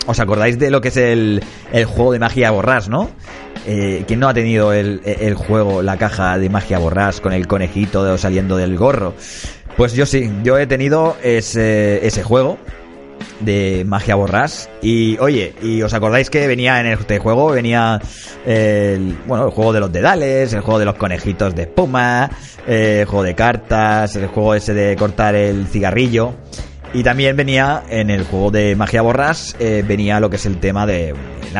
[0.08, 3.10] os- acordáis de lo que es el, el juego de magia borrás, ¿no?
[3.66, 7.48] Eh, ¿Quién no ha tenido el, el juego, la caja de magia borrás con el
[7.48, 9.14] conejito saliendo del gorro?
[9.78, 12.58] Pues yo sí, yo he tenido ese, ese juego
[13.40, 14.70] de magia borrás.
[14.82, 18.02] Y oye y os acordáis que venía en este juego venía
[18.46, 22.30] el bueno el juego de los dedales el juego de los conejitos de espuma
[22.68, 26.34] el juego de cartas el juego ese de cortar el cigarrillo.
[26.92, 30.58] Y también venía en el juego de magia borrás eh, venía lo que es el
[30.60, 31.14] tema de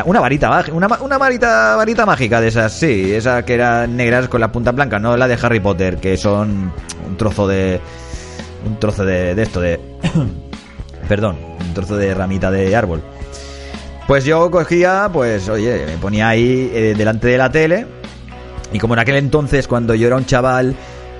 [0.04, 4.50] una varita una, varita varita mágica de esas sí esa que eran negras con la
[4.50, 6.72] punta blanca no la de Harry Potter que son
[7.06, 7.80] un trozo de
[8.66, 9.80] un trozo de, de esto de
[11.10, 13.02] perdón, un trozo de ramita de árbol.
[14.06, 17.84] Pues yo cogía, pues oye, me ponía ahí eh, delante de la tele
[18.72, 20.76] y como en aquel entonces cuando yo era un chaval,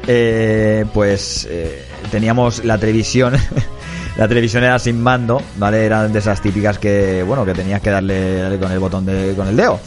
[0.07, 3.35] eh, pues eh, teníamos la televisión,
[4.17, 5.85] la televisión era sin mando, ¿vale?
[5.85, 9.49] Eran de esas típicas que, bueno, que tenías que darle, con el botón de, con
[9.49, 9.81] el dedo.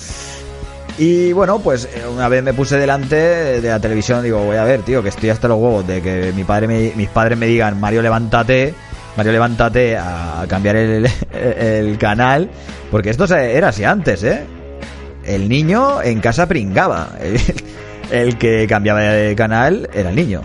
[0.98, 3.16] Y bueno, pues eh, una vez me puse delante
[3.62, 6.34] de la televisión, digo, voy a ver, tío, que estoy hasta los huevos de que
[6.36, 8.74] mi padre me- mis padres me digan, Mario, levántate,
[9.16, 12.50] Mario, levántate a cambiar el, canal,
[12.90, 14.44] porque esto era así antes, ¿eh?
[15.24, 17.10] El niño en casa pringaba,
[18.12, 20.42] el, que cambiaba de canal era el niño.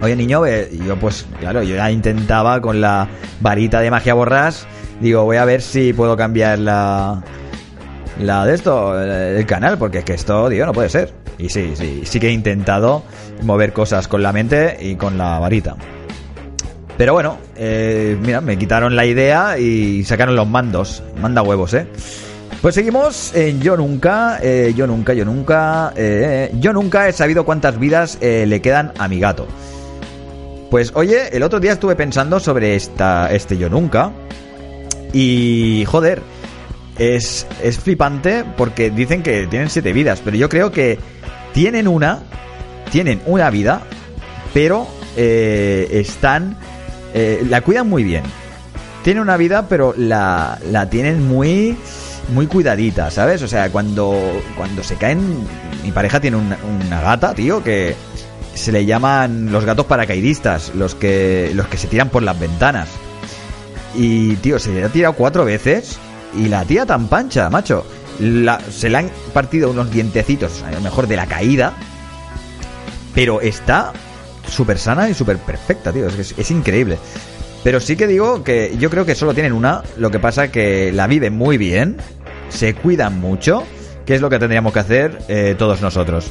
[0.00, 3.08] Oye, niño, yo pues, claro, yo ya intentaba con la
[3.40, 4.66] varita de magia borrás,
[5.00, 7.22] digo, voy a ver si puedo cambiar la,
[8.20, 11.12] la de esto, el canal, porque es que esto, digo, no puede ser.
[11.38, 13.02] Y sí, sí, sí que he intentado
[13.42, 15.76] mover cosas con la mente y con la varita.
[17.00, 21.02] Pero bueno, eh, mira, me quitaron la idea y sacaron los mandos.
[21.18, 21.86] Manda huevos, ¿eh?
[22.60, 27.46] Pues seguimos en Yo Nunca, eh, Yo Nunca, Yo Nunca, eh, Yo Nunca he sabido
[27.46, 29.46] cuántas vidas eh, le quedan a mi gato.
[30.70, 34.12] Pues oye, el otro día estuve pensando sobre esta, este Yo Nunca
[35.14, 36.20] y joder,
[36.98, 40.98] es, es flipante porque dicen que tienen siete vidas, pero yo creo que
[41.54, 42.18] tienen una,
[42.92, 43.84] tienen una vida,
[44.52, 44.86] pero
[45.16, 46.56] eh, están,
[47.14, 48.22] eh, la cuidan muy bien.
[49.02, 51.76] Tienen una vida, pero la, la tienen muy,
[52.30, 53.42] muy cuidadita, ¿sabes?
[53.42, 55.20] O sea, cuando, cuando se caen,
[55.82, 57.96] mi pareja tiene una, gata, tío, que
[58.54, 62.88] se le llaman los gatos paracaidistas, los que, los que se tiran por las ventanas.
[63.94, 65.98] Y, tío, se le ha tirado cuatro veces
[66.36, 67.84] y la tía tan pancha, macho.
[68.70, 71.72] Se le han partido unos dientecitos, a lo mejor de la caída,
[73.14, 73.92] pero está
[74.50, 76.06] súper sana y súper perfecta, tío.
[76.06, 76.98] Es, es increíble.
[77.62, 80.92] Pero sí que digo que yo creo que solo tienen una, lo que pasa que
[80.92, 81.96] la viven muy bien,
[82.48, 83.64] se cuidan mucho,
[84.06, 86.30] que es lo que tendríamos que hacer eh, todos nosotros.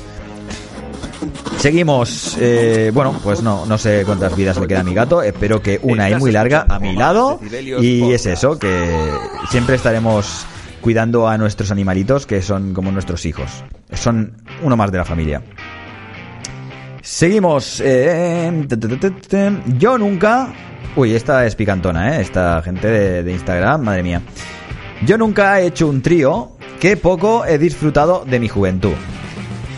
[1.57, 2.37] Seguimos.
[2.39, 5.21] eh, bueno, pues no, no sé cuántas vidas le queda a mi gato.
[5.21, 7.39] Espero que una y muy larga a mi lado.
[7.81, 9.11] Y es eso, que
[9.51, 10.45] siempre estaremos
[10.81, 13.63] cuidando a nuestros animalitos, que son como nuestros hijos.
[13.93, 14.33] Son
[14.63, 15.41] uno más de la familia.
[17.09, 17.81] Seguimos.
[17.83, 19.51] eh, te.
[19.79, 20.53] Yo nunca.
[20.95, 22.21] Uy, esta es picantona, ¿eh?
[22.21, 24.21] Esta gente de, de Instagram, madre mía.
[25.07, 28.93] Yo nunca he hecho un trío que poco he disfrutado de mi juventud.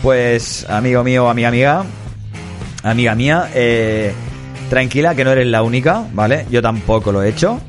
[0.02, 1.84] Pues, amigo mío, amiga amiga,
[2.82, 4.12] amiga mía, eh,
[4.68, 6.44] tranquila que no eres la única, ¿vale?
[6.50, 7.62] Yo tampoco lo he hecho.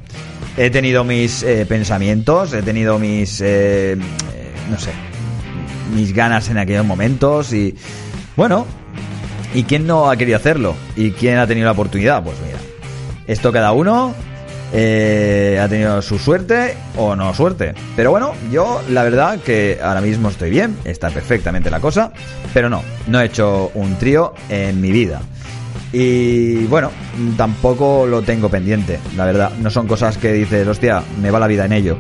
[0.57, 3.98] He tenido mis eh, pensamientos, he tenido mis, eh, eh,
[4.69, 4.91] no sé,
[5.95, 7.73] mis ganas en aquellos momentos y,
[8.35, 8.68] bueno,
[9.54, 10.76] ¿y quién no ha querido hacerlo?
[10.96, 12.24] ¿Y quién ha tenido la oportunidad?
[12.24, 12.58] Pues mira,
[13.28, 14.14] esto cada uno
[14.74, 17.74] eh, ha tenido su suerte o no suerte.
[17.96, 22.12] Pero bueno, yo la verdad que ahora mismo estoy bien, está perfectamente la cosa,
[22.54, 25.22] pero no, no he hecho un trío en mi vida.
[25.92, 26.90] Y bueno,
[27.38, 29.52] tampoco lo tengo pendiente, la verdad.
[29.60, 31.98] No son cosas que dices, hostia, me va la vida en ello.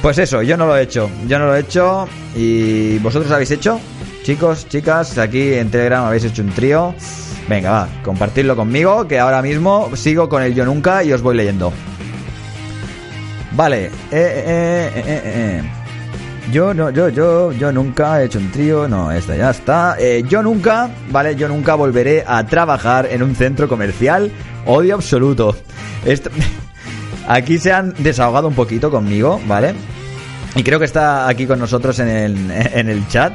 [0.00, 2.08] Pues eso, yo no lo he hecho, yo no lo he hecho.
[2.36, 3.80] ¿Y vosotros habéis hecho?
[4.28, 6.94] Chicos, chicas, aquí en Telegram habéis hecho un trío.
[7.48, 11.34] Venga, va, compartirlo conmigo, que ahora mismo sigo con el yo nunca y os voy
[11.34, 11.72] leyendo.
[13.52, 15.62] Vale, eh, eh, eh, eh, eh.
[16.52, 19.96] Yo no, yo, yo, yo nunca he hecho un trío, no, esta ya está.
[19.98, 24.30] Eh, yo nunca, vale, yo nunca volveré a trabajar en un centro comercial.
[24.66, 25.56] Odio absoluto.
[26.04, 26.28] Esto-
[27.28, 29.72] Aquí se han desahogado un poquito conmigo, ¿vale?
[30.54, 33.32] Y creo que está aquí con nosotros en el, en el chat.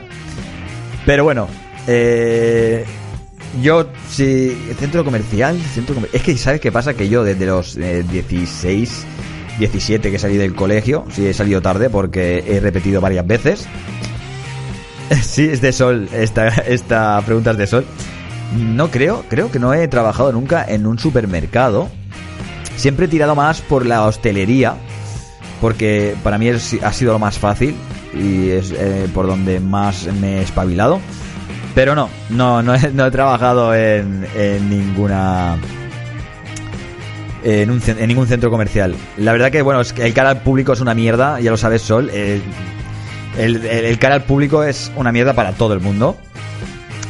[1.06, 1.48] Pero bueno,
[1.88, 2.86] eh,
[3.62, 4.58] yo, si.
[4.80, 6.94] Centro comercial, centro comer- Es que, ¿sabes qué pasa?
[6.94, 9.06] Que yo desde los eh, 16,
[9.60, 13.68] 17 que salí del colegio, sí he salido tarde porque he repetido varias veces.
[15.22, 17.86] Sí, es de Sol, esta, esta pregunta es de Sol.
[18.58, 21.90] No creo, creo que no he trabajado nunca en un supermercado.
[22.78, 24.76] Siempre he tirado más por la hostelería,
[25.62, 27.76] porque para mí es- ha sido lo más fácil
[28.14, 31.00] y es eh, por donde más me he espabilado.
[31.76, 35.58] Pero no, no, no he, trabajado en, en ninguna.
[37.44, 38.96] En, un en ningún centro comercial.
[39.18, 41.58] La verdad que, bueno, es que el cara al público es una mierda, ya lo
[41.58, 42.10] sabes, Sol.
[42.14, 42.42] eh,
[43.38, 46.16] el, el- cara al público es una mierda para todo el mundo.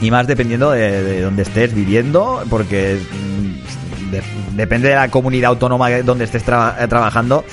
[0.01, 4.23] Y más dependiendo de, de donde estés viviendo, porque mm, de-
[4.55, 7.45] depende de la comunidad autónoma donde estés traba- trabajando.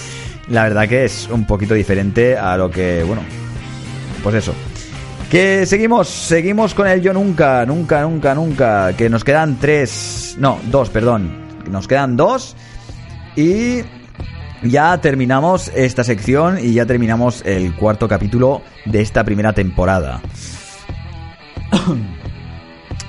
[0.48, 3.22] La verdad que es un poquito diferente a lo que, bueno,
[4.22, 4.54] pues eso.
[5.30, 8.92] Que seguimos, seguimos con el yo nunca, nunca, nunca, nunca.
[8.96, 11.30] Que nos quedan tres, no, dos, perdón.
[11.70, 12.56] Nos quedan dos.
[13.36, 13.82] Y
[14.62, 20.20] ya terminamos esta sección y ya terminamos el cuarto capítulo de esta primera temporada.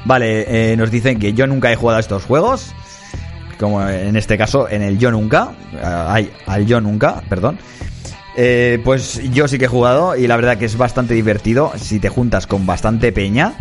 [0.05, 2.73] vale, eh, nos dicen que yo nunca he jugado a estos juegos.
[3.59, 5.53] Como en este caso, en el yo nunca.
[5.73, 7.57] eh, ay, al yo nunca, perdón.
[8.35, 11.99] Eh, pues yo sí que he jugado y la verdad que es bastante divertido si
[11.99, 13.53] te juntas con bastante peña.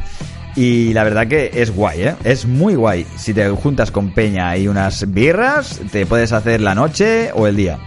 [0.56, 2.14] Y la verdad que es guay, ¿eh?
[2.24, 3.06] Es muy guay.
[3.16, 7.56] Si te juntas con peña y unas birras, te puedes hacer la noche o el
[7.56, 7.78] día.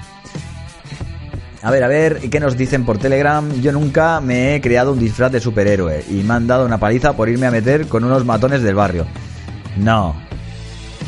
[1.61, 3.49] A ver, a ver, ¿qué nos dicen por Telegram?
[3.61, 7.13] Yo nunca me he creado un disfraz de superhéroe y me han dado una paliza
[7.13, 9.05] por irme a meter con unos matones del barrio.
[9.77, 10.15] No.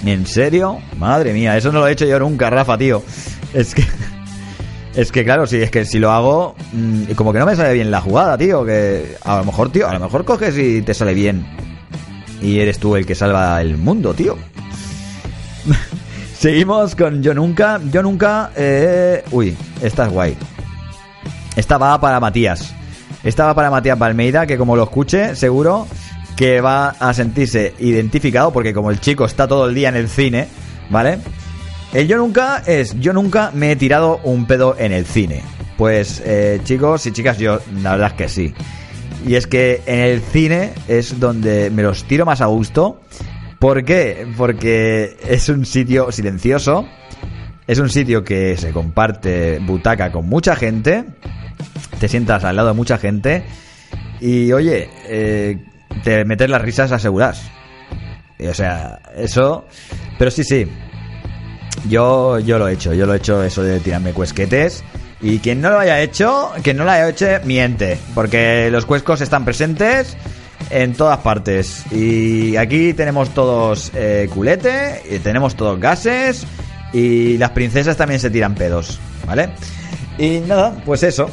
[0.05, 0.79] ¿En serio?
[0.97, 3.03] Madre mía, eso no lo he hecho yo nunca, Rafa, tío.
[3.53, 3.83] Es que...
[4.95, 7.73] Es que claro, si es que si lo hago, mm, como que no me sale
[7.73, 8.65] bien la jugada, tío.
[8.65, 11.45] Que a lo mejor, tío, a lo mejor coges y te sale bien.
[12.41, 14.37] Y eres tú el que salva el mundo, tío.
[16.37, 17.79] Seguimos con Yo Nunca.
[17.91, 18.51] Yo Nunca.
[18.55, 19.23] Eh...
[19.31, 20.37] Uy, esta es guay.
[21.55, 22.73] Esta va para Matías.
[23.23, 25.87] Esta va para Matías Palmeida, que como lo escuche, seguro
[26.35, 30.09] que va a sentirse identificado, porque como el chico está todo el día en el
[30.09, 30.47] cine,
[30.89, 31.19] ¿vale?
[31.95, 35.43] El yo nunca es, yo nunca me he tirado un pedo en el cine.
[35.77, 38.53] Pues eh, chicos y chicas, yo la verdad es que sí.
[39.25, 42.99] Y es que en el cine es donde me los tiro más a gusto.
[43.59, 44.27] ¿Por qué?
[44.35, 46.85] Porque es un sitio silencioso.
[47.65, 51.05] Es un sitio que se comparte butaca con mucha gente.
[51.97, 53.45] Te sientas al lado de mucha gente.
[54.19, 55.63] Y oye, eh,
[56.03, 57.49] te metes las risas aseguras.
[58.37, 59.65] O sea, eso...
[60.19, 60.67] Pero sí, sí.
[61.89, 64.83] Yo, yo lo he hecho, yo lo he hecho eso de tirarme cuesquetes.
[65.21, 67.97] Y quien no lo haya hecho, quien no lo haya hecho, miente.
[68.13, 70.17] Porque los cuescos están presentes
[70.69, 71.83] en todas partes.
[71.91, 76.45] Y aquí tenemos todos eh, culete, y tenemos todos gases.
[76.93, 79.49] Y las princesas también se tiran pedos, ¿vale?
[80.17, 81.29] Y nada, pues eso.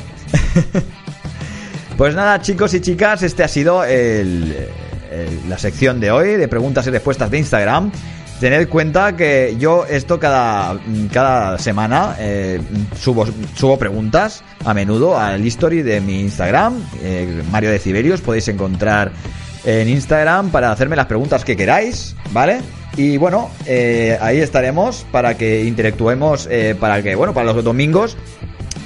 [1.97, 4.57] pues nada, chicos y chicas, este ha sido el-
[5.11, 7.93] el- la sección de hoy de preguntas y respuestas de Instagram.
[8.43, 10.77] Tened cuenta que yo esto cada,
[11.13, 12.61] cada semana eh,
[12.99, 13.25] subo,
[13.55, 16.75] subo preguntas a menudo al history de mi Instagram,
[17.05, 19.13] eh, Mario de Ciberius, podéis encontrar
[19.65, 22.63] en Instagram para hacerme las preguntas que queráis, ¿vale?
[22.97, 26.49] Y bueno, eh, ahí estaremos para que interactuemos,
[26.81, 28.17] para que, bueno, para los domingos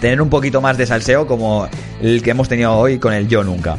[0.02, 1.66] tener un poquito más de salseo como
[2.02, 3.78] el que hemos tenido hoy con el Yo Nunca.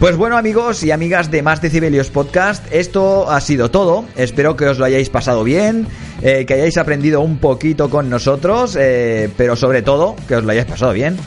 [0.00, 4.06] Pues bueno amigos y amigas de Más Decibelios Podcast, esto ha sido todo.
[4.16, 5.86] Espero que os lo hayáis pasado bien,
[6.22, 10.52] eh, que hayáis aprendido un poquito con nosotros, eh, pero sobre todo que os lo
[10.52, 11.18] hayáis pasado bien.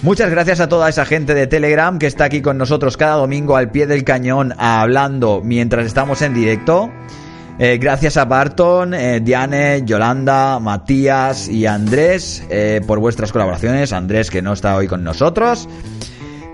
[0.00, 3.58] Muchas gracias a toda esa gente de Telegram que está aquí con nosotros cada domingo
[3.58, 6.90] al pie del cañón hablando mientras estamos en directo.
[7.58, 12.42] Eh, gracias a Barton, Diane, Yolanda, Matías y Andrés
[12.86, 13.92] por vuestras colaboraciones.
[13.92, 15.68] Andrés que no está hoy con nosotros.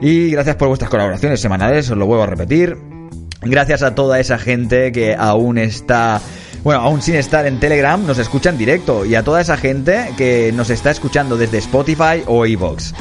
[0.00, 2.76] Y gracias por vuestras colaboraciones semanales, os lo vuelvo a repetir.
[3.42, 6.20] Gracias a toda esa gente que aún está,
[6.62, 9.04] bueno, aún sin estar en Telegram, nos escucha en directo.
[9.04, 12.92] Y a toda esa gente que nos está escuchando desde Spotify o iVoox.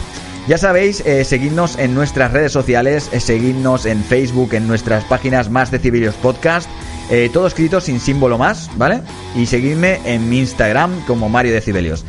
[0.50, 5.52] Ya sabéis, eh, seguidnos en nuestras redes sociales, eh, seguidnos en Facebook, en nuestras páginas
[5.52, 6.68] más Decibelios Podcast.
[7.12, 9.02] eh, todo escrito sin símbolo más, ¿vale?
[9.36, 12.04] Y seguidme en mi Instagram como Mario Decibelios.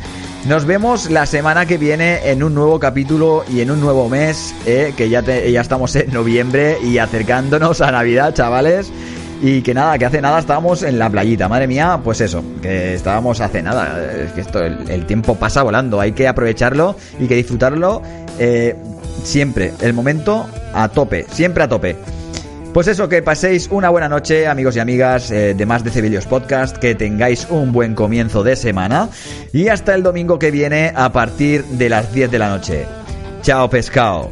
[0.47, 4.55] Nos vemos la semana que viene en un nuevo capítulo y en un nuevo mes,
[4.65, 5.21] eh, que ya
[5.61, 8.91] estamos en noviembre y acercándonos a Navidad, chavales.
[9.41, 12.93] Y que nada, que hace nada estábamos en la playita, madre mía, pues eso, que
[12.93, 17.35] estábamos hace nada, es que esto, el, tiempo pasa volando, hay que aprovecharlo y que
[17.35, 18.03] disfrutarlo
[18.37, 18.75] eh,
[19.23, 21.95] siempre, el momento a tope, siempre a tope.
[22.71, 26.25] Pues eso, que paséis una buena noche, amigos y amigas eh, de Más de Cebelios
[26.25, 29.09] Podcast, que tengáis un buen comienzo de semana
[29.51, 32.85] y hasta el domingo que viene a partir de las 10 de la noche.
[33.41, 34.29] Chao, pescado.